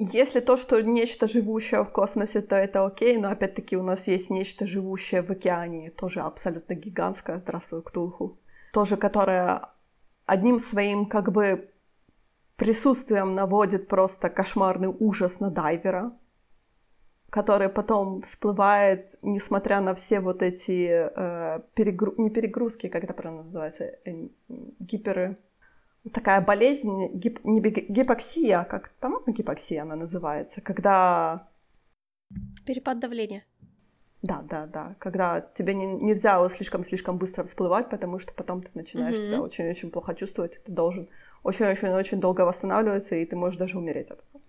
Если 0.00 0.38
то, 0.38 0.56
что 0.56 0.80
нечто 0.80 1.26
живущее 1.26 1.82
в 1.82 1.90
космосе, 1.90 2.40
то 2.40 2.54
это 2.54 2.86
окей, 2.86 3.18
но 3.18 3.30
опять-таки 3.30 3.76
у 3.76 3.82
нас 3.82 4.06
есть 4.06 4.30
нечто 4.30 4.64
живущее 4.64 5.22
в 5.22 5.30
океане, 5.30 5.90
тоже 5.90 6.20
абсолютно 6.20 6.74
гигантское, 6.74 7.38
здравствуй, 7.38 7.82
Ктулху, 7.82 8.38
тоже 8.72 8.96
которое 8.96 9.70
одним 10.24 10.60
своим 10.60 11.06
как 11.06 11.32
бы 11.32 11.72
присутствием 12.54 13.34
наводит 13.34 13.88
просто 13.88 14.30
кошмарный 14.30 14.94
ужас 15.00 15.40
на 15.40 15.50
дайвера, 15.50 16.12
который 17.28 17.68
потом 17.68 18.22
всплывает, 18.22 19.16
несмотря 19.22 19.80
на 19.80 19.96
все 19.96 20.20
вот 20.20 20.42
эти 20.44 21.10
э, 21.12 21.60
перегру... 21.74 22.14
не 22.18 22.30
перегрузки, 22.30 22.88
как 22.88 23.02
это 23.02 23.14
правильно 23.14 23.42
называется, 23.42 23.84
э, 23.84 24.28
гиперы, 24.78 25.38
такая 26.08 26.40
болезнь, 26.40 27.08
гип... 27.14 27.44
не 27.44 27.60
гипоксия, 27.60 28.64
как, 28.64 28.92
по-моему, 29.00 29.32
гипоксия 29.32 29.82
она 29.82 29.96
называется, 29.96 30.60
когда... 30.60 31.48
Перепад 32.66 32.98
давления. 32.98 33.44
Да, 34.22 34.42
да, 34.48 34.66
да. 34.66 34.96
Когда 34.98 35.40
тебе 35.40 35.74
не, 35.74 35.86
нельзя 35.86 36.46
слишком-слишком 36.48 37.18
быстро 37.18 37.44
всплывать, 37.44 37.88
потому 37.88 38.18
что 38.18 38.32
потом 38.34 38.62
ты 38.62 38.70
начинаешь 38.74 39.16
mm-hmm. 39.16 39.26
себя 39.26 39.42
очень-очень 39.42 39.90
плохо 39.90 40.14
чувствовать, 40.14 40.62
ты 40.64 40.72
должен 40.72 41.08
очень-очень-очень 41.44 42.20
долго 42.20 42.42
восстанавливаться, 42.42 43.14
и 43.14 43.24
ты 43.24 43.36
можешь 43.36 43.58
даже 43.58 43.78
умереть 43.78 44.10
от 44.10 44.18
этого. 44.18 44.42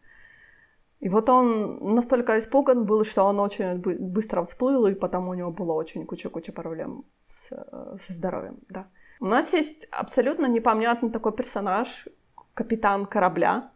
И 1.00 1.08
вот 1.08 1.30
он 1.30 1.96
настолько 1.96 2.38
испуган 2.40 2.86
был, 2.86 3.06
что 3.06 3.24
он 3.24 3.40
очень 3.40 3.80
быстро 3.80 4.44
всплыл, 4.44 4.88
и 4.88 4.96
потом 4.96 5.30
у 5.30 5.34
него 5.34 5.52
было 5.52 5.74
очень 5.74 6.06
куча-куча 6.06 6.52
проблем 6.52 7.06
с, 7.22 7.48
со 7.50 8.14
здоровьем, 8.14 8.60
да. 8.70 8.88
У 9.20 9.26
нас 9.26 9.54
есть 9.54 9.86
абсолютно 9.92 10.46
непонятный 10.46 11.12
такой 11.12 11.34
персонаж, 11.34 12.08
капитан 12.54 13.06
корабля. 13.06 13.72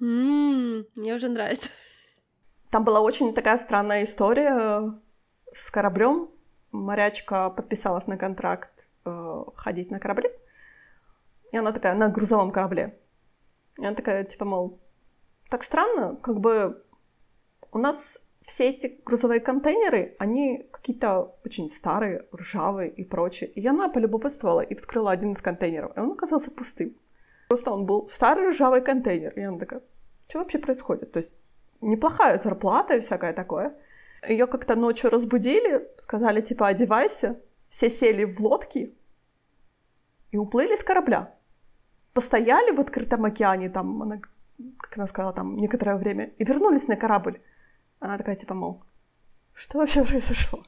Mm, 0.00 0.86
мне 0.94 1.14
уже 1.14 1.28
нравится. 1.28 1.68
Там 2.70 2.84
была 2.84 3.00
очень 3.00 3.34
такая 3.34 3.58
странная 3.58 4.04
история 4.04 4.94
с 5.52 5.70
кораблем. 5.70 6.30
Морячка 6.72 7.50
подписалась 7.50 8.06
на 8.06 8.16
контракт 8.16 8.88
э, 9.04 9.44
ходить 9.54 9.90
на 9.90 10.00
корабле. 10.00 10.30
И 11.52 11.56
она 11.56 11.70
такая 11.70 11.94
на 11.94 12.08
грузовом 12.08 12.50
корабле. 12.50 12.98
И 13.78 13.84
она 13.84 13.94
такая, 13.94 14.24
типа, 14.24 14.44
мол, 14.44 14.80
так 15.50 15.62
странно, 15.62 16.16
как 16.16 16.40
бы 16.40 16.82
у 17.70 17.78
нас 17.78 18.20
все 18.42 18.70
эти 18.70 19.00
грузовые 19.04 19.40
контейнеры, 19.40 20.16
они 20.18 20.70
какие-то 20.84 21.34
очень 21.46 21.70
старые, 21.70 22.26
ржавые 22.34 22.90
и 22.90 23.04
прочее. 23.04 23.48
И 23.48 23.66
она 23.66 23.88
полюбопытствовала 23.88 24.60
и 24.60 24.74
вскрыла 24.74 25.12
один 25.12 25.32
из 25.32 25.40
контейнеров, 25.40 25.96
и 25.96 26.00
он 26.00 26.12
оказался 26.12 26.50
пустым. 26.50 26.94
Просто 27.48 27.70
он 27.70 27.86
был 27.86 28.10
старый 28.10 28.50
ржавый 28.50 28.82
контейнер. 28.82 29.32
И 29.32 29.40
она 29.40 29.58
такая, 29.58 29.80
что 30.28 30.40
вообще 30.40 30.58
происходит? 30.58 31.10
То 31.12 31.20
есть 31.20 31.34
неплохая 31.80 32.38
зарплата 32.38 32.96
и 32.96 33.00
всякое 33.00 33.32
такое. 33.32 33.74
Ее 34.28 34.46
как-то 34.46 34.76
ночью 34.76 35.08
разбудили, 35.08 35.88
сказали, 35.96 36.42
типа, 36.42 36.68
одевайся. 36.68 37.40
Все 37.70 37.88
сели 37.88 38.24
в 38.24 38.38
лодки 38.40 38.94
и 40.32 40.36
уплыли 40.36 40.76
с 40.76 40.84
корабля. 40.84 41.34
Постояли 42.12 42.72
в 42.76 42.80
открытом 42.80 43.24
океане, 43.24 43.70
там, 43.70 44.02
она, 44.02 44.20
как 44.78 44.98
она 44.98 45.06
сказала, 45.06 45.32
там, 45.32 45.56
некоторое 45.56 45.96
время, 45.96 46.24
и 46.38 46.44
вернулись 46.44 46.88
на 46.88 46.96
корабль. 46.96 47.40
Она 48.00 48.18
такая, 48.18 48.36
типа, 48.36 48.54
мол, 48.54 48.82
что 49.54 49.78
вообще 49.78 50.04
произошло? 50.04 50.62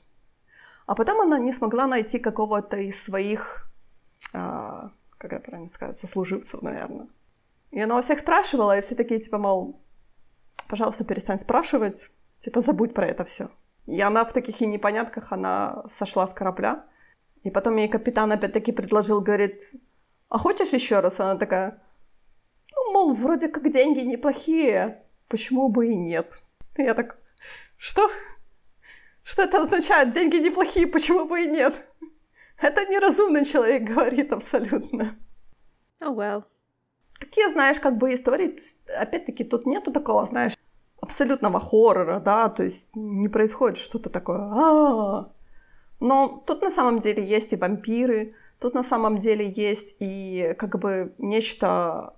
А 0.87 0.95
потом 0.95 1.20
она 1.20 1.39
не 1.39 1.53
смогла 1.53 1.87
найти 1.87 2.18
какого-то 2.18 2.76
из 2.76 3.03
своих, 3.03 3.68
а, 4.32 4.91
как 5.18 5.32
это 5.32 5.45
правильно 5.45 5.68
сказать, 5.68 5.99
сослуживцев, 5.99 6.62
наверное. 6.62 7.09
И 7.72 7.80
она 7.80 7.99
у 7.99 8.03
всех 8.03 8.20
спрашивала, 8.20 8.78
и 8.78 8.82
все 8.82 8.95
такие, 8.95 9.20
типа, 9.20 9.39
мол, 9.39 9.80
пожалуйста, 10.68 11.05
перестань 11.05 11.41
спрашивать, 11.41 12.11
типа, 12.39 12.61
забудь 12.61 12.95
про 12.95 13.07
это 13.07 13.24
все. 13.24 13.51
И 13.87 14.01
она 14.01 14.24
в 14.24 14.32
таких 14.32 14.61
и 14.61 14.66
непонятках, 14.66 15.32
она 15.32 15.84
сошла 15.91 16.26
с 16.26 16.32
корабля. 16.32 16.87
И 17.43 17.51
потом 17.51 17.76
ей 17.76 17.89
капитан 17.89 18.32
опять-таки 18.32 18.72
предложил, 18.72 19.20
говорит, 19.20 19.62
а 20.28 20.39
хочешь 20.39 20.72
еще 20.72 21.01
раз? 21.01 21.20
Она 21.20 21.37
такая, 21.37 21.82
ну, 22.72 22.93
мол, 22.93 23.12
вроде 23.12 23.49
как 23.49 23.70
деньги 23.70 24.01
неплохие, 24.01 25.05
почему 25.28 25.68
бы 25.68 25.89
и 25.89 25.97
нет? 25.97 26.43
И 26.76 26.82
я 26.82 26.95
так, 26.95 27.18
что? 27.76 28.11
Что 29.27 29.43
это 29.43 29.62
означает? 29.62 30.12
Деньги 30.12 30.37
неплохие, 30.37 30.87
почему 30.87 31.24
бы 31.24 31.43
и 31.43 31.49
нет? 31.49 31.74
Это 32.62 32.87
неразумный 32.87 33.45
человек 33.45 33.83
говорит 33.83 34.33
абсолютно. 34.33 35.18
Oh 36.01 36.14
well. 36.14 36.45
Такие, 37.18 37.51
знаешь, 37.51 37.81
как 37.81 37.99
бы 37.99 38.14
истории, 38.14 38.57
опять-таки, 38.97 39.43
тут 39.43 39.66
нету 39.66 39.91
такого, 39.91 40.27
знаешь, 40.27 40.57
абсолютного 41.01 41.59
хоррора, 41.59 42.20
да, 42.20 42.49
то 42.49 42.62
есть 42.62 42.95
не 42.95 43.29
происходит 43.29 43.79
что-то 43.79 44.11
такое. 44.11 44.39
А-а-а. 44.39 45.33
Но 45.99 46.45
тут 46.47 46.62
на 46.62 46.70
самом 46.70 47.01
деле 47.01 47.24
есть 47.24 47.53
и 47.53 47.57
вампиры, 47.57 48.37
тут 48.61 48.74
на 48.74 48.85
самом 48.85 49.18
деле 49.18 49.51
есть 49.51 49.97
и 49.99 50.55
как 50.57 50.79
бы 50.79 51.14
нечто, 51.18 52.14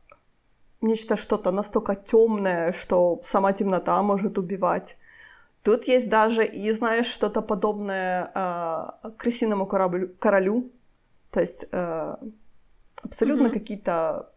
нечто 0.82 1.16
что-то 1.16 1.52
настолько 1.52 1.94
темное, 1.94 2.74
что 2.74 3.18
сама 3.24 3.54
темнота 3.54 4.02
может 4.02 4.36
убивать. 4.36 4.98
Тут 5.68 5.84
есть 5.84 6.08
даже 6.08 6.46
и, 6.46 6.72
знаешь, 6.72 7.04
что-то 7.06 7.42
подобное 7.42 8.30
э, 8.34 9.10
крысиному 9.18 9.66
кораблю, 9.66 10.08
королю. 10.18 10.72
То 11.30 11.40
есть 11.40 11.66
э, 11.70 12.16
абсолютно 13.02 13.48
mm-hmm. 13.48 13.52
какие-то 13.52 14.32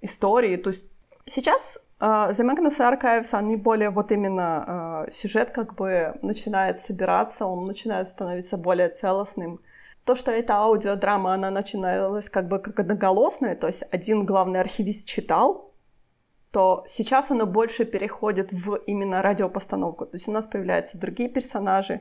истории. 0.00 0.56
То 0.56 0.70
есть 0.70 0.86
сейчас 1.24 1.78
э, 2.00 2.04
The 2.04 2.42
Magnus 2.42 2.78
Archives, 2.80 3.28
они 3.30 3.54
более 3.54 3.90
вот 3.90 4.10
именно 4.10 5.04
э, 5.06 5.12
сюжет 5.12 5.52
как 5.52 5.76
бы 5.76 6.18
начинает 6.22 6.80
собираться, 6.80 7.46
он 7.46 7.68
начинает 7.68 8.08
становиться 8.08 8.56
более 8.56 8.88
целостным. 8.88 9.60
То, 10.04 10.16
что 10.16 10.32
эта 10.32 10.54
аудиодрама, 10.56 11.32
она 11.32 11.52
начиналась 11.52 12.28
как 12.28 12.48
бы 12.48 12.58
как 12.58 12.80
одноголосная, 12.80 13.54
то 13.54 13.68
есть 13.68 13.84
один 13.92 14.26
главный 14.26 14.60
архивист 14.60 15.06
читал, 15.06 15.65
то 16.50 16.84
сейчас 16.86 17.30
оно 17.30 17.46
больше 17.46 17.84
переходит 17.84 18.52
в 18.52 18.76
именно 18.86 19.22
радиопостановку. 19.22 20.06
То 20.06 20.16
есть 20.16 20.28
у 20.28 20.32
нас 20.32 20.46
появляются 20.46 20.98
другие 20.98 21.28
персонажи, 21.28 22.00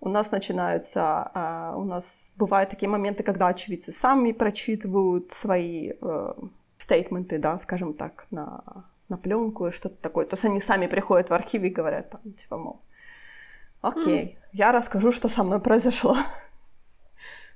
у 0.00 0.08
нас 0.08 0.32
начинаются, 0.32 1.30
uh, 1.34 1.76
у 1.76 1.84
нас 1.84 2.32
бывают 2.36 2.70
такие 2.70 2.88
моменты, 2.88 3.22
когда 3.22 3.46
очевидцы 3.46 3.92
сами 3.92 4.32
прочитывают 4.32 5.32
свои 5.32 5.92
uh, 5.92 6.50
стейтменты, 6.78 7.38
да, 7.38 7.58
скажем 7.58 7.94
так, 7.94 8.26
на, 8.30 8.84
на 9.08 9.16
пленку 9.16 9.68
и 9.68 9.70
что-то 9.70 9.96
такое. 10.02 10.26
То 10.26 10.34
есть 10.34 10.44
они 10.44 10.60
сами 10.60 10.86
приходят 10.86 11.30
в 11.30 11.34
архив 11.34 11.62
и 11.62 11.68
говорят 11.68 12.10
там, 12.10 12.32
типа, 12.32 12.56
мол, 12.56 12.80
окей, 13.80 14.24
mm. 14.24 14.48
я 14.52 14.72
расскажу, 14.72 15.12
что 15.12 15.28
со 15.28 15.44
мной 15.44 15.60
произошло. 15.60 16.16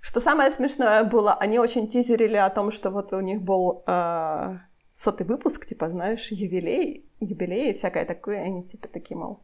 Что 0.00 0.20
самое 0.20 0.52
смешное 0.52 1.02
было, 1.02 1.34
они 1.34 1.58
очень 1.58 1.88
тизерили 1.88 2.36
о 2.36 2.48
том, 2.50 2.70
что 2.70 2.90
вот 2.90 3.12
у 3.12 3.20
них 3.20 3.42
был 3.42 3.82
э, 3.88 4.58
сотый 4.96 5.26
выпуск, 5.26 5.66
типа, 5.66 5.90
знаешь, 5.90 6.32
юбилей, 6.32 7.04
юбилей 7.20 7.70
и 7.70 7.74
всякое 7.74 8.06
такое, 8.06 8.40
они 8.40 8.62
типа 8.64 8.88
такие, 8.88 9.16
мол, 9.16 9.40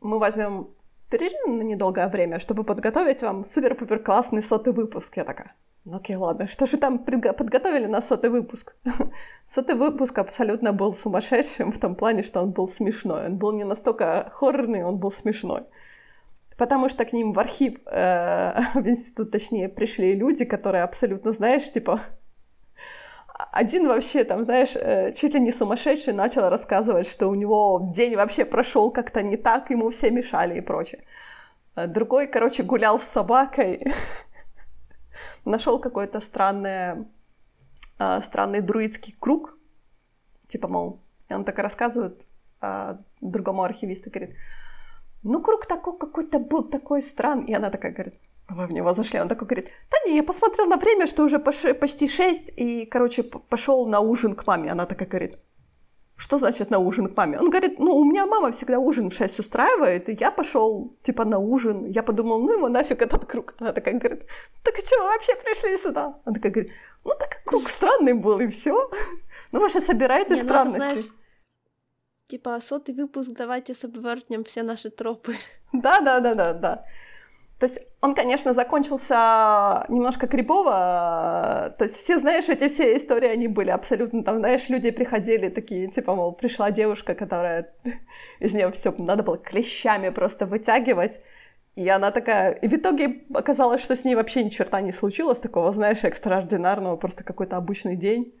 мы 0.00 0.18
возьмем 0.18 0.68
перерыв 1.10 1.46
на 1.46 1.62
недолгое 1.62 2.08
время, 2.08 2.40
чтобы 2.40 2.64
подготовить 2.64 3.20
вам 3.22 3.44
супер-пупер 3.44 4.02
классный 4.02 4.42
сотый 4.42 4.72
выпуск. 4.72 5.18
Я 5.18 5.24
такая, 5.24 5.54
ну 5.84 5.96
окей, 5.96 6.16
ладно, 6.16 6.48
что 6.48 6.66
же 6.66 6.78
там 6.78 6.98
подготовили 6.98 7.84
на 7.84 8.00
сотый 8.00 8.30
выпуск? 8.30 8.74
сотый 9.46 9.76
выпуск 9.76 10.18
абсолютно 10.18 10.72
был 10.72 10.94
сумасшедшим 10.94 11.70
в 11.70 11.78
том 11.78 11.94
плане, 11.94 12.22
что 12.22 12.40
он 12.40 12.52
был 12.52 12.66
смешной. 12.66 13.26
Он 13.26 13.36
был 13.36 13.52
не 13.52 13.64
настолько 13.64 14.30
хоррорный, 14.32 14.82
он 14.82 14.96
был 14.96 15.12
смешной. 15.12 15.64
Потому 16.56 16.88
что 16.88 17.04
к 17.04 17.12
ним 17.12 17.34
в 17.34 17.38
архив, 17.38 17.80
э, 17.84 18.60
в 18.74 18.88
институт, 18.88 19.30
точнее, 19.30 19.68
пришли 19.68 20.14
люди, 20.14 20.46
которые 20.46 20.84
абсолютно, 20.84 21.32
знаешь, 21.34 21.70
типа, 21.70 22.00
один 23.52 23.88
вообще 23.88 24.24
там, 24.24 24.44
знаешь, 24.44 24.74
э, 24.74 25.12
чуть 25.14 25.34
ли 25.34 25.40
не 25.40 25.52
сумасшедший 25.52 26.12
начал 26.12 26.48
рассказывать, 26.48 27.08
что 27.08 27.28
у 27.28 27.34
него 27.34 27.90
день 27.94 28.16
вообще 28.16 28.44
прошел 28.44 28.90
как-то 28.90 29.22
не 29.22 29.36
так, 29.36 29.70
ему 29.70 29.90
все 29.90 30.10
мешали 30.10 30.58
и 30.58 30.60
прочее. 30.60 31.04
А 31.74 31.86
другой, 31.86 32.26
короче, 32.26 32.62
гулял 32.62 32.98
с 32.98 33.04
собакой, 33.04 33.82
нашел 35.44 35.78
какой-то 35.78 36.20
странный, 36.20 37.06
а, 37.98 38.20
странный 38.22 38.60
друидский 38.60 39.16
круг, 39.18 39.58
типа, 40.48 40.68
мол, 40.68 41.00
и 41.28 41.34
он 41.34 41.44
так 41.44 41.58
рассказывает 41.58 42.26
другому 43.20 43.62
архивисту, 43.62 44.10
говорит, 44.10 44.34
ну, 45.24 45.42
круг 45.42 45.66
такой 45.66 45.98
какой-то 45.98 46.38
был, 46.38 46.62
такой 46.64 47.02
странный. 47.02 47.46
И 47.46 47.54
она 47.54 47.70
такая 47.70 47.92
говорит, 47.92 48.20
вы 48.48 48.66
в 48.66 48.72
него 48.72 48.94
зашли. 48.94 49.20
Он 49.20 49.28
такой 49.28 49.48
говорит, 49.48 49.70
да 49.90 49.96
не, 50.06 50.16
я 50.16 50.22
посмотрел 50.22 50.66
на 50.66 50.76
время, 50.76 51.06
что 51.06 51.24
уже 51.24 51.38
почти 51.38 52.08
шесть, 52.08 52.52
и, 52.56 52.86
короче, 52.86 53.22
пошел 53.22 53.86
на 53.86 54.00
ужин 54.00 54.34
к 54.34 54.46
маме. 54.46 54.72
Она 54.72 54.86
такая 54.86 55.08
говорит, 55.08 55.38
что 56.16 56.38
значит 56.38 56.70
на 56.70 56.78
ужин 56.78 57.08
к 57.08 57.16
маме? 57.16 57.38
Он 57.38 57.50
говорит, 57.50 57.78
ну, 57.78 57.96
у 57.96 58.04
меня 58.04 58.26
мама 58.26 58.50
всегда 58.50 58.78
ужин 58.78 59.10
в 59.10 59.14
6 59.14 59.40
устраивает, 59.40 60.08
и 60.08 60.16
я 60.20 60.30
пошел, 60.30 60.96
типа, 61.02 61.24
на 61.24 61.38
ужин. 61.38 61.86
Я 61.86 62.02
подумал, 62.02 62.38
ну, 62.38 62.52
его 62.52 62.68
нафиг 62.68 63.02
этот 63.02 63.24
круг. 63.24 63.54
Она 63.60 63.72
такая 63.72 63.98
говорит, 63.98 64.26
так 64.62 64.74
а 64.78 64.86
что 64.86 65.02
вы 65.02 65.08
вообще 65.08 65.34
пришли 65.34 65.76
сюда? 65.76 66.20
Она 66.24 66.34
такая 66.34 66.52
говорит, 66.52 66.72
ну, 67.04 67.10
так 67.18 67.42
круг 67.44 67.68
странный 67.68 68.12
был, 68.12 68.40
и 68.40 68.48
все. 68.48 68.90
Ну, 69.52 69.60
вы 69.60 69.68
же 69.68 69.80
собираете 69.80 70.36
ну, 70.36 70.42
странности. 70.42 71.12
типа, 72.26 72.60
сотый 72.60 72.94
выпуск, 72.94 73.30
давайте 73.36 73.74
собвертнем 73.74 74.42
все 74.44 74.62
наши 74.62 74.90
тропы. 74.90 75.36
Да, 75.72 76.00
да, 76.00 76.20
да, 76.20 76.34
да, 76.34 76.52
да. 76.52 76.84
То 77.58 77.66
есть 77.66 77.80
он, 78.00 78.14
конечно, 78.14 78.52
закончился 78.52 79.86
немножко 79.88 80.26
крипово. 80.26 81.74
То 81.78 81.84
есть 81.84 81.94
все, 81.94 82.18
знаешь, 82.18 82.48
эти 82.48 82.68
все 82.68 82.96
истории, 82.96 83.28
они 83.28 83.48
были 83.48 83.70
абсолютно 83.70 84.22
там, 84.24 84.38
знаешь, 84.38 84.68
люди 84.68 84.90
приходили 84.90 85.48
такие, 85.48 85.88
типа, 85.88 86.14
мол, 86.14 86.32
пришла 86.32 86.70
девушка, 86.70 87.14
которая 87.14 87.72
из 88.40 88.54
нее 88.54 88.70
все 88.72 88.94
надо 88.98 89.22
было 89.22 89.38
клещами 89.38 90.10
просто 90.10 90.46
вытягивать. 90.46 91.20
И 91.76 91.88
она 91.88 92.10
такая... 92.10 92.52
И 92.52 92.68
в 92.68 92.74
итоге 92.74 93.24
оказалось, 93.32 93.82
что 93.82 93.96
с 93.96 94.04
ней 94.04 94.14
вообще 94.14 94.44
ни 94.44 94.48
черта 94.48 94.80
не 94.80 94.92
случилось 94.92 95.38
такого, 95.38 95.72
знаешь, 95.72 96.04
экстраординарного, 96.04 96.96
просто 96.96 97.24
какой-то 97.24 97.56
обычный 97.56 97.96
день. 97.96 98.34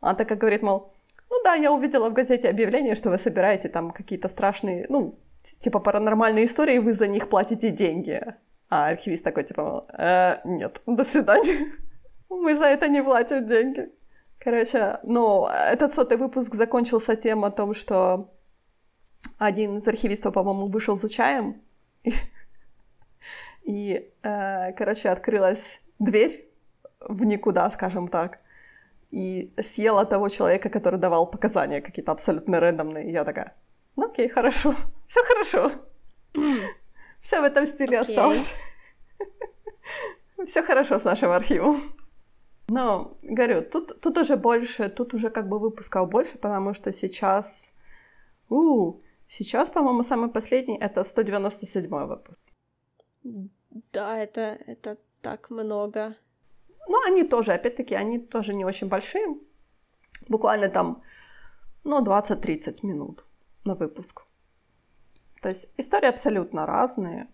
Она 0.00 0.14
такая 0.14 0.38
говорит, 0.38 0.62
мол, 0.62 0.92
ну 1.30 1.36
да, 1.44 1.54
я 1.54 1.72
увидела 1.72 2.08
в 2.08 2.12
газете 2.12 2.48
объявление, 2.48 2.94
что 2.94 3.10
вы 3.10 3.18
собираете 3.18 3.68
там 3.68 3.90
какие-то 3.90 4.28
страшные, 4.28 4.86
ну, 4.88 5.18
типа 5.60 5.80
паранормальные 5.80 6.46
истории, 6.46 6.78
вы 6.78 6.92
за 6.92 7.08
них 7.08 7.28
платите 7.28 7.70
деньги. 7.70 8.22
А 8.70 8.88
архивист 8.88 9.24
такой, 9.24 9.44
типа, 9.44 9.84
э, 9.98 10.40
нет, 10.44 10.82
до 10.86 11.04
свидания. 11.04 11.72
Мы 12.28 12.54
за 12.54 12.66
это 12.66 12.88
не 12.88 13.02
платим 13.02 13.46
деньги. 13.46 13.90
Короче, 14.38 14.98
ну, 15.02 15.46
этот 15.48 15.94
сотый 15.94 16.18
выпуск 16.18 16.54
закончился 16.54 17.16
тем 17.16 17.44
о 17.44 17.50
том, 17.50 17.74
что 17.74 18.30
один 19.38 19.78
из 19.78 19.88
архивистов, 19.88 20.34
по-моему, 20.34 20.68
вышел 20.68 20.96
за 20.96 21.08
чаем, 21.08 21.62
и, 22.04 22.12
и 23.62 24.12
э, 24.22 24.72
короче, 24.72 25.08
открылась 25.08 25.80
дверь 25.98 26.48
в 27.00 27.24
никуда, 27.24 27.70
скажем 27.70 28.08
так, 28.08 28.38
и 29.10 29.54
съела 29.62 30.04
того 30.04 30.28
человека, 30.28 30.68
который 30.68 31.00
давал 31.00 31.30
показания 31.30 31.80
какие-то 31.80 32.12
абсолютно 32.12 32.60
рандомные. 32.60 33.08
И 33.08 33.12
я 33.12 33.24
такая, 33.24 33.54
ну 33.96 34.06
окей, 34.06 34.28
хорошо, 34.28 34.74
все 35.06 35.24
хорошо. 35.24 35.72
Все 37.28 37.42
в 37.42 37.44
этом 37.44 37.66
стиле 37.66 37.98
okay. 37.98 38.00
осталось. 38.00 38.54
Все 40.46 40.62
хорошо 40.62 40.98
с 40.98 41.04
нашим 41.04 41.30
архивом. 41.30 41.82
Но, 42.68 43.18
говорю, 43.22 43.62
тут, 43.62 44.00
тут 44.00 44.16
уже 44.18 44.36
больше, 44.36 44.88
тут 44.88 45.12
уже 45.14 45.28
как 45.28 45.46
бы 45.46 45.58
выпусков 45.58 46.08
больше, 46.08 46.38
потому 46.38 46.72
что 46.74 46.90
сейчас... 46.90 47.70
У, 48.48 48.94
сейчас, 49.28 49.70
по-моему, 49.70 50.02
самый 50.04 50.30
последний— 50.30 50.78
это 50.80 51.04
197 51.04 52.06
выпуск. 52.06 52.40
Да, 53.92 54.18
это, 54.18 54.58
это 54.66 54.96
так 55.20 55.50
много. 55.50 56.14
Ну, 56.88 56.96
они 57.06 57.24
тоже, 57.24 57.52
опять-таки, 57.52 57.94
они 57.94 58.18
тоже 58.18 58.54
не 58.54 58.64
очень 58.64 58.88
большие. 58.88 59.36
Буквально 60.28 60.70
там, 60.70 61.02
ну, 61.84 62.02
20-30 62.02 62.86
минут 62.86 63.24
на 63.64 63.74
выпуск. 63.74 64.27
То 65.42 65.48
есть 65.48 65.68
истории 65.76 66.08
абсолютно 66.08 66.66
разные. 66.66 67.28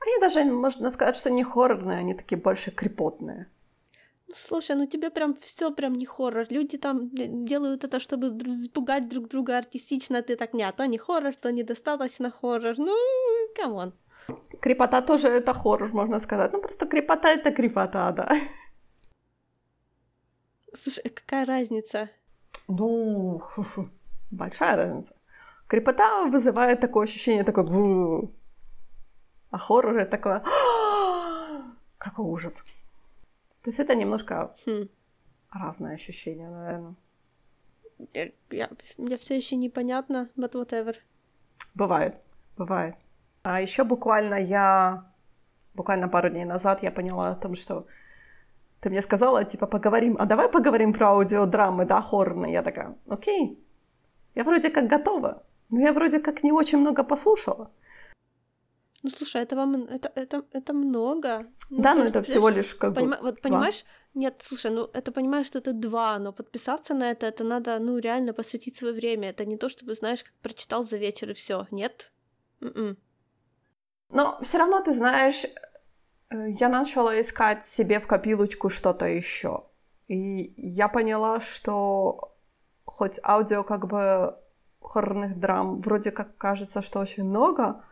Они 0.00 0.18
даже, 0.20 0.44
можно 0.44 0.90
сказать, 0.90 1.16
что 1.16 1.30
не 1.30 1.44
хоррорные, 1.44 1.98
они 1.98 2.14
такие 2.14 2.40
больше 2.40 2.70
крепотные. 2.70 3.48
Ну, 4.30 4.34
слушай, 4.36 4.76
ну 4.76 4.86
тебе 4.86 5.10
прям 5.10 5.34
все 5.42 5.70
прям 5.72 5.94
не 5.94 6.06
хоррор. 6.06 6.46
Люди 6.50 6.78
там 6.78 7.10
делают 7.44 7.84
это, 7.84 7.98
чтобы 7.98 8.28
испугать 8.28 9.08
друг 9.08 9.28
друга 9.28 9.58
артистично. 9.58 10.22
Ты 10.22 10.36
так, 10.36 10.54
нет, 10.54 10.76
то 10.76 10.86
не 10.86 10.98
хоррор, 10.98 11.34
то 11.34 11.50
недостаточно 11.50 12.30
хоррор. 12.30 12.78
Ну, 12.78 12.96
come 13.56 13.77
on. 13.77 13.92
Крипота 14.60 15.02
тоже 15.02 15.28
это 15.28 15.52
хоррор, 15.52 15.92
можно 15.92 16.20
сказать. 16.20 16.52
Ну, 16.52 16.62
просто 16.62 16.86
крипота — 16.86 17.30
это 17.30 17.50
крипота, 17.50 18.12
да. 18.12 18.40
Слушай, 20.74 21.04
а 21.06 21.08
какая 21.08 21.44
разница? 21.44 22.08
Ну, 22.68 23.42
большая 24.30 24.76
разница. 24.76 25.14
Крипота 25.70 26.24
вызывает 26.24 26.80
такое 26.80 27.04
ощущение, 27.04 27.44
такое... 27.44 28.28
А 29.50 29.58
хоррор— 29.58 29.96
это 29.98 30.10
такое... 30.10 30.42
Какой 31.98 32.24
ужас. 32.24 32.54
То 33.62 33.70
есть 33.70 33.78
это 33.78 33.94
немножко 33.94 34.52
хм. 34.66 34.88
разное 35.52 35.94
ощущение, 35.94 36.48
наверное. 36.50 36.94
Я, 38.14 38.30
я, 38.50 38.70
мне 38.98 39.16
все 39.16 39.36
еще 39.36 39.54
непонятно, 39.54 40.28
but 40.36 40.54
whatever. 40.54 40.96
Бывает, 41.74 42.20
бывает. 42.56 42.96
А 43.44 43.60
еще 43.60 43.84
буквально 43.84 44.34
я, 44.34 45.04
буквально 45.74 46.08
пару 46.08 46.30
дней 46.30 46.46
назад 46.46 46.82
я 46.82 46.90
поняла 46.90 47.30
о 47.30 47.36
том, 47.36 47.54
что 47.54 47.86
ты 48.80 48.90
мне 48.90 49.02
сказала, 49.02 49.44
типа, 49.44 49.68
поговорим, 49.68 50.16
а 50.18 50.26
давай 50.26 50.48
поговорим 50.48 50.92
про 50.92 51.10
аудиодрамы, 51.10 51.84
да, 51.84 52.02
хоррорные. 52.02 52.54
Я 52.54 52.62
такая, 52.64 52.96
окей, 53.08 53.64
я 54.34 54.42
вроде 54.42 54.70
как 54.70 54.88
готова, 54.88 55.44
но 55.70 55.80
я 55.80 55.92
вроде 55.92 56.20
как 56.20 56.42
не 56.42 56.52
очень 56.52 56.78
много 56.78 57.04
послушала. 57.04 57.70
Ну 59.02 59.10
слушай, 59.10 59.42
это 59.42 59.56
вам 59.56 59.74
это 59.84 60.12
это 60.14 60.44
это 60.52 60.72
много. 60.72 61.46
Ну, 61.70 61.82
да, 61.82 61.94
но 61.94 62.04
это 62.04 62.22
всего 62.22 62.50
лишь 62.50 62.74
как 62.74 62.94
поним... 62.94 63.10
бы. 63.10 63.18
Вот 63.22 63.40
понимаешь? 63.40 63.84
Нет, 64.14 64.42
слушай, 64.42 64.70
ну 64.70 64.90
это 64.92 65.12
понимаешь, 65.12 65.46
что 65.46 65.58
это 65.58 65.72
два, 65.72 66.18
но 66.18 66.32
подписаться 66.32 66.94
на 66.94 67.10
это, 67.10 67.26
это 67.26 67.44
надо, 67.44 67.78
ну 67.78 67.98
реально 67.98 68.34
посвятить 68.34 68.76
свое 68.76 68.92
время. 68.92 69.30
Это 69.30 69.44
не 69.44 69.56
то, 69.56 69.68
чтобы 69.68 69.94
знаешь, 69.94 70.22
как 70.22 70.34
прочитал 70.42 70.82
за 70.82 70.98
вечер 70.98 71.30
и 71.30 71.34
все. 71.34 71.66
Нет. 71.70 72.12
м 72.60 72.96
Но 74.10 74.38
все 74.42 74.58
равно 74.58 74.82
ты 74.82 74.92
знаешь, 74.92 75.44
э, 75.44 76.50
я 76.60 76.68
начала 76.68 77.20
искать 77.20 77.64
себе 77.64 78.00
в 78.00 78.06
копилочку 78.06 78.68
что-то 78.68 79.06
еще, 79.06 79.64
и 80.08 80.52
я 80.56 80.88
поняла, 80.88 81.40
что 81.40 82.36
хоть 82.84 83.20
аудио 83.22 83.62
как 83.62 83.86
бы 83.86 84.36
хоррорных 84.80 85.38
драм 85.38 85.80
вроде 85.80 86.10
как 86.10 86.36
кажется, 86.36 86.82
что 86.82 87.00
очень 87.00 87.24
много, 87.24 87.82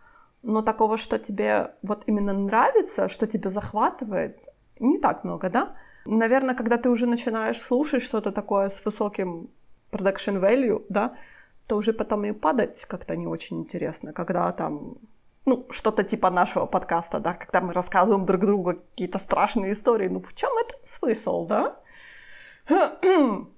но 0.43 0.63
такого, 0.63 0.97
что 0.97 1.19
тебе 1.19 1.75
вот 1.83 2.05
именно 2.07 2.33
нравится, 2.33 3.09
что 3.09 3.27
тебя 3.27 3.51
захватывает, 3.51 4.49
не 4.81 4.99
так 4.99 5.25
много, 5.25 5.51
да? 5.51 5.75
Наверное, 6.05 6.55
когда 6.55 6.77
ты 6.77 6.89
уже 6.89 7.07
начинаешь 7.07 7.61
слушать 7.61 8.03
что-то 8.03 8.33
такое 8.33 8.69
с 8.69 8.85
высоким 8.85 9.51
production 9.91 10.41
value, 10.41 10.85
да, 10.89 11.17
то 11.67 11.77
уже 11.77 11.93
потом 11.93 12.25
и 12.25 12.33
падать 12.33 12.85
как-то 12.87 13.17
не 13.17 13.27
очень 13.27 13.59
интересно, 13.59 14.13
когда 14.13 14.51
там, 14.53 14.97
ну, 15.45 15.67
что-то 15.71 16.03
типа 16.03 16.31
нашего 16.31 16.67
подкаста, 16.67 17.21
да, 17.21 17.35
когда 17.35 17.61
мы 17.61 17.73
рассказываем 17.73 18.27
друг 18.27 18.41
другу 18.41 18.75
какие-то 18.75 19.19
страшные 19.19 19.73
истории, 19.73 20.09
ну, 20.09 20.21
в 20.21 20.35
чем 20.35 20.51
это 20.59 20.75
смысл, 20.85 21.47
да? 21.47 21.77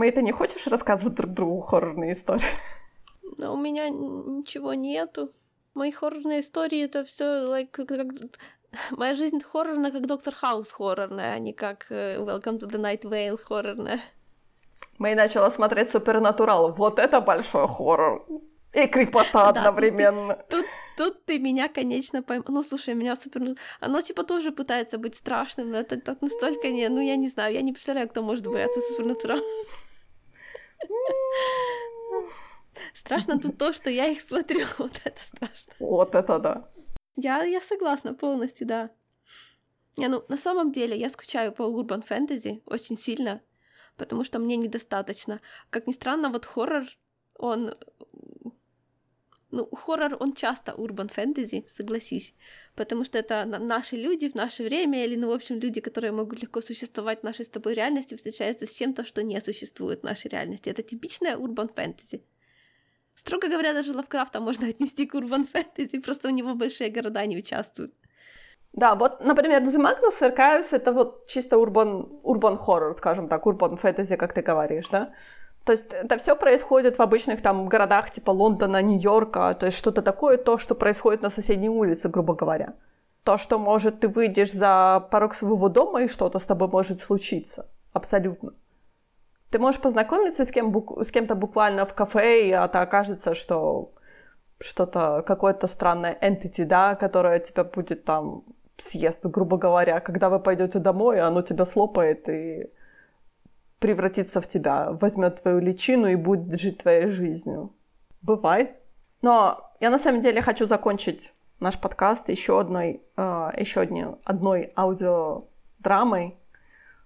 Мы 0.00 0.08
это 0.08 0.22
не 0.22 0.32
хочешь 0.32 0.66
рассказывать 0.66 1.14
друг 1.14 1.34
другу 1.34 1.60
хоррорные 1.60 2.14
истории? 2.14 2.40
Но 3.36 3.52
у 3.52 3.58
меня 3.58 3.90
ничего 3.90 4.72
нету. 4.72 5.30
Мои 5.74 5.90
хоррорные 5.90 6.40
истории 6.40 6.82
это 6.82 7.04
все 7.04 7.24
like, 7.24 7.66
как... 7.84 8.08
Моя 8.92 9.14
жизнь 9.14 9.42
хоррорная, 9.42 9.90
как 9.90 10.06
Доктор 10.06 10.34
Хаус 10.34 10.72
хоррорная, 10.72 11.34
а 11.34 11.38
не 11.38 11.52
как 11.52 11.86
uh, 11.90 12.16
Welcome 12.16 12.60
to 12.60 12.66
the 12.66 12.80
Night 12.80 13.02
Vale 13.02 13.36
хоррорная. 13.36 14.00
Мэй 14.96 15.14
начала 15.14 15.50
смотреть 15.50 15.90
Супернатурал. 15.90 16.72
Вот 16.72 16.98
это 16.98 17.20
большой 17.20 17.68
хоррор. 17.68 18.26
И 18.72 18.86
крепота 18.86 19.50
одновременно. 19.50 20.36
Тут, 20.48 20.64
тут, 20.96 21.14
тут 21.14 21.24
ты 21.26 21.38
меня, 21.38 21.68
конечно, 21.68 22.22
пойм... 22.22 22.42
Ну, 22.48 22.62
слушай, 22.62 22.94
меня 22.94 23.16
супер... 23.16 23.54
Оно, 23.80 24.00
типа, 24.00 24.24
тоже 24.24 24.50
пытается 24.50 24.96
быть 24.96 25.14
страшным, 25.14 25.72
но 25.72 25.78
это 25.78 26.00
так 26.00 26.22
настолько 26.22 26.70
не... 26.70 26.88
Ну, 26.88 27.02
я 27.02 27.16
не 27.16 27.28
знаю, 27.28 27.52
я 27.52 27.60
не 27.60 27.74
представляю, 27.74 28.08
кто 28.08 28.22
может 28.22 28.46
бояться 28.46 28.80
Супернатурала. 28.80 29.42
Страшно 32.94 33.38
тут 33.38 33.58
то, 33.58 33.72
что 33.72 33.90
я 33.90 34.06
их 34.06 34.20
смотрю. 34.20 34.66
Вот 34.78 35.00
это 35.04 35.22
страшно. 35.22 35.74
Вот 35.78 36.14
это 36.14 36.38
да. 36.38 36.70
Я, 37.16 37.42
я 37.44 37.60
согласна 37.60 38.14
полностью, 38.14 38.66
да. 38.66 38.90
Не, 39.96 40.08
ну, 40.08 40.24
на 40.28 40.36
самом 40.36 40.72
деле, 40.72 40.96
я 40.96 41.10
скучаю 41.10 41.52
по 41.52 41.62
урбан 41.62 42.02
фэнтези 42.02 42.62
очень 42.64 42.96
сильно, 42.96 43.42
потому 43.96 44.24
что 44.24 44.38
мне 44.38 44.56
недостаточно. 44.56 45.40
Как 45.68 45.86
ни 45.86 45.92
странно, 45.92 46.30
вот 46.30 46.44
хоррор, 46.44 46.84
он... 47.36 47.74
Ну, 49.52 49.68
хоррор, 49.72 50.16
он 50.20 50.32
часто 50.32 50.74
урбан 50.74 51.08
фэнтези, 51.08 51.64
согласись, 51.68 52.34
потому 52.76 53.04
что 53.04 53.18
это 53.18 53.44
наши 53.44 53.96
люди 53.96 54.28
в 54.28 54.36
наше 54.36 54.62
время, 54.62 55.04
или, 55.04 55.16
ну, 55.16 55.28
в 55.28 55.32
общем, 55.32 55.58
люди, 55.58 55.80
которые 55.80 56.12
могут 56.12 56.40
легко 56.40 56.60
существовать 56.60 57.20
в 57.20 57.24
нашей 57.24 57.44
с 57.44 57.48
тобой 57.48 57.74
реальности, 57.74 58.14
встречаются 58.14 58.66
с 58.66 58.72
чем-то, 58.72 59.04
что 59.04 59.22
не 59.22 59.40
существует 59.40 60.00
в 60.00 60.04
нашей 60.04 60.28
реальности. 60.28 60.70
Это 60.70 60.82
типичная 60.82 61.36
урбан 61.36 61.68
фэнтези. 61.68 62.22
Строго 63.14 63.48
говоря, 63.48 63.72
даже 63.72 63.92
Лавкрафта 63.92 64.40
можно 64.40 64.68
отнести 64.68 65.06
к 65.06 65.14
урбан 65.14 65.44
фэнтези, 65.44 65.98
просто 65.98 66.28
у 66.28 66.30
него 66.30 66.54
большие 66.54 66.90
города 66.90 67.26
не 67.26 67.36
участвуют. 67.36 67.92
Да, 68.72 68.94
вот, 68.94 69.20
например, 69.20 69.62
The 69.62 69.78
Magnus 69.78 70.20
Archives— 70.20 70.68
это 70.70 70.92
вот 70.92 71.26
чисто 71.26 71.58
урбан, 71.58 72.20
урбан 72.22 72.56
хоррор, 72.56 72.94
скажем 72.94 73.28
так, 73.28 73.46
урбан 73.46 73.76
фэнтези, 73.76 74.16
как 74.16 74.32
ты 74.32 74.42
говоришь, 74.42 74.88
да? 74.92 75.12
То 75.64 75.72
есть 75.72 75.92
это 75.92 76.16
все 76.16 76.36
происходит 76.36 76.98
в 76.98 77.02
обычных 77.02 77.42
там 77.42 77.68
городах 77.68 78.10
типа 78.10 78.30
Лондона, 78.30 78.82
Нью-Йорка, 78.82 79.54
то 79.54 79.66
есть 79.66 79.78
что-то 79.78 80.02
такое, 80.02 80.36
то, 80.36 80.58
что 80.58 80.74
происходит 80.74 81.22
на 81.22 81.30
соседней 81.30 81.68
улице, 81.68 82.08
грубо 82.08 82.34
говоря. 82.34 82.74
То, 83.24 83.36
что, 83.36 83.58
может, 83.58 84.00
ты 84.00 84.08
выйдешь 84.08 84.52
за 84.52 85.06
порог 85.10 85.34
своего 85.34 85.68
дома, 85.68 86.02
и 86.02 86.08
что-то 86.08 86.38
с 86.38 86.46
тобой 86.46 86.68
может 86.68 87.00
случиться. 87.02 87.68
Абсолютно. 87.92 88.54
Ты 89.50 89.58
можешь 89.58 89.80
познакомиться 89.80 90.44
с, 90.44 90.50
кем, 90.50 90.72
с 91.02 91.10
кем-то 91.10 91.34
буквально 91.34 91.84
в 91.84 91.92
кафе, 91.92 92.46
и 92.46 92.48
это 92.48 92.80
окажется, 92.80 93.34
что 93.34 93.92
что-то, 94.60 95.22
какое-то 95.26 95.66
странное 95.66 96.16
entity, 96.20 96.64
да, 96.64 96.94
которое 96.94 97.38
тебя 97.40 97.64
будет 97.64 98.04
там 98.04 98.44
съест, 98.76 99.26
грубо 99.26 99.58
говоря. 99.58 100.00
Когда 100.00 100.28
вы 100.28 100.38
пойдете 100.40 100.78
домой, 100.78 101.20
оно 101.20 101.42
тебя 101.42 101.66
слопает 101.66 102.28
и 102.28 102.70
превратится 103.80 104.40
в 104.40 104.46
тебя, 104.46 104.92
возьмет 104.92 105.42
твою 105.42 105.58
личину 105.58 106.06
и 106.06 106.14
будет 106.14 106.60
жить 106.60 106.78
твоей 106.78 107.08
жизнью. 107.08 107.72
Бывает. 108.22 108.76
Но 109.22 109.72
я 109.80 109.90
на 109.90 109.98
самом 109.98 110.20
деле 110.20 110.42
хочу 110.42 110.66
закончить 110.66 111.32
наш 111.60 111.78
подкаст 111.78 112.28
еще 112.28 112.60
одной, 112.60 113.02
э, 113.16 113.50
еще 113.56 113.80
одни, 113.80 114.04
одной 114.24 114.72
аудиодрамой, 114.76 116.38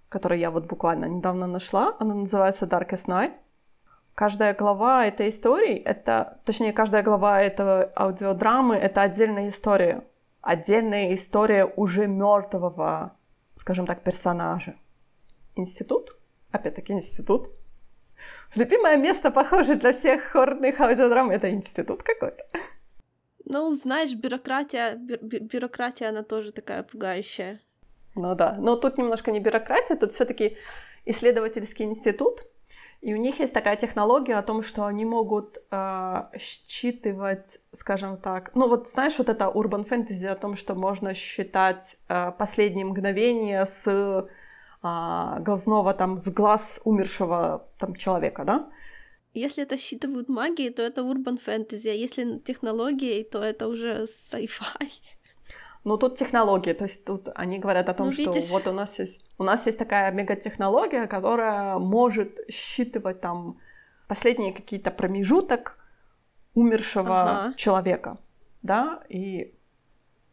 которую 0.09 0.39
я 0.41 0.51
вот 0.51 0.66
буквально 0.66 1.07
недавно 1.07 1.47
нашла. 1.47 1.97
Она 2.01 2.14
называется 2.14 2.66
Darkest 2.66 3.07
Night. 3.07 3.33
Каждая 4.14 4.55
глава 4.55 5.07
этой 5.07 5.29
истории, 5.29 5.75
это, 5.77 6.41
точнее, 6.45 6.72
каждая 6.72 7.03
глава 7.03 7.41
этого 7.41 7.93
аудиодрамы, 7.97 8.77
это 8.77 9.03
отдельная 9.03 9.49
история. 9.49 10.05
Отдельная 10.41 11.14
история 11.14 11.64
уже 11.64 12.07
мертвого, 12.07 13.16
скажем 13.57 13.87
так, 13.87 14.03
персонажа. 14.03 14.75
Институт, 15.57 16.16
опять-таки 16.55 16.92
институт, 16.92 17.48
Любимое 18.55 18.96
место, 18.96 19.30
похоже, 19.30 19.74
для 19.74 19.92
всех 19.92 20.22
хорных 20.24 20.80
аудиодрам— 20.80 21.30
это 21.30 21.50
институт 21.50 22.02
какой-то. 22.02 22.44
Ну, 23.44 23.74
знаешь, 23.74 24.14
бюрократия, 24.14 24.94
бю- 24.94 25.40
бюрократия, 25.40 26.09
она 26.09 26.22
тоже 26.22 26.52
такая 26.52 26.82
пугающая. 26.82 27.61
Ну 28.14 28.34
да, 28.34 28.55
но 28.59 28.76
тут 28.76 28.96
немножко 28.96 29.32
не 29.32 29.40
бюрократия, 29.40 29.96
тут 29.96 30.12
все 30.12 30.24
таки 30.24 30.57
исследовательский 31.05 31.84
институт, 31.84 32.44
и 33.00 33.12
у 33.12 33.16
них 33.16 33.40
есть 33.40 33.52
такая 33.52 33.76
технология 33.76 34.36
о 34.36 34.42
том, 34.42 34.62
что 34.62 34.86
они 34.86 35.05
могут 35.05 35.59
э, 35.70 36.22
считывать, 36.38 37.59
скажем 37.72 38.16
так, 38.16 38.55
ну 38.55 38.68
вот 38.68 38.88
знаешь, 38.88 39.18
вот 39.18 39.28
это 39.28 39.48
урбан 39.50 39.84
фэнтези 39.84 40.26
о 40.26 40.36
том, 40.36 40.57
что 40.57 40.74
можно 40.74 41.12
считать 41.12 41.98
э, 42.09 42.32
последние 42.38 42.86
мгновения 42.86 43.66
с 43.66 44.26
э, 44.85 45.41
глазного 45.41 45.95
там, 45.95 46.16
с 46.18 46.28
глаз 46.28 46.80
умершего 46.85 47.66
там 47.78 47.95
человека, 47.95 48.45
да? 48.45 48.70
Если 49.35 49.64
это 49.64 49.76
считывают 49.76 50.28
магии, 50.28 50.70
то 50.70 50.82
это 50.82 51.03
урбан 51.03 51.39
фэнтези, 51.39 51.89
а 51.89 51.93
если 51.93 52.39
технологии, 52.39 53.24
то 53.24 53.43
это 53.43 53.66
уже 53.66 54.05
sci-fi. 54.05 54.89
Ну, 55.85 55.99
тут 55.99 56.16
технологии, 56.16 56.72
то 56.72 56.85
есть 56.85 57.05
тут 57.05 57.28
они 57.35 57.59
говорят 57.59 57.89
о 57.89 57.95
том, 57.95 58.07
ну, 58.07 58.12
что 58.12 58.32
вот 58.49 58.66
у 58.66 58.72
нас 58.72 58.99
есть 58.99 59.20
у 59.39 59.45
нас 59.45 59.66
есть 59.66 59.78
такая 59.78 60.12
мегатехнология, 60.12 61.07
которая 61.07 61.78
может 61.78 62.41
считывать 62.51 63.20
там 63.20 63.59
последние 64.09 64.53
какие-то 64.53 64.91
промежуток 64.91 65.76
умершего 66.55 67.20
ага. 67.20 67.55
человека, 67.57 68.18
да, 68.62 69.03
и 69.11 69.55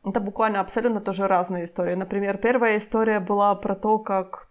это 0.03 0.19
буквально 0.19 0.59
абсолютно 0.59 1.01
тоже 1.01 1.27
разные 1.27 1.65
истории. 1.65 1.95
Например, 1.95 2.37
первая 2.37 2.77
история 2.77 3.19
была 3.19 3.55
про 3.55 3.75
то, 3.75 3.99
как, 3.99 4.49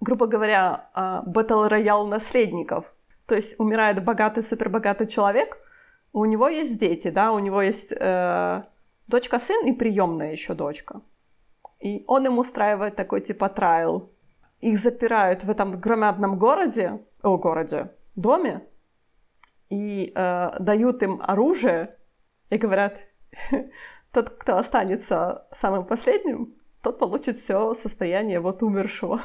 грубо 0.00 0.26
говоря, 0.26 0.90
батл 1.26 1.64
роял 1.64 2.06
наследников. 2.06 2.92
То 3.26 3.36
есть 3.36 3.54
умирает 3.60 4.04
богатый, 4.04 4.42
супербогатый 4.42 5.06
человек, 5.06 5.58
у 6.12 6.24
него 6.24 6.48
есть 6.48 6.76
дети, 6.76 7.08
да, 7.08 7.32
у 7.32 7.38
него 7.38 7.62
есть 7.62 7.92
э, 7.92 8.62
дочка, 9.06 9.38
сын 9.38 9.64
и 9.66 9.72
приемная 9.72 10.32
еще 10.32 10.54
дочка. 10.54 11.02
И 11.78 12.04
он 12.08 12.26
им 12.26 12.38
устраивает 12.38 12.96
такой 12.96 13.20
типа 13.20 13.48
трайл. 13.48 14.10
Их 14.60 14.78
запирают 14.78 15.44
в 15.44 15.50
этом 15.50 15.78
громадном 15.78 16.38
городе, 16.38 17.00
о, 17.22 17.38
городе, 17.38 17.94
доме, 18.16 18.62
и 19.70 20.12
э, 20.14 20.50
дают 20.58 21.02
им 21.02 21.22
оружие 21.22 21.96
и 22.50 22.58
говорят, 22.58 23.00
тот, 24.12 24.30
кто 24.30 24.56
останется 24.56 25.46
самым 25.52 25.84
последним, 25.84 26.54
тот 26.82 26.98
получит 26.98 27.36
все 27.36 27.74
состояние 27.74 28.40
вот 28.40 28.62
умершего. 28.62 29.20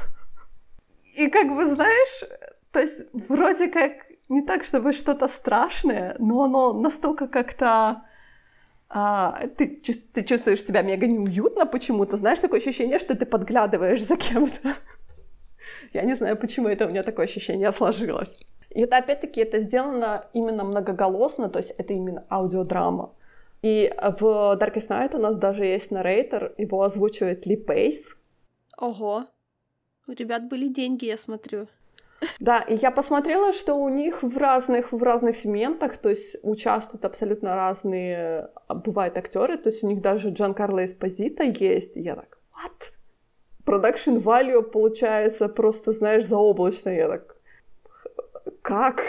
И 1.15 1.29
как 1.29 1.47
бы, 1.55 1.65
знаешь, 1.65 2.23
то 2.71 2.79
есть 2.79 3.05
вроде 3.13 3.69
как 3.69 3.91
не 4.27 4.41
так, 4.41 4.63
чтобы 4.63 4.93
что-то 4.93 5.27
страшное, 5.27 6.15
но 6.19 6.43
оно 6.43 6.73
настолько 6.73 7.27
как-то 7.27 8.03
а, 8.89 9.47
ты, 9.57 9.81
ты 10.13 10.23
чувствуешь 10.23 10.63
себя 10.63 10.81
мега 10.81 11.07
неуютно 11.07 11.65
почему-то, 11.65 12.17
знаешь, 12.17 12.39
такое 12.39 12.59
ощущение, 12.59 12.99
что 12.99 13.15
ты 13.15 13.25
подглядываешь 13.25 14.05
за 14.05 14.15
кем-то. 14.15 14.75
Я 15.93 16.03
не 16.03 16.15
знаю, 16.15 16.37
почему 16.37 16.67
это 16.67 16.85
у 16.85 16.89
меня 16.89 17.03
такое 17.03 17.25
ощущение 17.25 17.71
сложилось. 17.71 18.35
И 18.69 18.81
это, 18.81 18.97
опять-таки, 18.97 19.41
это 19.41 19.59
сделано 19.59 20.27
именно 20.33 20.63
многоголосно, 20.63 21.49
то 21.49 21.59
есть 21.59 21.71
это 21.77 21.93
именно 21.93 22.25
аудиодрама. 22.29 23.13
И 23.65 23.91
в 24.19 24.21
Darkest 24.59 24.89
Night 24.89 25.15
у 25.15 25.17
нас 25.17 25.37
даже 25.37 25.65
есть 25.65 25.89
наррейтер, 25.89 26.53
его 26.59 26.83
озвучивает 26.83 27.47
Ли 27.47 27.55
Пейс. 27.55 28.15
Ого, 28.77 29.25
у 30.05 30.11
ребят 30.11 30.47
были 30.47 30.67
деньги, 30.67 31.05
я 31.05 31.17
смотрю. 31.17 31.67
Да, 32.39 32.59
и 32.59 32.75
я 32.75 32.91
посмотрела, 32.91 33.53
что 33.53 33.73
у 33.73 33.89
них 33.89 34.21
в 34.21 34.37
разных, 34.37 34.91
в 34.91 35.01
разных 35.01 35.35
сегментах, 35.35 35.97
то 35.97 36.09
есть 36.09 36.35
участвуют 36.43 37.05
абсолютно 37.05 37.55
разные, 37.55 38.51
бывают 38.69 39.17
актеры, 39.17 39.57
то 39.57 39.71
есть 39.71 39.83
у 39.83 39.87
них 39.87 39.99
даже 39.99 40.29
Джан 40.29 40.53
Карло 40.53 40.85
Эспозита 40.85 41.43
есть. 41.43 41.97
И 41.97 42.01
я 42.01 42.15
так, 42.15 42.37
what? 42.53 42.91
Production 43.65 44.21
value 44.21 44.61
получается 44.61 45.49
просто, 45.49 45.91
знаешь, 45.91 46.25
заоблачно. 46.25 46.89
Я 46.91 47.07
так, 47.07 47.35
как? 48.61 49.01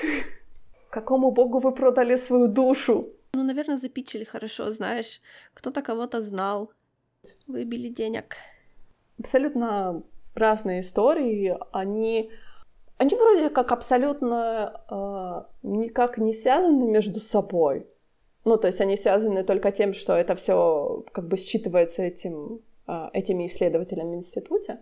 Какому 0.89 1.31
богу 1.31 1.59
вы 1.59 1.73
продали 1.73 2.17
свою 2.17 2.49
душу? 2.49 3.13
Ну, 3.37 3.43
наверное, 3.43 3.77
запичили 3.77 4.25
хорошо, 4.25 4.71
знаешь. 4.71 5.21
Кто-то 5.55 5.83
кого-то 5.83 6.21
знал. 6.21 6.71
Выбили 7.47 7.89
денег. 7.89 8.37
Абсолютно 9.19 10.03
разные 10.35 10.81
истории. 10.81 11.55
Они 11.73 12.31
они 12.99 13.15
вроде 13.15 13.51
как 13.51 13.73
абсолютно 13.73 14.81
э, 14.91 15.69
никак 15.69 16.17
не 16.19 16.33
связаны 16.33 16.87
между 16.87 17.21
собой. 17.21 17.87
Ну, 18.47 18.57
то 18.57 18.69
есть 18.69 18.81
они 18.81 18.97
связаны 18.97 19.45
только 19.45 19.71
тем, 19.71 19.93
что 19.93 20.15
это 20.15 20.35
все 20.35 21.05
как 21.13 21.29
бы 21.29 21.37
считывается 21.37 22.01
этим, 22.01 22.63
э, 22.89 23.11
этими 23.13 23.47
исследователями 23.47 24.17
в 24.17 24.19
институте. 24.21 24.79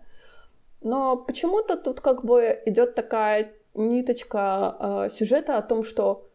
Но 0.81 1.17
почему-то 1.17 1.75
тут 1.75 1.99
как 1.99 2.23
бы 2.23 2.61
идет 2.65 2.95
такая 2.95 3.51
ниточка 3.73 4.77
э, 4.79 5.09
сюжета 5.11 5.57
о 5.57 5.61
том, 5.61 5.83
что 5.83 6.29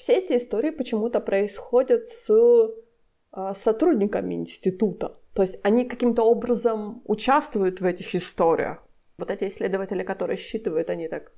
все 0.00 0.14
эти 0.14 0.38
истории 0.38 0.70
почему-то 0.70 1.20
происходят 1.20 2.06
с 2.06 2.30
э, 2.30 3.52
сотрудниками 3.54 4.34
института. 4.34 5.18
То 5.34 5.42
есть 5.42 5.58
они 5.62 5.84
каким-то 5.84 6.22
образом 6.22 7.02
участвуют 7.04 7.80
в 7.80 7.84
этих 7.84 8.14
историях 8.14 8.78
вот 9.18 9.30
эти 9.30 9.44
исследователи, 9.44 10.02
которые 10.02 10.38
считывают, 10.38 10.88
они 10.88 11.06
так, 11.08 11.32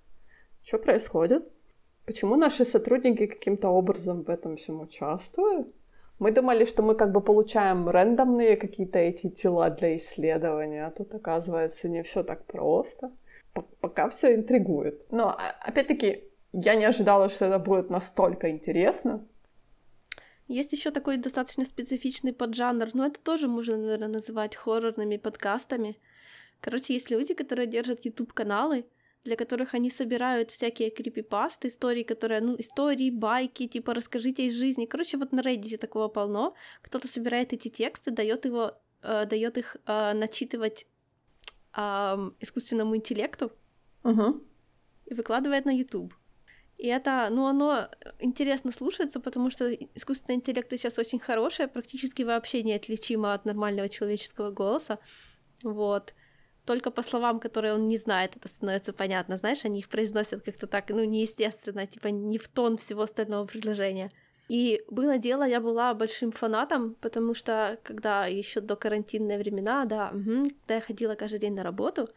что 0.62 0.78
происходит? 0.78 1.42
Почему 2.06 2.36
наши 2.36 2.64
сотрудники 2.64 3.26
каким-то 3.26 3.68
образом 3.68 4.22
в 4.22 4.30
этом 4.30 4.56
всем 4.56 4.80
участвуют? 4.80 5.66
Мы 6.20 6.30
думали, 6.30 6.64
что 6.64 6.84
мы 6.84 6.94
как 6.94 7.10
бы 7.10 7.20
получаем 7.20 7.88
рандомные 7.88 8.56
какие-то 8.56 9.00
эти 9.00 9.28
тела 9.28 9.70
для 9.70 9.96
исследования, 9.96 10.86
а 10.86 10.92
тут 10.92 11.12
оказывается 11.12 11.88
не 11.88 12.04
все 12.04 12.22
так 12.22 12.46
просто. 12.46 13.10
П 13.54 13.62
пока 13.80 14.08
все 14.08 14.36
интригует. 14.36 15.10
Но 15.10 15.30
а, 15.30 15.50
опять-таки 15.60 16.31
я 16.52 16.74
не 16.74 16.84
ожидала, 16.84 17.28
что 17.28 17.46
это 17.46 17.58
будет 17.58 17.90
настолько 17.90 18.50
интересно. 18.50 19.26
Есть 20.48 20.72
еще 20.72 20.90
такой 20.90 21.16
достаточно 21.16 21.64
специфичный 21.64 22.32
поджанр, 22.32 22.88
но 22.94 23.06
это 23.06 23.18
тоже 23.20 23.48
можно, 23.48 23.76
наверное, 23.76 24.08
называть 24.08 24.54
хоррорными 24.56 25.16
подкастами. 25.16 25.96
Короче, 26.60 26.94
есть 26.94 27.10
люди, 27.10 27.34
которые 27.34 27.66
держат 27.66 28.04
YouTube-каналы, 28.04 28.84
для 29.24 29.36
которых 29.36 29.74
они 29.74 29.88
собирают 29.88 30.50
всякие 30.50 30.90
крипипасты, 30.90 31.68
истории, 31.68 32.02
которые, 32.02 32.40
ну, 32.40 32.56
истории, 32.58 33.10
байки, 33.10 33.68
типа 33.68 33.94
расскажите 33.94 34.46
из 34.46 34.54
жизни. 34.54 34.84
Короче, 34.84 35.16
вот 35.16 35.32
на 35.32 35.40
Reddit 35.40 35.78
такого 35.78 36.08
полно. 36.08 36.54
Кто-то 36.82 37.08
собирает 37.08 37.52
эти 37.52 37.68
тексты, 37.68 38.10
дает 38.10 38.44
его, 38.44 38.72
э, 39.02 39.24
дает 39.26 39.58
их 39.58 39.76
э, 39.86 40.12
начитывать 40.12 40.86
э, 41.76 42.30
искусственному 42.40 42.96
интеллекту 42.96 43.52
uh-huh. 44.02 44.40
и 45.06 45.14
выкладывает 45.14 45.64
на 45.64 45.70
YouTube. 45.70 46.12
И 46.82 46.88
это, 46.88 47.28
ну, 47.30 47.46
оно 47.46 47.88
интересно 48.18 48.72
слушается, 48.72 49.20
потому 49.20 49.50
что 49.50 49.72
искусственный 49.72 50.34
интеллект 50.34 50.68
сейчас 50.68 50.98
очень 50.98 51.20
хороший, 51.20 51.68
практически 51.68 52.24
вообще 52.24 52.64
неотличимо 52.64 53.34
от 53.34 53.44
нормального 53.44 53.88
человеческого 53.88 54.50
голоса. 54.50 54.98
Вот 55.62 56.12
только 56.66 56.90
по 56.90 57.02
словам, 57.02 57.38
которые 57.38 57.74
он 57.74 57.86
не 57.86 57.98
знает, 57.98 58.34
это 58.34 58.48
становится 58.48 58.92
понятно. 58.92 59.36
Знаешь, 59.36 59.64
они 59.64 59.78
их 59.78 59.88
произносят 59.88 60.42
как-то 60.42 60.66
так, 60.66 60.88
ну, 60.88 61.04
неестественно, 61.04 61.86
типа 61.86 62.08
не 62.08 62.36
в 62.36 62.48
тон 62.48 62.76
всего 62.76 63.02
остального 63.02 63.46
предложения. 63.46 64.10
И 64.48 64.82
было 64.90 65.18
дело, 65.18 65.44
я 65.44 65.60
была 65.60 65.94
большим 65.94 66.32
фанатом, 66.32 66.96
потому 67.00 67.34
что 67.34 67.78
когда 67.84 68.26
еще 68.26 68.60
до 68.60 68.74
карантинные 68.74 69.38
времена, 69.38 69.84
да, 69.84 70.10
угу, 70.12 70.48
когда 70.62 70.74
я 70.74 70.80
ходила 70.80 71.14
каждый 71.14 71.38
день 71.38 71.54
на 71.54 71.62
работу, 71.62 72.08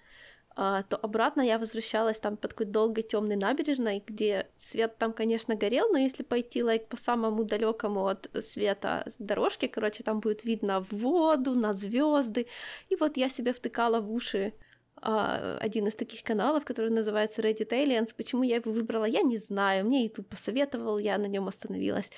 то 0.55 0.97
обратно 1.01 1.41
я 1.41 1.59
возвращалась 1.59 2.17
там 2.17 2.37
по 2.37 2.47
такой 2.47 2.65
долгой 2.65 3.03
темной 3.03 3.35
набережной, 3.35 4.01
где 4.07 4.47
свет 4.59 4.97
там, 4.97 5.11
конечно, 5.11 5.55
горел, 5.55 5.89
но 5.91 5.97
если 5.97 6.23
пойти 6.23 6.63
лайк 6.63 6.87
по 6.87 6.95
самому 6.95 7.43
далекому 7.43 8.07
от 8.07 8.29
света 8.39 9.05
дорожке, 9.19 9.67
короче, 9.67 10.03
там 10.03 10.21
будет 10.21 10.45
видно 10.45 10.79
воду, 10.91 11.55
на 11.55 11.73
звезды. 11.73 12.47
И 12.87 12.95
вот 12.95 13.17
я 13.17 13.27
себе 13.27 13.51
втыкала 13.51 13.99
в 13.99 14.09
уши 14.09 14.53
а, 15.01 15.57
один 15.59 15.87
из 15.87 15.95
таких 15.95 16.23
каналов, 16.23 16.63
который 16.63 16.89
называется 16.89 17.41
Reddit 17.41 17.71
Aliens. 17.71 18.13
Почему 18.15 18.43
я 18.43 18.55
его 18.55 18.71
выбрала, 18.71 19.05
я 19.05 19.23
не 19.23 19.37
знаю. 19.37 19.85
Мне 19.85 20.03
YouTube 20.05 20.29
посоветовал, 20.29 20.99
я 20.99 21.17
на 21.17 21.25
нем 21.25 21.49
остановилась. 21.49 22.09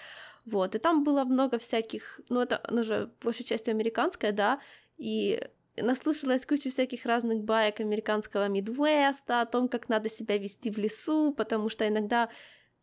Вот, 0.45 0.75
и 0.75 0.79
там 0.79 1.03
было 1.03 1.25
много 1.25 1.57
всяких, 1.57 2.21
ну, 2.29 2.39
это, 2.39 2.61
оно 2.63 2.83
же 2.83 3.09
большей 3.21 3.43
частью 3.43 3.71
американское, 3.71 4.31
да, 4.31 4.61
и 4.97 5.41
наслушалась 5.81 6.45
кучу 6.45 6.69
всяких 6.69 7.05
разных 7.05 7.43
баек 7.43 7.79
американского 7.79 8.47
Мидвеста, 8.47 9.41
о 9.41 9.45
том, 9.45 9.67
как 9.67 9.89
надо 9.89 10.09
себя 10.09 10.37
вести 10.37 10.69
в 10.69 10.77
лесу, 10.77 11.33
потому 11.33 11.69
что 11.69 11.87
иногда, 11.87 12.29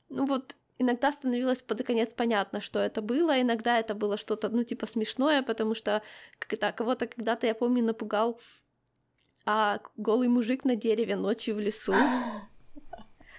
ну 0.09 0.25
вот, 0.27 0.57
иногда 0.79 1.13
становилось 1.13 1.63
под 1.63 1.85
конец 1.85 2.13
понятно, 2.15 2.61
что 2.61 2.81
это 2.81 3.03
было, 3.03 3.41
иногда 3.41 3.79
это 3.79 3.95
было 3.95 4.17
что-то, 4.17 4.49
ну, 4.49 4.65
типа 4.65 4.87
смешное, 4.87 5.43
потому 5.43 5.75
что 5.75 6.03
когда, 6.39 6.73
кого-то 6.73 7.07
когда-то, 7.07 7.47
я 7.47 7.55
помню, 7.55 7.85
напугал 7.85 8.41
а, 9.47 9.81
голый 9.97 10.29
мужик 10.29 10.65
на 10.65 10.77
дереве 10.77 11.17
ночью 11.17 11.55
в 11.55 11.61
лесу. 11.61 11.95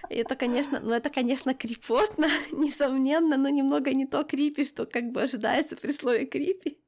Это, 0.08 0.36
конечно, 0.36 0.78
ну 0.80 0.92
это, 0.92 1.10
конечно, 1.10 1.52
крипотно, 1.52 2.28
несомненно, 2.52 3.36
но 3.36 3.48
немного 3.48 3.92
не 3.92 4.06
то 4.06 4.22
крипи, 4.22 4.64
что 4.64 4.86
как 4.86 5.10
бы 5.10 5.22
ожидается 5.22 5.76
при 5.76 5.92
слове 5.92 6.26
крипи. 6.26 6.78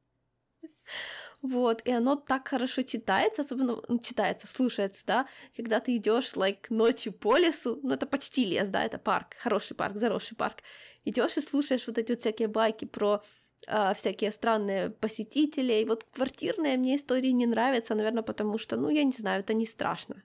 Вот, 1.42 1.82
и 1.84 1.92
оно 1.92 2.16
так 2.16 2.48
хорошо 2.48 2.82
читается, 2.82 3.42
особенно 3.42 3.80
ну, 3.88 3.98
читается, 4.00 4.48
слушается, 4.48 5.04
да, 5.06 5.28
когда 5.56 5.78
ты 5.78 5.96
идешь, 5.96 6.32
like, 6.34 6.66
ночью 6.68 7.12
по 7.12 7.36
лесу, 7.38 7.78
ну, 7.82 7.94
это 7.94 8.06
почти 8.06 8.44
лес, 8.44 8.68
да, 8.70 8.84
это 8.84 8.98
парк, 8.98 9.36
хороший 9.38 9.76
парк, 9.76 9.96
заросший 9.96 10.36
парк, 10.36 10.62
идешь 11.04 11.36
и 11.36 11.40
слушаешь 11.40 11.86
вот 11.86 11.96
эти 11.96 12.10
вот 12.10 12.20
всякие 12.20 12.48
байки 12.48 12.86
про 12.86 13.22
э, 13.68 13.94
всякие 13.94 14.32
странные 14.32 14.90
посетители, 14.90 15.74
и 15.74 15.84
вот 15.84 16.04
квартирные 16.12 16.76
мне 16.76 16.96
истории 16.96 17.30
не 17.30 17.46
нравятся, 17.46 17.94
наверное, 17.94 18.24
потому 18.24 18.58
что, 18.58 18.76
ну, 18.76 18.90
я 18.90 19.04
не 19.04 19.12
знаю, 19.12 19.40
это 19.40 19.54
не 19.54 19.66
страшно. 19.66 20.24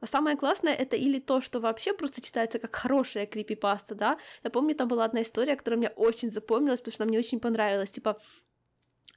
А 0.00 0.06
самое 0.06 0.36
классное 0.36 0.74
это 0.74 0.96
или 0.96 1.20
то, 1.20 1.40
что 1.40 1.60
вообще 1.60 1.92
просто 1.92 2.20
читается 2.20 2.58
как 2.58 2.74
хорошая 2.74 3.26
крипипаста, 3.26 3.94
да. 3.94 4.18
Я 4.42 4.50
помню, 4.50 4.74
там 4.74 4.88
была 4.88 5.04
одна 5.04 5.22
история, 5.22 5.54
которая 5.54 5.78
мне 5.78 5.90
очень 5.90 6.30
запомнилась, 6.30 6.80
потому 6.80 6.94
что 6.94 7.02
она 7.04 7.10
мне 7.10 7.18
очень 7.20 7.38
понравилась. 7.38 7.92
Типа, 7.92 8.20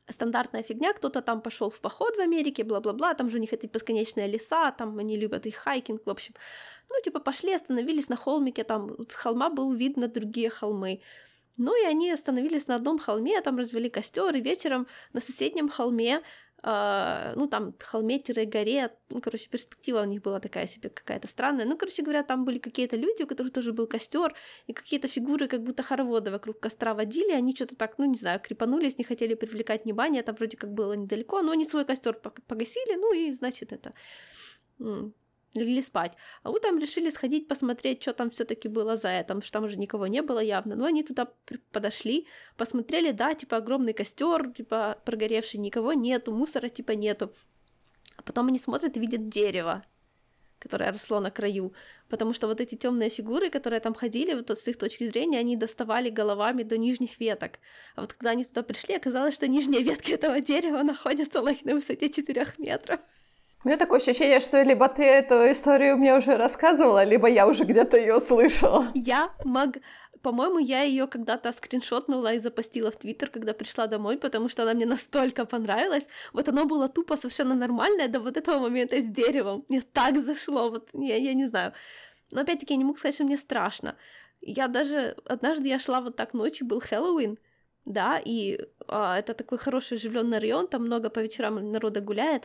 стандартная 0.09 0.63
фигня, 0.63 0.93
кто-то 0.93 1.21
там 1.21 1.41
пошел 1.41 1.69
в 1.69 1.79
поход 1.79 2.15
в 2.15 2.19
Америке, 2.19 2.63
бла-бла-бла, 2.63 3.13
там 3.13 3.29
же 3.29 3.37
у 3.37 3.41
них 3.41 3.53
эти 3.53 3.67
бесконечные 3.67 4.27
леса, 4.27 4.71
там 4.71 4.97
они 4.99 5.17
любят 5.17 5.45
их 5.45 5.55
хайкинг, 5.55 6.05
в 6.05 6.09
общем. 6.09 6.33
Ну, 6.89 6.95
типа, 7.03 7.19
пошли, 7.19 7.53
остановились 7.53 8.09
на 8.09 8.15
холмике, 8.15 8.63
там 8.63 8.95
с 9.09 9.15
холма 9.15 9.49
был 9.49 9.73
вид 9.73 9.97
на 9.97 10.07
другие 10.07 10.49
холмы. 10.49 11.01
Ну 11.57 11.73
и 11.81 11.85
они 11.85 12.11
остановились 12.11 12.67
на 12.67 12.75
одном 12.75 12.99
холме, 12.99 13.41
там 13.41 13.57
развели 13.57 13.89
костер, 13.89 14.35
и 14.35 14.41
вечером 14.41 14.87
на 15.13 15.21
соседнем 15.21 15.69
холме 15.69 16.21
ну, 16.65 17.47
там, 17.47 17.73
холме-горе, 17.79 18.89
ну, 19.11 19.21
короче, 19.21 19.49
перспектива 19.49 20.01
у 20.01 20.05
них 20.05 20.23
была 20.23 20.39
такая 20.39 20.65
себе 20.65 20.89
какая-то 20.89 21.27
странная. 21.27 21.65
Ну, 21.65 21.77
короче 21.77 22.01
говоря, 22.01 22.23
там 22.23 22.43
были 22.43 22.57
какие-то 22.57 22.97
люди, 22.97 23.21
у 23.21 23.27
которых 23.27 23.53
тоже 23.53 23.71
был 23.71 23.85
костер, 23.85 24.33
и 24.65 24.73
какие-то 24.73 25.07
фигуры, 25.07 25.47
как 25.47 25.61
будто 25.61 25.83
хороводы 25.83 26.31
вокруг 26.31 26.59
костра 26.59 26.95
водили, 26.95 27.31
они 27.31 27.53
что-то 27.53 27.75
так, 27.75 27.99
ну, 27.99 28.05
не 28.05 28.17
знаю, 28.17 28.39
крепанулись, 28.39 28.97
не 28.97 29.03
хотели 29.03 29.35
привлекать 29.35 29.85
внимание, 29.85 30.21
это 30.21 30.33
вроде 30.33 30.57
как 30.57 30.73
было 30.73 30.93
недалеко, 30.93 31.41
но 31.41 31.51
они 31.51 31.65
свой 31.65 31.85
костер 31.85 32.13
погасили, 32.47 32.95
ну, 32.95 33.13
и, 33.13 33.31
значит, 33.31 33.71
это 33.71 33.93
легли 35.55 35.81
спать. 35.81 36.13
А 36.43 36.49
утром 36.49 36.79
решили 36.79 37.09
сходить 37.09 37.47
посмотреть, 37.47 38.01
что 38.01 38.13
там 38.13 38.29
все 38.29 38.45
таки 38.45 38.67
было 38.67 38.97
за 38.97 39.09
это, 39.09 39.27
потому 39.27 39.41
что 39.41 39.51
там 39.53 39.63
уже 39.65 39.77
никого 39.77 40.07
не 40.07 40.21
было 40.21 40.39
явно. 40.39 40.75
Но 40.75 40.85
они 40.85 41.03
туда 41.03 41.27
подошли, 41.71 42.27
посмотрели, 42.57 43.11
да, 43.11 43.33
типа 43.33 43.57
огромный 43.57 43.93
костер, 43.93 44.51
типа 44.51 44.97
прогоревший, 45.05 45.59
никого 45.59 45.93
нету, 45.93 46.31
мусора 46.33 46.69
типа 46.69 46.91
нету. 46.91 47.33
А 48.17 48.21
потом 48.23 48.47
они 48.47 48.59
смотрят 48.59 48.95
и 48.97 48.99
видят 48.99 49.29
дерево, 49.29 49.83
которое 50.59 50.91
росло 50.91 51.19
на 51.19 51.31
краю, 51.31 51.73
потому 52.09 52.33
что 52.33 52.47
вот 52.47 52.61
эти 52.61 52.75
темные 52.75 53.09
фигуры, 53.09 53.49
которые 53.49 53.79
там 53.79 53.93
ходили, 53.93 54.33
вот 54.33 54.49
с 54.49 54.67
их 54.67 54.77
точки 54.77 55.03
зрения, 55.05 55.39
они 55.39 55.57
доставали 55.57 56.09
головами 56.09 56.63
до 56.63 56.77
нижних 56.77 57.19
веток. 57.19 57.59
А 57.95 58.01
вот 58.01 58.13
когда 58.13 58.31
они 58.31 58.43
туда 58.45 58.63
пришли, 58.63 58.95
оказалось, 58.95 59.35
что 59.35 59.47
нижние 59.47 59.83
ветки 59.89 60.11
этого 60.11 60.39
дерева 60.41 60.81
находятся 60.83 61.39
like, 61.39 61.61
на 61.63 61.75
высоте 61.75 62.09
4 62.09 62.53
метров. 62.57 62.99
У 63.65 63.67
меня 63.67 63.77
такое 63.77 63.99
ощущение, 63.99 64.39
что 64.41 64.61
либо 64.61 64.87
ты 64.87 65.03
эту 65.03 65.33
историю 65.51 65.97
мне 65.97 66.15
уже 66.15 66.37
рассказывала, 66.37 67.03
либо 67.03 67.27
я 67.27 67.47
уже 67.47 67.63
где-то 67.63 67.97
ее 67.97 68.21
слышала. 68.21 68.91
Я 68.93 69.31
мог... 69.43 69.77
По-моему, 70.21 70.59
я 70.59 70.83
ее 70.83 71.07
когда-то 71.07 71.51
скриншотнула 71.51 72.33
и 72.33 72.39
запостила 72.39 72.91
в 72.91 72.95
Твиттер, 72.95 73.31
когда 73.31 73.53
пришла 73.53 73.87
домой, 73.87 74.17
потому 74.17 74.49
что 74.49 74.61
она 74.61 74.75
мне 74.75 74.85
настолько 74.85 75.45
понравилась. 75.45 76.05
Вот 76.31 76.47
оно 76.47 76.65
было 76.65 76.87
тупо 76.89 77.17
совершенно 77.17 77.55
нормальное 77.55 78.07
до 78.07 78.19
вот 78.19 78.37
этого 78.37 78.59
момента 78.59 78.97
с 78.97 79.05
деревом. 79.05 79.65
Мне 79.67 79.81
так 79.81 80.23
зашло, 80.23 80.69
вот 80.69 80.89
я, 80.93 81.15
я 81.15 81.33
не 81.33 81.47
знаю. 81.47 81.73
Но 82.31 82.41
опять-таки 82.41 82.73
я 82.73 82.77
не 82.77 82.85
могу 82.85 82.99
сказать, 82.99 83.15
что 83.15 83.23
мне 83.23 83.37
страшно. 83.37 83.95
Я 84.41 84.67
даже... 84.67 85.15
Однажды 85.25 85.69
я 85.69 85.79
шла 85.79 86.01
вот 86.01 86.15
так 86.15 86.35
ночью, 86.35 86.67
был 86.67 86.81
Хэллоуин, 86.81 87.39
да, 87.85 88.19
и 88.23 88.59
а, 88.87 89.17
это 89.19 89.33
такой 89.33 89.57
хороший 89.57 89.97
оживленный 89.97 90.39
район, 90.39 90.67
там 90.67 90.83
много 90.83 91.09
по 91.09 91.19
вечерам 91.19 91.59
народа 91.71 92.01
гуляет, 92.01 92.43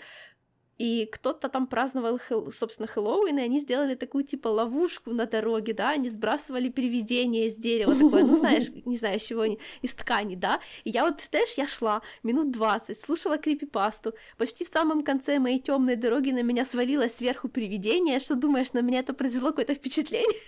и 0.80 1.04
кто-то 1.04 1.50
там 1.50 1.66
праздновал, 1.66 2.18
собственно, 2.50 2.86
Хэллоуин, 2.86 3.38
и 3.38 3.42
они 3.42 3.60
сделали 3.60 3.94
такую, 3.94 4.24
типа, 4.24 4.48
ловушку 4.48 5.10
на 5.10 5.26
дороге, 5.26 5.74
да, 5.74 5.90
они 5.90 6.08
сбрасывали 6.08 6.70
привидение 6.70 7.48
из 7.48 7.56
дерева, 7.56 7.94
такое, 7.94 8.24
ну, 8.24 8.34
знаешь, 8.34 8.70
не 8.86 8.96
знаю, 8.96 9.18
из 9.18 9.22
чего, 9.22 9.44
из 9.44 9.94
ткани, 9.94 10.36
да, 10.36 10.58
и 10.84 10.90
я 10.90 11.04
вот, 11.04 11.20
знаешь, 11.20 11.52
я 11.58 11.66
шла 11.66 12.00
минут 12.22 12.50
20, 12.50 12.98
слушала 12.98 13.36
крипипасту, 13.36 14.14
почти 14.38 14.64
в 14.64 14.68
самом 14.68 15.04
конце 15.04 15.38
моей 15.38 15.58
темной 15.58 15.96
дороги 15.96 16.30
на 16.30 16.42
меня 16.42 16.64
свалилось 16.64 17.14
сверху 17.14 17.50
привидение, 17.50 18.18
что 18.18 18.34
думаешь, 18.34 18.72
на 18.72 18.80
меня 18.80 19.00
это 19.00 19.12
произвело 19.12 19.48
какое-то 19.48 19.74
впечатление? 19.74 20.40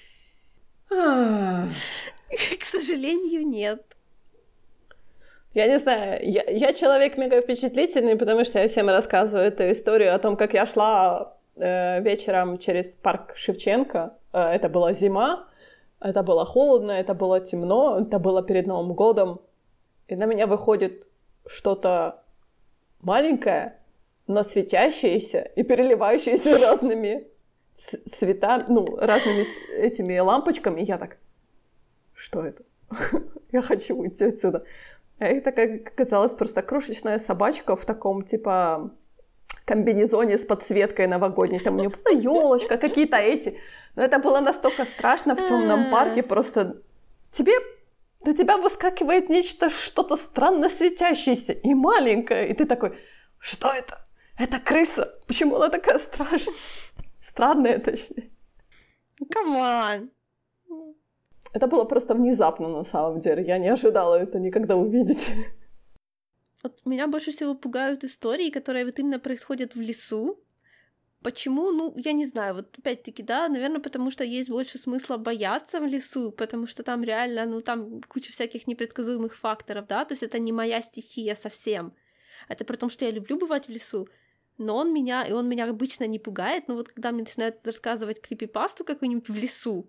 К 2.58 2.64
сожалению, 2.64 3.46
нет. 3.46 3.91
Я 5.54 5.66
не 5.66 5.78
знаю, 5.78 6.18
я, 6.22 6.44
я 6.48 6.72
человек 6.72 7.18
мега 7.18 7.42
впечатлительный, 7.42 8.16
потому 8.16 8.44
что 8.44 8.58
я 8.58 8.68
всем 8.68 8.88
рассказываю 8.88 9.48
эту 9.48 9.70
историю 9.70 10.14
о 10.14 10.18
том, 10.18 10.36
как 10.36 10.54
я 10.54 10.64
шла 10.64 11.36
э, 11.56 12.00
вечером 12.00 12.56
через 12.56 12.96
парк 12.96 13.34
Шевченко. 13.36 14.16
Э, 14.32 14.44
это 14.54 14.70
была 14.70 14.94
зима, 14.94 15.46
это 16.00 16.22
было 16.22 16.46
холодно, 16.46 16.92
это 16.92 17.12
было 17.12 17.38
темно, 17.40 17.98
это 18.00 18.18
было 18.18 18.42
перед 18.42 18.66
Новым 18.66 18.94
годом. 18.94 19.42
И 20.08 20.16
на 20.16 20.24
меня 20.24 20.46
выходит 20.46 21.06
что-то 21.46 22.22
маленькое, 23.02 23.78
но 24.26 24.44
светящееся 24.44 25.50
и 25.54 25.62
переливающееся 25.64 26.58
разными 26.66 27.26
цветами, 27.74 28.64
ну, 28.68 28.96
разными 28.96 29.44
этими 29.76 30.18
лампочками. 30.18 30.80
И 30.80 30.84
я 30.84 30.96
так, 30.96 31.18
что 32.14 32.42
это? 32.42 32.62
Я 33.52 33.60
хочу 33.60 33.96
уйти 33.96 34.24
отсюда. 34.24 34.62
А 35.22 35.26
это, 35.26 35.52
как 35.52 35.92
оказалось, 35.92 36.34
просто 36.34 36.62
крошечная 36.62 37.20
собачка 37.20 37.76
в 37.76 37.84
таком, 37.84 38.24
типа, 38.24 38.90
комбинезоне 39.64 40.36
с 40.36 40.44
подсветкой 40.44 41.06
новогодней. 41.06 41.60
Там 41.60 41.76
у 41.76 41.78
нее 41.78 41.90
была 41.90 42.10
елочка, 42.10 42.76
какие-то 42.76 43.18
эти. 43.18 43.56
Но 43.94 44.02
это 44.02 44.18
было 44.18 44.40
настолько 44.40 44.84
страшно 44.84 45.36
в 45.36 45.46
темном 45.46 45.92
парке, 45.92 46.24
просто 46.24 46.82
тебе 47.30 47.52
на 48.24 48.34
тебя 48.34 48.56
выскакивает 48.56 49.28
нечто, 49.28 49.70
что-то 49.70 50.16
странно 50.16 50.68
светящееся 50.68 51.52
и 51.52 51.72
маленькое. 51.72 52.48
И 52.48 52.54
ты 52.54 52.66
такой, 52.66 52.98
что 53.38 53.68
это? 53.68 54.04
Это 54.36 54.58
крыса. 54.58 55.12
Почему 55.28 55.54
она 55.54 55.68
такая 55.68 56.00
страшная? 56.00 56.56
Странная, 57.20 57.78
точнее. 57.78 58.30
Come 59.32 59.56
on. 59.56 60.08
Это 61.52 61.66
было 61.66 61.84
просто 61.84 62.14
внезапно 62.14 62.68
на 62.68 62.84
самом 62.84 63.20
деле. 63.20 63.44
Я 63.44 63.58
не 63.58 63.68
ожидала 63.68 64.16
это 64.16 64.38
никогда 64.38 64.76
увидеть. 64.76 65.30
Вот 66.62 66.80
меня 66.84 67.08
больше 67.08 67.30
всего 67.32 67.54
пугают 67.54 68.04
истории, 68.04 68.50
которые 68.50 68.84
вот 68.84 68.98
именно 68.98 69.18
происходят 69.18 69.74
в 69.74 69.80
лесу. 69.80 70.38
Почему? 71.22 71.72
Ну, 71.72 71.92
я 71.96 72.12
не 72.12 72.26
знаю. 72.26 72.54
Вот 72.54 72.78
опять-таки, 72.78 73.22
да, 73.22 73.48
наверное, 73.48 73.80
потому 73.80 74.10
что 74.10 74.24
есть 74.24 74.48
больше 74.48 74.78
смысла 74.78 75.16
бояться 75.16 75.80
в 75.80 75.84
лесу, 75.84 76.30
потому 76.30 76.66
что 76.66 76.82
там 76.82 77.02
реально, 77.04 77.46
ну, 77.46 77.60
там 77.60 78.00
куча 78.02 78.32
всяких 78.32 78.66
непредсказуемых 78.66 79.34
факторов, 79.36 79.86
да, 79.86 80.04
то 80.04 80.12
есть 80.12 80.22
это 80.22 80.38
не 80.38 80.52
моя 80.52 80.82
стихия 80.82 81.34
совсем. 81.34 81.92
Это 82.48 82.64
при 82.64 82.76
том, 82.76 82.90
что 82.90 83.04
я 83.04 83.10
люблю 83.12 83.38
бывать 83.38 83.66
в 83.66 83.70
лесу, 83.70 84.08
но 84.58 84.76
он 84.76 84.92
меня, 84.92 85.24
и 85.24 85.32
он 85.32 85.48
меня 85.48 85.68
обычно 85.68 86.06
не 86.06 86.18
пугает, 86.18 86.68
но 86.68 86.74
вот 86.74 86.88
когда 86.88 87.12
мне 87.12 87.22
начинают 87.22 87.64
рассказывать 87.66 88.20
крипипасту 88.20 88.84
какую-нибудь 88.84 89.28
в 89.28 89.34
лесу, 89.34 89.88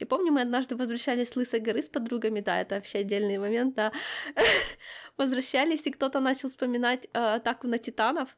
я 0.00 0.06
помню, 0.06 0.32
мы 0.32 0.40
однажды 0.40 0.76
возвращались 0.76 1.28
с 1.28 1.36
Лысой 1.36 1.60
горы 1.60 1.82
с 1.82 1.88
подругами, 1.88 2.40
да, 2.40 2.60
это 2.60 2.76
вообще 2.76 3.00
отдельный 3.00 3.38
момент, 3.38 3.74
да. 3.74 3.92
возвращались, 5.18 5.86
и 5.86 5.90
кто-то 5.90 6.20
начал 6.20 6.48
вспоминать 6.48 7.06
э, 7.12 7.18
атаку 7.18 7.66
на 7.66 7.78
титанов. 7.78 8.36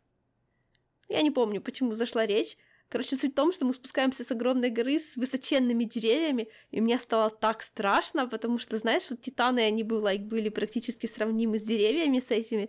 Я 1.08 1.22
не 1.22 1.30
помню, 1.30 1.60
почему 1.60 1.94
зашла 1.94 2.26
речь. 2.26 2.56
Короче, 2.88 3.16
суть 3.16 3.32
в 3.32 3.36
том, 3.36 3.52
что 3.52 3.64
мы 3.64 3.72
спускаемся 3.72 4.24
с 4.24 4.30
огромной 4.32 4.70
горы 4.70 4.98
с 4.98 5.16
высоченными 5.16 5.84
деревьями, 5.84 6.48
и 6.72 6.80
мне 6.80 6.98
стало 6.98 7.30
так 7.30 7.62
страшно, 7.62 8.26
потому 8.26 8.58
что, 8.58 8.76
знаешь, 8.76 9.04
вот 9.08 9.20
титаны, 9.20 9.60
они 9.60 9.84
были, 9.84 10.02
like, 10.02 10.24
были 10.24 10.48
практически 10.48 11.06
сравнимы 11.06 11.58
с 11.58 11.62
деревьями 11.62 12.18
с 12.18 12.30
этими. 12.30 12.68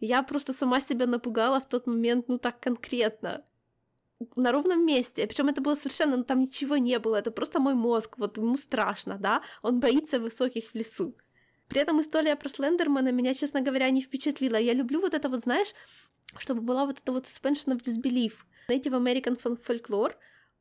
Я 0.00 0.22
просто 0.24 0.52
сама 0.52 0.80
себя 0.80 1.06
напугала 1.06 1.60
в 1.60 1.68
тот 1.68 1.86
момент, 1.86 2.28
ну 2.28 2.38
так 2.38 2.60
конкретно 2.60 3.44
на 4.36 4.52
ровном 4.52 4.84
месте. 4.84 5.26
Причем 5.26 5.48
это 5.48 5.60
было 5.60 5.74
совершенно, 5.74 6.16
ну, 6.16 6.24
там 6.24 6.40
ничего 6.40 6.76
не 6.76 6.98
было, 6.98 7.16
это 7.16 7.30
просто 7.30 7.60
мой 7.60 7.74
мозг, 7.74 8.18
вот 8.18 8.38
ему 8.38 8.56
страшно, 8.56 9.18
да, 9.18 9.42
он 9.62 9.80
боится 9.80 10.18
высоких 10.20 10.70
в 10.70 10.74
лесу. 10.74 11.14
При 11.68 11.80
этом 11.80 12.00
история 12.00 12.36
про 12.36 12.48
Слендермана 12.48 13.12
меня, 13.12 13.34
честно 13.34 13.62
говоря, 13.62 13.88
не 13.90 14.02
впечатлила. 14.02 14.56
Я 14.56 14.74
люблю 14.74 15.00
вот 15.00 15.14
это 15.14 15.28
вот, 15.28 15.42
знаешь, 15.42 15.74
чтобы 16.38 16.60
была 16.60 16.84
вот 16.84 16.98
эта 16.98 17.12
вот 17.12 17.24
suspension 17.24 17.74
of 17.74 17.82
disbelief. 17.82 18.32
Native 18.68 18.92
American 18.92 19.40
folklore, 19.40 20.14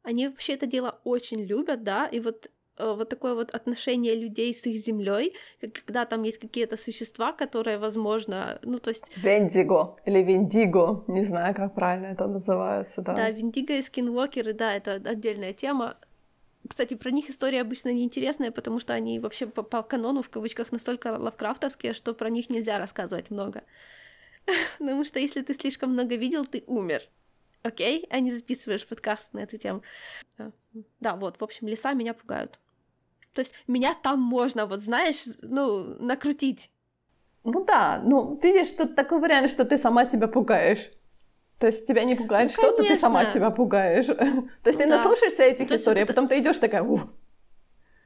они 0.04 0.28
вообще 0.30 0.54
это 0.54 0.66
дело 0.66 1.02
очень 1.04 1.44
любят, 1.44 1.84
да, 1.84 2.08
и 2.08 2.20
вот 2.20 2.50
вот 2.82 3.10
такое 3.10 3.34
вот 3.36 3.52
отношение 3.52 4.16
людей 4.16 4.54
с 4.54 4.66
их 4.66 4.84
землей, 4.86 5.34
когда 5.60 6.06
там 6.06 6.24
есть 6.24 6.40
какие-то 6.40 6.78
существа, 6.78 7.32
которые, 7.32 7.78
возможно, 7.78 8.60
ну 8.64 8.80
то 8.80 8.90
есть... 8.90 9.06
Вендиго 9.18 9.96
или 10.06 10.20
Виндиго, 10.20 11.04
не 11.08 11.24
знаю, 11.24 11.56
как 11.56 11.74
правильно 11.74 12.08
это 12.08 12.28
называется, 12.28 13.02
да. 13.02 13.14
Да, 13.14 13.30
Виндиго 13.30 13.74
и 13.74 13.82
скинвокеры, 13.82 14.54
да, 14.54 14.74
это 14.74 14.94
отдельная 14.94 15.54
тема. 15.54 15.98
Кстати, 16.68 16.94
про 16.94 17.12
них 17.12 17.30
история 17.30 17.62
обычно 17.62 17.92
неинтересная, 17.92 18.52
потому 18.52 18.80
что 18.80 18.94
они 18.94 19.20
вообще 19.20 19.48
по, 19.48 19.64
по 19.64 19.82
канону, 19.82 20.22
в 20.22 20.30
кавычках, 20.30 20.72
настолько 20.72 21.18
лавкрафтовские, 21.18 21.94
что 21.94 22.14
про 22.14 22.30
них 22.30 22.50
нельзя 22.50 22.78
рассказывать 22.78 23.32
много. 23.32 23.64
Потому 24.80 25.04
что 25.04 25.20
если 25.20 25.42
ты 25.42 25.54
слишком 25.54 25.92
много 25.92 26.16
видел, 26.16 26.46
ты 26.46 26.64
умер. 26.68 27.02
Окей? 27.64 28.08
А 28.10 28.20
не 28.20 28.32
записываешь 28.32 28.88
подкаст 28.88 29.34
на 29.34 29.40
эту 29.40 29.58
тему. 29.58 29.82
Да, 31.00 31.16
вот, 31.16 31.40
в 31.40 31.44
общем, 31.44 31.68
леса 31.68 31.94
меня 31.94 32.14
пугают. 32.14 32.60
То 33.34 33.40
есть 33.40 33.54
меня 33.68 33.96
там 34.02 34.20
можно, 34.20 34.66
вот 34.66 34.82
знаешь, 34.82 35.24
ну, 35.42 35.96
накрутить. 36.00 36.70
Ну 37.44 37.64
да, 37.66 38.02
ну 38.04 38.40
видишь, 38.42 38.72
тут 38.74 38.96
такой 38.96 39.20
вариант, 39.20 39.50
что 39.50 39.66
ты 39.66 39.78
сама 39.78 40.06
себя 40.06 40.28
пугаешь. 40.28 40.92
То 41.58 41.68
есть 41.68 41.88
тебя 41.88 42.04
не 42.04 42.16
пугает 42.16 42.52
ну, 42.58 42.64
что-то, 42.64 42.84
ты 42.84 42.98
сама 42.98 43.26
себя 43.26 43.52
пугаешь. 43.52 44.06
То 44.64 44.70
есть 44.70 44.80
ты 44.80 44.88
да. 44.88 44.98
наслушаешься 44.98 45.44
этих 45.44 45.68
То 45.68 45.76
историй, 45.76 46.04
а 46.04 46.06
потом 46.06 46.28
ты 46.28 46.40
идешь 46.40 46.58
такая, 46.58 46.84
Ух. 46.84 47.02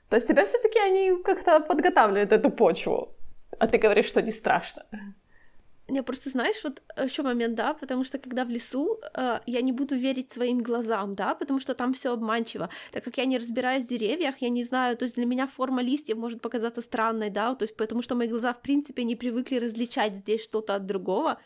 То 0.09 0.17
есть 0.17 0.27
тебя 0.27 0.45
все-таки 0.45 0.77
они 0.79 1.23
как-то 1.23 1.59
подготавливают 1.59 2.31
эту 2.31 2.51
почву, 2.51 3.15
а 3.57 3.67
ты 3.67 3.77
говоришь, 3.77 4.07
что 4.07 4.21
не 4.21 4.31
страшно. 4.31 4.85
Не, 5.87 6.01
просто 6.01 6.29
знаешь, 6.31 6.63
вот 6.63 6.81
еще 6.97 7.21
момент, 7.21 7.55
да, 7.55 7.75
потому 7.75 8.03
что 8.03 8.17
когда 8.17 8.43
в 8.43 8.49
лесу, 8.49 8.99
э, 9.13 9.39
я 9.45 9.61
не 9.61 9.71
буду 9.71 9.95
верить 9.95 10.33
своим 10.33 10.63
глазам, 10.63 11.13
да, 11.13 11.35
потому 11.35 11.59
что 11.59 11.75
там 11.75 11.93
все 11.93 12.11
обманчиво. 12.11 12.69
Так 12.91 13.03
как 13.03 13.17
я 13.17 13.25
не 13.25 13.37
разбираюсь 13.37 13.85
в 13.85 13.89
деревьях, 13.89 14.41
я 14.41 14.49
не 14.49 14.63
знаю, 14.63 14.97
то 14.97 15.05
есть 15.05 15.15
для 15.15 15.25
меня 15.25 15.45
форма 15.45 15.83
листьев 15.83 16.17
может 16.17 16.41
показаться 16.41 16.81
странной, 16.81 17.29
да, 17.29 17.53
то 17.53 17.65
есть 17.65 17.77
потому 17.77 18.01
что 18.01 18.15
мои 18.15 18.27
глаза, 18.27 18.51
в 18.53 18.61
принципе, 18.63 19.03
не 19.03 19.15
привыкли 19.15 19.57
различать 19.57 20.15
здесь 20.15 20.43
что-то 20.43 20.73
от 20.75 20.87
другого. 20.87 21.39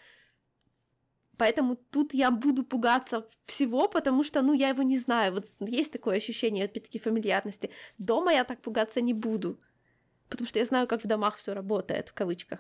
Поэтому 1.38 1.76
тут 1.76 2.14
я 2.14 2.32
буду 2.32 2.64
пугаться 2.64 3.28
всего, 3.44 3.90
потому 3.90 4.24
что, 4.24 4.42
ну, 4.42 4.54
я 4.54 4.70
его 4.70 4.84
не 4.84 4.98
знаю. 4.98 5.34
Вот 5.34 5.46
есть 5.60 5.92
такое 5.92 6.18
ощущение, 6.18 6.66
опять-таки, 6.66 7.00
фамильярности. 7.00 7.70
Дома 7.98 8.34
я 8.34 8.44
так 8.44 8.62
пугаться 8.62 9.02
не 9.02 9.14
буду, 9.14 9.60
потому 10.30 10.48
что 10.48 10.60
я 10.60 10.66
знаю, 10.66 10.88
как 10.88 11.04
в 11.04 11.08
домах 11.08 11.38
все 11.38 11.54
работает, 11.54 12.10
в 12.10 12.14
кавычках. 12.14 12.60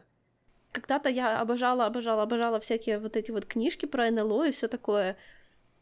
Когда-то 0.72 1.10
я 1.10 1.40
обожала, 1.40 1.86
обожала, 1.86 2.24
обожала 2.24 2.60
всякие 2.60 3.00
вот 3.00 3.18
эти 3.18 3.32
вот 3.32 3.46
книжки 3.46 3.86
про 3.86 4.10
НЛО 4.12 4.48
и 4.48 4.52
все 4.52 4.68
такое. 4.68 5.18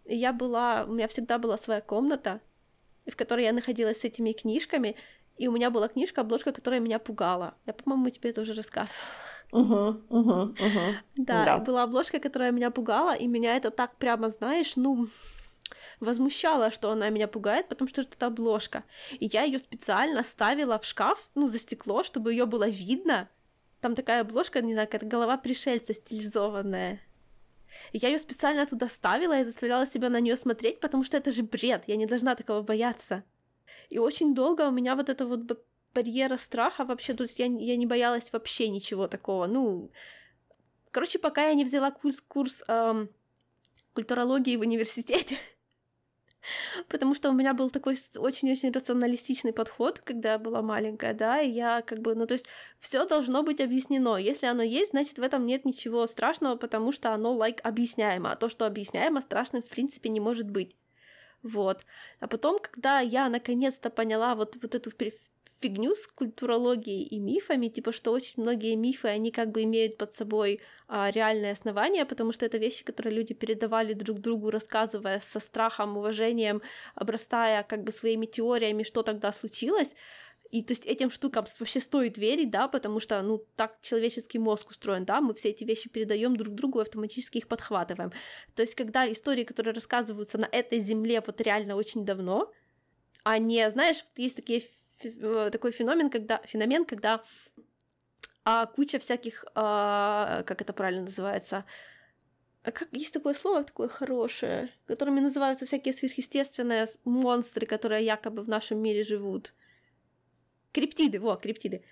Я 0.06 0.32
была, 0.32 0.86
у 0.88 0.94
меня 0.94 1.08
всегда 1.08 1.38
была 1.38 1.58
своя 1.58 1.82
комната, 1.82 2.40
в 3.06 3.16
которой 3.16 3.44
я 3.44 3.54
находилась 3.54 4.02
с 4.02 4.06
этими 4.06 4.32
книжками, 4.32 4.96
и 5.38 5.48
у 5.48 5.52
меня 5.52 5.70
была 5.70 5.88
книжка, 5.88 6.22
обложка, 6.22 6.52
которая 6.52 6.80
меня 6.80 7.00
пугала. 7.00 7.56
Я, 7.66 7.74
по-моему, 7.74 8.10
тебе 8.10 8.30
это 8.30 8.42
уже 8.42 8.54
рассказывала. 8.54 9.02
Угу, 9.52 10.02
угу, 10.10 10.32
угу. 10.42 10.96
Да, 11.16 11.46
да, 11.46 11.58
была 11.58 11.84
обложка, 11.84 12.20
которая 12.20 12.52
меня 12.52 12.72
пугала, 12.72 13.16
и 13.16 13.28
меня 13.28 13.56
это 13.56 13.72
так 13.72 13.96
прямо, 13.96 14.30
знаешь, 14.30 14.76
ну, 14.76 15.08
возмущало, 16.00 16.72
что 16.72 16.92
она 16.92 17.10
меня 17.10 17.28
пугает, 17.28 17.68
потому 17.70 17.88
что 17.88 18.02
это 18.02 18.28
обложка. 18.28 18.84
И 19.20 19.26
я 19.28 19.44
ее 19.44 19.60
специально 19.60 20.24
ставила 20.24 20.80
в 20.80 20.86
шкаф, 20.86 21.30
ну, 21.36 21.48
за 21.48 21.60
стекло, 21.60 22.04
чтобы 22.04 22.32
ее 22.32 22.46
было 22.46 22.68
видно. 22.68 23.30
Там 23.82 23.96
такая 23.96 24.22
обложка, 24.22 24.62
не 24.62 24.74
знаю, 24.74 24.88
как 24.90 25.04
голова 25.04 25.38
пришельца 25.38 25.94
стилизованная. 25.94 27.02
Я 27.94 28.10
ее 28.10 28.20
специально 28.20 28.66
туда 28.66 28.90
ставила 28.90 29.40
и 29.40 29.44
заставляла 29.44 29.86
себя 29.86 30.10
на 30.10 30.20
нее 30.20 30.36
смотреть, 30.36 30.80
потому 30.80 31.04
что 31.04 31.18
это 31.18 31.32
же 31.32 31.44
бред, 31.44 31.84
я 31.88 31.96
не 31.96 32.06
должна 32.06 32.36
такого 32.36 32.62
бояться. 32.62 33.24
И 33.90 34.00
очень 34.00 34.34
долго 34.34 34.68
у 34.68 34.72
меня 34.72 34.96
вот 34.96 35.10
это 35.10 35.26
вот 35.26 35.42
барьера 35.94 36.38
страха 36.38 36.86
вообще, 36.86 37.14
то 37.14 37.24
есть 37.24 37.40
я, 37.40 37.46
я 37.46 37.76
не 37.76 37.86
боялась 37.86 38.32
вообще 38.32 38.68
ничего 38.68 39.08
такого. 39.08 39.48
Ну, 39.48 39.92
короче, 40.92 41.20
пока 41.20 41.48
я 41.48 41.54
не 41.54 41.64
взяла 41.64 41.92
курс, 41.92 42.22
курс 42.22 42.64
эм, 42.68 43.10
культурологии 43.94 44.58
в 44.58 44.62
университете, 44.62 45.38
потому 46.90 47.16
что 47.16 47.30
у 47.30 47.34
меня 47.34 47.54
был 47.54 47.70
такой 47.70 47.98
очень-очень 48.18 48.72
рационалистичный 48.72 49.54
подход, 49.54 50.00
когда 50.00 50.34
я 50.34 50.40
была 50.40 50.62
маленькая, 50.62 51.14
да, 51.14 51.42
и 51.42 51.50
я 51.50 51.82
как 51.82 52.00
бы, 52.00 52.16
ну, 52.16 52.28
то 52.28 52.34
есть 52.34 52.48
все 52.80 53.06
должно 53.06 53.44
быть 53.44 53.62
объяснено. 53.62 54.18
Если 54.18 54.46
оно 54.46 54.64
есть, 54.64 54.92
значит, 54.92 55.18
в 55.18 55.22
этом 55.22 55.46
нет 55.46 55.66
ничего 55.66 56.08
страшного, 56.08 56.56
потому 56.56 56.92
что 56.92 57.14
оно, 57.14 57.36
like, 57.36 57.60
объясняемо, 57.62 58.32
а 58.32 58.36
то, 58.36 58.50
что 58.50 58.66
объясняемо, 58.66 59.22
страшным, 59.22 59.64
в 59.64 59.70
принципе, 59.70 60.10
не 60.10 60.20
может 60.20 60.50
быть. 60.50 60.76
Вот. 61.44 61.86
А 62.20 62.28
потом, 62.28 62.60
когда 62.60 63.00
я 63.00 63.30
наконец-то 63.30 63.90
поняла 63.90 64.36
вот, 64.36 64.58
вот 64.62 64.76
эту 64.76 64.92
фигню 65.60 65.96
с 65.96 66.08
культурологией 66.08 67.04
и 67.04 67.20
мифами, 67.20 67.68
типа, 67.68 67.92
что 67.92 68.12
очень 68.12 68.42
многие 68.44 68.76
мифы, 68.76 69.08
они 69.08 69.32
как 69.32 69.52
бы 69.52 69.64
имеют 69.64 69.98
под 69.98 70.14
собой 70.14 70.62
а, 70.88 71.10
реальные 71.10 71.54
основания, 71.54 72.06
потому 72.06 72.32
что 72.32 72.46
это 72.46 72.58
вещи, 72.58 72.84
которые 72.84 73.16
люди 73.16 73.34
передавали 73.34 73.94
друг 73.94 74.20
другу, 74.20 74.52
рассказывая 74.52 75.20
со 75.20 75.40
страхом, 75.40 75.98
уважением, 75.98 76.62
обрастая 76.96 77.64
как 77.64 77.84
бы 77.84 77.92
своими 77.92 78.26
теориями, 78.26 78.84
что 78.84 79.04
тогда 79.04 79.32
случилось. 79.32 79.96
И 80.52 80.62
то 80.62 80.72
есть 80.72 80.86
этим 80.86 81.10
штукам 81.10 81.46
вообще 81.60 81.80
стоит 81.80 82.18
верить, 82.18 82.52
да, 82.52 82.68
потому 82.68 83.00
что, 83.00 83.22
ну, 83.22 83.44
так 83.56 83.78
человеческий 83.82 84.40
мозг 84.40 84.70
устроен, 84.70 85.04
да, 85.04 85.20
мы 85.20 85.34
все 85.34 85.50
эти 85.50 85.64
вещи 85.66 85.90
передаем 85.90 86.38
друг 86.38 86.54
другу 86.54 86.80
и 86.80 86.84
автоматически 86.84 87.40
их 87.40 87.48
подхватываем. 87.48 88.14
То 88.56 88.62
есть 88.62 88.76
когда 88.76 89.12
истории, 89.12 89.44
которые 89.44 89.74
рассказываются 89.74 90.38
на 90.38 90.48
этой 90.50 90.80
земле 90.80 91.22
вот 91.26 91.42
реально 91.42 91.76
очень 91.76 92.06
давно, 92.06 92.52
а 93.24 93.40
не, 93.40 93.70
знаешь, 93.72 94.06
есть 94.16 94.38
такие 94.38 94.64
такой 95.52 95.72
феномен, 95.72 96.10
когда 96.10 96.38
феномен, 96.46 96.86
когда 96.86 97.24
а, 98.44 98.66
куча 98.66 99.00
всяких, 99.00 99.46
а, 99.56 100.44
как 100.44 100.62
это 100.62 100.74
правильно 100.74 101.04
называется, 101.04 101.66
а 102.64 102.72
как 102.72 102.90
есть 102.92 103.14
такое 103.14 103.34
слово 103.34 103.64
такое 103.64 103.88
хорошее, 103.88 104.70
которыми 104.86 105.20
называются 105.20 105.66
всякие 105.66 105.94
сверхъестественные 105.94 106.86
монстры, 107.06 107.66
которые 107.66 108.06
якобы 108.06 108.42
в 108.44 108.50
нашем 108.50 108.80
мире 108.80 109.04
живут. 109.04 109.54
Криптиды, 110.72 111.20
во, 111.20 111.38
криптиды. 111.38 111.84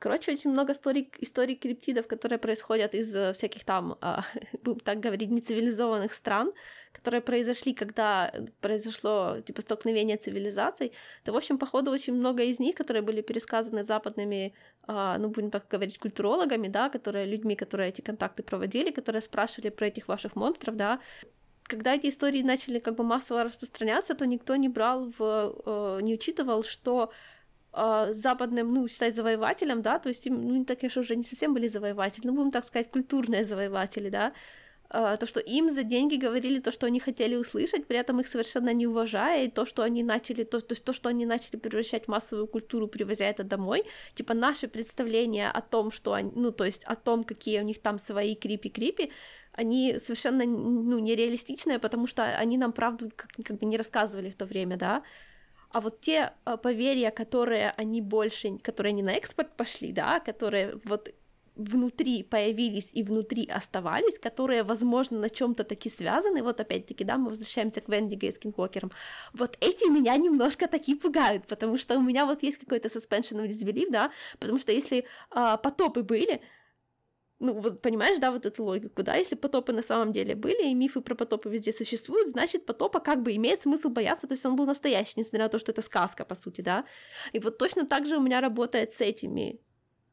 Короче, 0.00 0.32
очень 0.32 0.50
много 0.50 0.72
историй, 0.72 1.12
историй 1.20 1.56
криптидов, 1.56 2.06
которые 2.06 2.38
происходят 2.38 2.94
из 2.94 3.14
э, 3.14 3.32
всяких 3.32 3.64
там, 3.64 3.98
э, 4.00 4.20
будем 4.64 4.80
так 4.80 4.98
говорить, 4.98 5.30
нецивилизованных 5.30 6.14
стран, 6.14 6.52
которые 6.92 7.20
произошли, 7.20 7.74
когда 7.74 8.32
произошло 8.60 9.40
типа 9.46 9.60
столкновение 9.60 10.16
цивилизаций. 10.16 10.92
То, 11.22 11.32
в 11.32 11.36
общем, 11.36 11.58
походу, 11.58 11.90
очень 11.90 12.14
много 12.14 12.42
из 12.42 12.58
них, 12.58 12.74
которые 12.74 13.02
были 13.02 13.20
пересказаны 13.20 13.84
западными, 13.84 14.54
э, 14.88 15.16
ну, 15.18 15.28
будем 15.28 15.50
так 15.50 15.68
говорить, 15.68 15.98
культурологами, 15.98 16.68
да, 16.68 16.88
которые, 16.88 17.26
людьми, 17.26 17.54
которые 17.54 17.90
эти 17.90 18.00
контакты 18.00 18.42
проводили, 18.42 18.90
которые 18.92 19.20
спрашивали 19.20 19.68
про 19.68 19.86
этих 19.86 20.08
ваших 20.08 20.34
монстров, 20.34 20.76
да, 20.76 20.98
когда 21.64 21.94
эти 21.94 22.08
истории 22.08 22.42
начали 22.42 22.78
как 22.78 22.94
бы 22.94 23.04
массово 23.04 23.44
распространяться, 23.44 24.14
то 24.14 24.26
никто 24.26 24.56
не 24.56 24.68
брал 24.68 25.12
в, 25.18 25.54
э, 25.66 25.98
не 26.02 26.14
учитывал, 26.14 26.62
что 26.62 27.02
э, 27.02 27.39
западным, 27.72 28.74
ну, 28.74 28.88
считай, 28.88 29.12
завоевателем, 29.12 29.82
да, 29.82 29.98
то 29.98 30.08
есть, 30.08 30.28
ну, 30.28 30.56
не 30.56 30.64
так, 30.64 30.80
конечно, 30.80 31.02
уже 31.02 31.16
не 31.16 31.22
совсем 31.22 31.54
были 31.54 31.68
завоеватели, 31.68 32.26
ну, 32.26 32.32
будем 32.32 32.50
так 32.50 32.64
сказать, 32.64 32.90
культурные 32.90 33.44
завоеватели, 33.44 34.08
да, 34.08 34.32
э, 34.90 35.16
то, 35.20 35.26
что 35.26 35.38
им 35.38 35.70
за 35.70 35.84
деньги 35.84 36.16
говорили 36.16 36.58
то, 36.58 36.72
что 36.72 36.86
они 36.86 36.98
хотели 36.98 37.36
услышать, 37.36 37.86
при 37.86 37.96
этом 37.98 38.20
их 38.20 38.26
совершенно 38.26 38.72
не 38.72 38.88
уважая, 38.88 39.44
и 39.44 39.48
то, 39.48 39.64
что 39.64 39.82
они 39.84 40.02
начали, 40.02 40.42
то, 40.42 40.60
то 40.60 40.72
есть 40.72 40.84
то, 40.84 40.92
что 40.92 41.08
они 41.08 41.26
начали 41.26 41.56
превращать 41.60 42.06
в 42.06 42.08
массовую 42.08 42.48
культуру, 42.48 42.88
привозя 42.88 43.26
это 43.26 43.44
домой, 43.44 43.84
типа 44.14 44.34
наши 44.34 44.66
представления 44.66 45.48
о 45.48 45.60
том, 45.60 45.92
что 45.92 46.12
они, 46.12 46.32
ну, 46.34 46.50
то 46.50 46.64
есть 46.64 46.82
о 46.84 46.96
том, 46.96 47.22
какие 47.22 47.60
у 47.60 47.64
них 47.64 47.80
там 47.80 48.00
свои 48.00 48.34
крипи-крипи, 48.34 49.12
они 49.52 49.98
совершенно, 50.00 50.44
ну, 50.44 50.98
нереалистичные, 50.98 51.78
потому 51.78 52.08
что 52.08 52.24
они 52.24 52.56
нам 52.58 52.72
правду 52.72 53.10
как, 53.14 53.30
как 53.44 53.58
бы 53.58 53.66
не 53.66 53.76
рассказывали 53.76 54.30
в 54.30 54.36
то 54.36 54.44
время, 54.44 54.76
да, 54.76 55.02
а 55.72 55.80
вот 55.80 56.00
те 56.00 56.32
э, 56.44 56.56
поверья, 56.56 57.10
которые 57.10 57.72
они 57.76 58.00
больше, 58.00 58.58
которые 58.58 58.92
не 58.92 59.02
на 59.02 59.12
экспорт 59.12 59.56
пошли, 59.56 59.92
да, 59.92 60.20
которые 60.20 60.80
вот 60.84 61.10
внутри 61.56 62.22
появились 62.22 62.90
и 62.94 63.02
внутри 63.02 63.46
оставались, 63.46 64.18
которые, 64.18 64.62
возможно, 64.62 65.18
на 65.18 65.28
чем-то 65.28 65.64
таки 65.64 65.90
связаны, 65.90 66.42
вот 66.42 66.60
опять-таки, 66.60 67.04
да, 67.04 67.18
мы 67.18 67.30
возвращаемся 67.30 67.80
к 67.80 67.88
Вендиго 67.88 68.26
и 68.26 68.32
Скинвокерам, 68.32 68.90
вот 69.34 69.56
эти 69.60 69.88
меня 69.90 70.16
немножко 70.16 70.66
таки 70.66 70.94
пугают, 70.94 71.46
потому 71.46 71.76
что 71.76 71.98
у 71.98 72.00
меня 72.00 72.24
вот 72.26 72.42
есть 72.42 72.58
какой-то 72.58 72.88
suspension 72.88 73.44
of 73.44 73.48
disbelief, 73.48 73.90
да, 73.90 74.10
потому 74.38 74.58
что 74.58 74.72
если 74.72 75.04
а, 75.30 75.56
потопы 75.56 76.02
были, 76.02 76.40
ну, 77.40 77.54
вот 77.58 77.80
понимаешь, 77.80 78.18
да, 78.18 78.30
вот 78.30 78.44
эту 78.46 78.64
логику, 78.64 79.02
да, 79.02 79.16
если 79.16 79.34
потопы 79.34 79.72
на 79.72 79.82
самом 79.82 80.12
деле 80.12 80.34
были, 80.34 80.68
и 80.68 80.74
мифы 80.74 81.00
про 81.00 81.14
потопы 81.14 81.48
везде 81.48 81.72
существуют, 81.72 82.28
значит, 82.28 82.66
потопа 82.66 83.00
как 83.00 83.22
бы 83.22 83.34
имеет 83.34 83.62
смысл 83.62 83.88
бояться, 83.88 84.26
то 84.26 84.34
есть 84.34 84.44
он 84.44 84.56
был 84.56 84.66
настоящий, 84.66 85.14
несмотря 85.16 85.44
на 85.44 85.48
то, 85.48 85.58
что 85.58 85.72
это 85.72 85.82
сказка, 85.82 86.24
по 86.24 86.34
сути, 86.34 86.60
да. 86.60 86.84
И 87.32 87.38
вот 87.38 87.58
точно 87.58 87.86
так 87.86 88.06
же 88.06 88.18
у 88.18 88.20
меня 88.20 88.40
работает 88.42 88.92
с 88.92 89.00
этими 89.00 89.58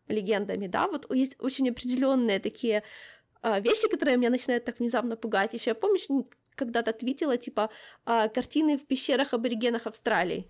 легендами, 0.07 0.67
да, 0.67 0.87
вот 0.87 1.13
есть 1.13 1.35
очень 1.39 1.69
определенные 1.69 2.39
такие 2.39 2.83
а, 3.41 3.59
вещи, 3.59 3.89
которые 3.89 4.17
меня 4.17 4.29
начинают 4.29 4.63
так 4.63 4.79
внезапно 4.79 5.17
пугать. 5.17 5.53
Еще 5.53 5.71
я 5.71 5.75
помню, 5.75 5.99
когда-то 6.55 6.93
твитила, 6.93 7.37
типа, 7.37 7.69
а, 8.05 8.29
картины 8.29 8.77
в 8.77 8.85
пещерах 8.85 9.33
аборигенах 9.33 9.85
Австралии 9.85 10.49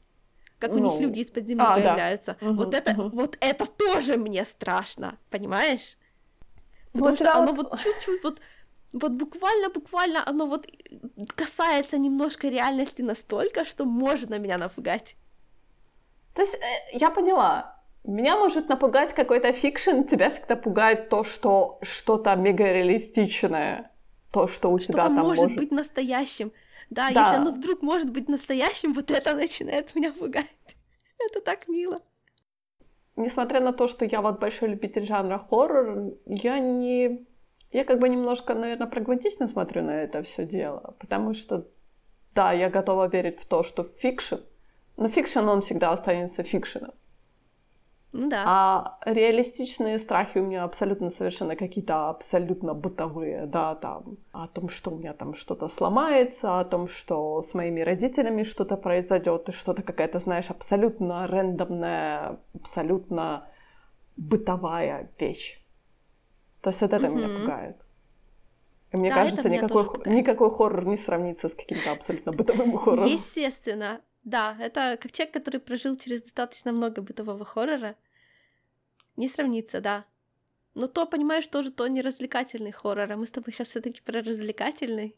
как 0.60 0.72
ну, 0.72 0.78
у 0.78 0.80
них 0.80 0.94
ну, 0.94 1.02
люди 1.02 1.20
из-под 1.20 1.48
земли 1.48 1.64
а, 1.68 1.76
появляются. 1.76 2.36
Да. 2.42 2.48
Угу, 2.48 2.56
вот 2.58 2.74
это, 2.74 2.92
угу. 2.92 3.16
вот 3.16 3.38
это 3.40 3.68
тоже 3.68 4.18
мне 4.18 4.44
страшно, 4.44 5.20
понимаешь? 5.30 5.98
Потому 6.98 7.10
вот 7.10 7.20
что 7.20 7.34
оно 7.36 7.54
вот... 7.54 7.80
чуть-чуть 7.84 8.24
вот 8.24 8.40
вот 8.94 9.12
буквально-буквально 9.12 10.24
оно 10.26 10.48
вот 10.48 10.68
касается 11.36 11.98
немножко 11.98 12.48
реальности 12.48 13.02
настолько, 13.02 13.66
что 13.66 13.86
может 13.86 14.30
на 14.30 14.38
меня 14.38 14.58
напугать. 14.58 15.16
я 16.94 17.10
поняла. 17.10 17.78
Меня 18.04 18.38
может 18.38 18.70
напугать 18.70 19.14
какой-то 19.14 19.52
fiction, 19.52 20.04
тебя 20.04 20.30
всегда 20.30 20.56
пугает 20.56 21.10
то, 21.10 21.26
что 21.26 21.80
что-то 21.82 22.34
мега 22.36 22.72
реалистичное, 22.72 23.92
то, 24.32 24.48
что 24.48 24.72
у 24.72 24.80
что 24.80 24.94
тебя 24.94 25.04
там 25.04 25.16
может, 25.16 25.44
может 25.44 25.58
быть 25.58 25.72
настоящим. 25.72 26.54
Да, 26.90 27.12
Да. 27.12 27.22
если 27.22 27.42
оно 27.42 27.52
вдруг 27.52 27.82
может 27.82 28.12
быть 28.12 28.30
настоящим, 28.30 28.94
вот 28.94 29.12
это 29.12 29.36
начинает 29.36 29.94
меня 29.94 30.14
пугать. 30.14 30.46
Это 31.20 31.42
так 31.42 31.68
мило. 31.68 32.00
Несмотря 33.18 33.60
на 33.60 33.74
то, 33.74 33.88
что 33.88 34.06
я 34.06 34.22
вот 34.22 34.40
большой 34.40 34.70
любитель 34.70 35.04
жанра 35.04 35.40
хоррор, 35.50 36.14
я 36.28 36.60
не... 36.60 37.26
Я 37.72 37.84
как 37.84 38.00
бы 38.00 38.10
немножко, 38.10 38.54
наверное, 38.54 38.88
прагматично 38.88 39.48
смотрю 39.48 39.82
на 39.82 40.04
это 40.04 40.22
все 40.22 40.46
дело, 40.46 40.96
потому 41.00 41.34
что, 41.34 41.68
да, 42.36 42.54
я 42.54 42.70
готова 42.70 43.08
верить 43.08 43.40
в 43.40 43.46
то, 43.46 43.64
что 43.64 43.84
fiction, 43.84 44.36
но 44.98 45.10
fiction, 45.10 45.50
он 45.50 45.62
всегда 45.62 45.92
останется 45.92 46.44
фикшеном. 46.44 46.94
Ну 48.14 48.30
да. 48.30 48.44
А 48.46 49.00
реалистичные 49.06 50.00
страхи 50.00 50.38
у 50.40 50.46
меня 50.46 50.64
абсолютно 50.64 51.10
совершенно 51.10 51.56
какие-то 51.56 52.10
абсолютно 52.10 52.74
бытовые, 52.74 53.46
да, 53.46 53.76
там, 53.76 54.18
о 54.32 54.48
том, 54.48 54.70
что 54.70 54.92
у 54.92 54.98
меня 54.98 55.14
там 55.14 55.36
что-то 55.36 55.68
сломается, 55.68 56.60
о 56.60 56.66
том, 56.66 56.88
что 56.88 57.42
с 57.42 57.54
моими 57.54 57.82
родителями 57.82 58.44
что-то 58.44 58.78
произойдет, 58.78 59.50
и 59.50 59.52
что-то 59.52 59.84
какая-то, 59.84 60.20
знаешь, 60.20 60.50
абсолютно 60.50 61.28
рандомная, 61.28 62.40
абсолютно 62.56 63.48
бытовая 64.16 65.12
вещь. 65.20 65.62
То 66.62 66.70
есть 66.70 66.82
вот 66.82 66.94
это 66.94 67.08
меня 67.10 67.28
Мгм. 67.28 67.42
пугает. 67.42 67.78
И 68.94 68.98
мне 68.98 69.10
Да, 69.10 69.16
кажется, 69.16 69.50
меня 69.50 69.62
никакой, 69.62 69.84
никакой 70.06 70.50
хоррор 70.50 70.86
не 70.86 70.98
сравнится 70.98 71.50
с 71.50 71.54
каким-то 71.54 71.92
абсолютно 71.92 72.32
бытовым 72.32 72.78
хоррором. 72.78 73.12
Естественно, 73.12 74.02
да, 74.28 74.58
это 74.60 74.98
как 75.02 75.14
человек, 75.14 75.34
который 75.34 75.62
прожил 75.62 75.98
через 75.98 76.22
достаточно 76.22 76.74
много 76.74 77.02
бытового 77.02 77.46
хоррора, 77.46 77.96
не 79.16 79.30
сравнится, 79.30 79.80
да. 79.80 80.04
Но 80.76 80.88
то, 80.88 81.06
понимаешь, 81.06 81.48
тоже 81.48 81.72
то 81.72 81.88
не 81.88 82.02
развлекательный 82.02 82.72
хоррор, 82.72 83.10
а 83.10 83.16
мы 83.16 83.26
с 83.26 83.32
тобой 83.32 83.54
сейчас 83.54 83.70
все 83.70 83.80
таки 83.80 84.02
про 84.02 84.22
развлекательный. 84.22 85.16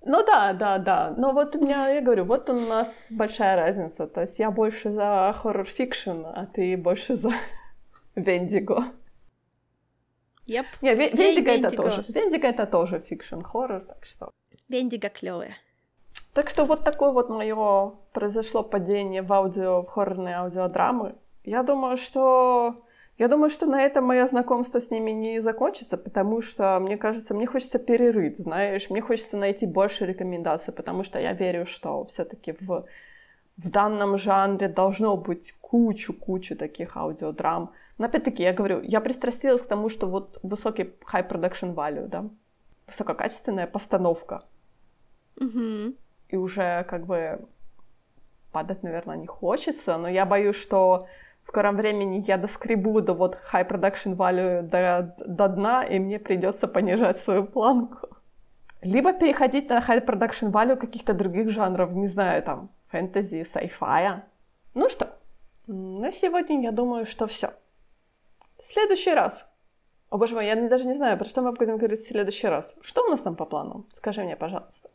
Ну 0.00 0.24
да, 0.24 0.54
да, 0.54 0.78
да. 0.78 1.14
Но 1.18 1.32
вот 1.32 1.56
у 1.56 1.60
меня, 1.60 1.88
я 1.88 2.00
говорю, 2.00 2.24
вот 2.24 2.48
у 2.48 2.54
нас 2.54 2.88
большая 3.10 3.54
разница. 3.56 4.06
То 4.06 4.22
есть 4.22 4.38
я 4.38 4.50
больше 4.50 4.88
за 4.90 5.34
хоррор-fiction, 5.36 6.24
а 6.24 6.46
ты 6.46 6.76
больше 6.78 7.16
за 7.16 7.34
Вендиго. 8.14 8.94
Yep, 10.46 10.66
Не, 10.80 10.94
Вендиго 10.94 11.50
это 11.50 11.62
Вендиго. 11.62 11.82
тоже. 11.82 12.04
Вендиго 12.08 12.48
это 12.48 12.66
тоже 12.66 12.98
fiction-хоррор, 13.00 13.84
так 13.84 14.06
что... 14.06 14.30
Вендиго 14.68 15.10
клевая. 15.10 15.54
Так 16.36 16.50
что 16.50 16.66
вот 16.66 16.84
такое 16.84 17.12
вот 17.12 17.30
мое 17.30 17.94
произошло 18.12 18.62
падение 18.62 19.22
в 19.22 19.32
аудио, 19.32 19.80
в 19.80 19.88
хоррорные 19.88 20.36
аудиодрамы. 20.36 21.14
Я 21.44 21.62
думаю, 21.62 21.96
что... 21.96 22.74
Я 23.16 23.28
думаю, 23.28 23.48
что 23.48 23.64
на 23.64 23.80
этом 23.80 24.04
мое 24.04 24.28
знакомство 24.28 24.78
с 24.78 24.90
ними 24.90 25.12
не 25.12 25.40
закончится, 25.40 25.96
потому 25.96 26.42
что, 26.42 26.78
мне 26.78 26.98
кажется, 26.98 27.32
мне 27.32 27.46
хочется 27.46 27.78
перерыть, 27.78 28.36
знаешь, 28.36 28.90
мне 28.90 29.00
хочется 29.00 29.38
найти 29.38 29.64
больше 29.64 30.04
рекомендаций, 30.04 30.74
потому 30.74 31.04
что 31.04 31.18
я 31.18 31.32
верю, 31.32 31.64
что 31.64 32.04
все-таки 32.04 32.52
в, 32.60 32.84
в 33.56 33.70
данном 33.70 34.18
жанре 34.18 34.68
должно 34.68 35.16
быть 35.16 35.54
кучу-кучу 35.62 36.54
таких 36.54 36.98
аудиодрам. 36.98 37.72
Но 37.96 38.04
опять-таки, 38.04 38.42
я 38.42 38.52
говорю, 38.52 38.82
я 38.84 39.00
пристрастилась 39.00 39.62
к 39.62 39.68
тому, 39.68 39.88
что 39.88 40.06
вот 40.06 40.38
высокий 40.42 40.92
high 41.10 41.26
production 41.26 41.74
value, 41.74 42.08
да, 42.08 42.28
высококачественная 42.86 43.66
постановка 43.66 44.42
Мгм. 45.38 45.96
И 46.28 46.36
уже 46.36 46.84
как 46.88 47.06
бы 47.06 47.46
падать, 48.52 48.82
наверное, 48.82 49.16
не 49.16 49.26
хочется, 49.26 49.96
но 49.98 50.08
я 50.08 50.24
боюсь, 50.24 50.56
что 50.56 51.06
в 51.42 51.46
скором 51.48 51.76
времени 51.76 52.24
я 52.26 52.38
доскребу 52.38 53.00
до 53.00 53.14
вот 53.14 53.38
high 53.52 53.68
production 53.68 54.16
value 54.16 54.62
до, 54.62 55.14
до 55.18 55.48
дна, 55.48 55.84
и 55.84 55.98
мне 55.98 56.18
придется 56.18 56.66
понижать 56.66 57.18
свою 57.18 57.44
планку. 57.44 58.08
Либо 58.82 59.12
переходить 59.12 59.68
на 59.68 59.78
high 59.78 60.04
production 60.04 60.50
value 60.50 60.76
каких-то 60.76 61.12
других 61.12 61.50
жанров, 61.50 61.92
не 61.92 62.08
знаю, 62.08 62.42
там, 62.42 62.70
фэнтези, 62.88 63.42
sci-fi. 63.42 64.22
Ну 64.74 64.88
что, 64.88 65.16
на 65.66 66.12
сегодня 66.12 66.62
я 66.62 66.72
думаю, 66.72 67.06
что 67.06 67.26
все. 67.26 67.52
В 68.58 68.72
следующий 68.72 69.14
раз. 69.14 69.44
О 70.10 70.18
боже 70.18 70.34
мой, 70.34 70.46
я 70.46 70.56
даже 70.68 70.84
не 70.84 70.94
знаю, 70.94 71.18
про 71.18 71.24
что 71.24 71.42
мы 71.42 71.52
будем 71.52 71.76
говорить 71.76 72.00
в 72.00 72.08
следующий 72.08 72.48
раз. 72.48 72.74
Что 72.80 73.04
у 73.04 73.10
нас 73.10 73.20
там 73.20 73.36
по 73.36 73.44
плану? 73.44 73.86
Скажи 73.96 74.22
мне, 74.22 74.36
пожалуйста. 74.36 74.88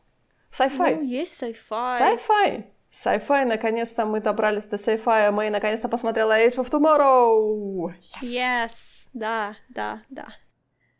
Sci-fi. 0.52 0.96
Ну, 0.96 1.02
есть 1.02 1.42
sci-fi. 1.42 2.18
Sci-fi. 2.18 2.64
Sci-fi, 3.04 3.44
наконец-то 3.44 4.04
мы 4.04 4.20
добрались 4.20 4.64
до 4.64 4.76
sci-fi, 4.76 5.30
мы 5.30 5.50
наконец-то 5.50 5.88
посмотрела 5.88 6.38
Age 6.38 6.58
of 6.58 6.70
Tomorrow. 6.70 7.94
Yes, 8.22 9.08
да, 9.14 9.56
да, 9.70 10.02
да. 10.10 10.26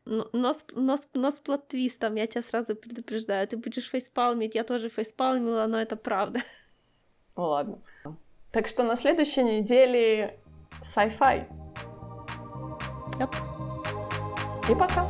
Но, 0.05 0.28
но, 0.32 0.53
с, 0.53 0.64
но, 0.74 0.96
но 1.14 1.30
с 1.30 1.38
плот-твистом, 1.38 2.16
я 2.16 2.26
тебя 2.26 2.42
сразу 2.42 2.74
предупреждаю. 2.74 3.46
Ты 3.46 3.57
будешь 3.57 3.88
фейспалмить, 3.88 4.55
я 4.55 4.64
тоже 4.64 4.88
фейспалмила, 4.88 5.66
но 5.66 5.80
это 5.80 5.96
правда. 5.96 6.40
Ну 7.36 7.44
ладно. 7.44 7.78
Так 8.50 8.66
что 8.66 8.82
на 8.82 8.96
следующей 8.96 9.44
неделе 9.44 10.38
sci-fi. 10.82 11.46
Yep. 13.18 13.34
И 14.70 14.74
пока. 14.74 15.07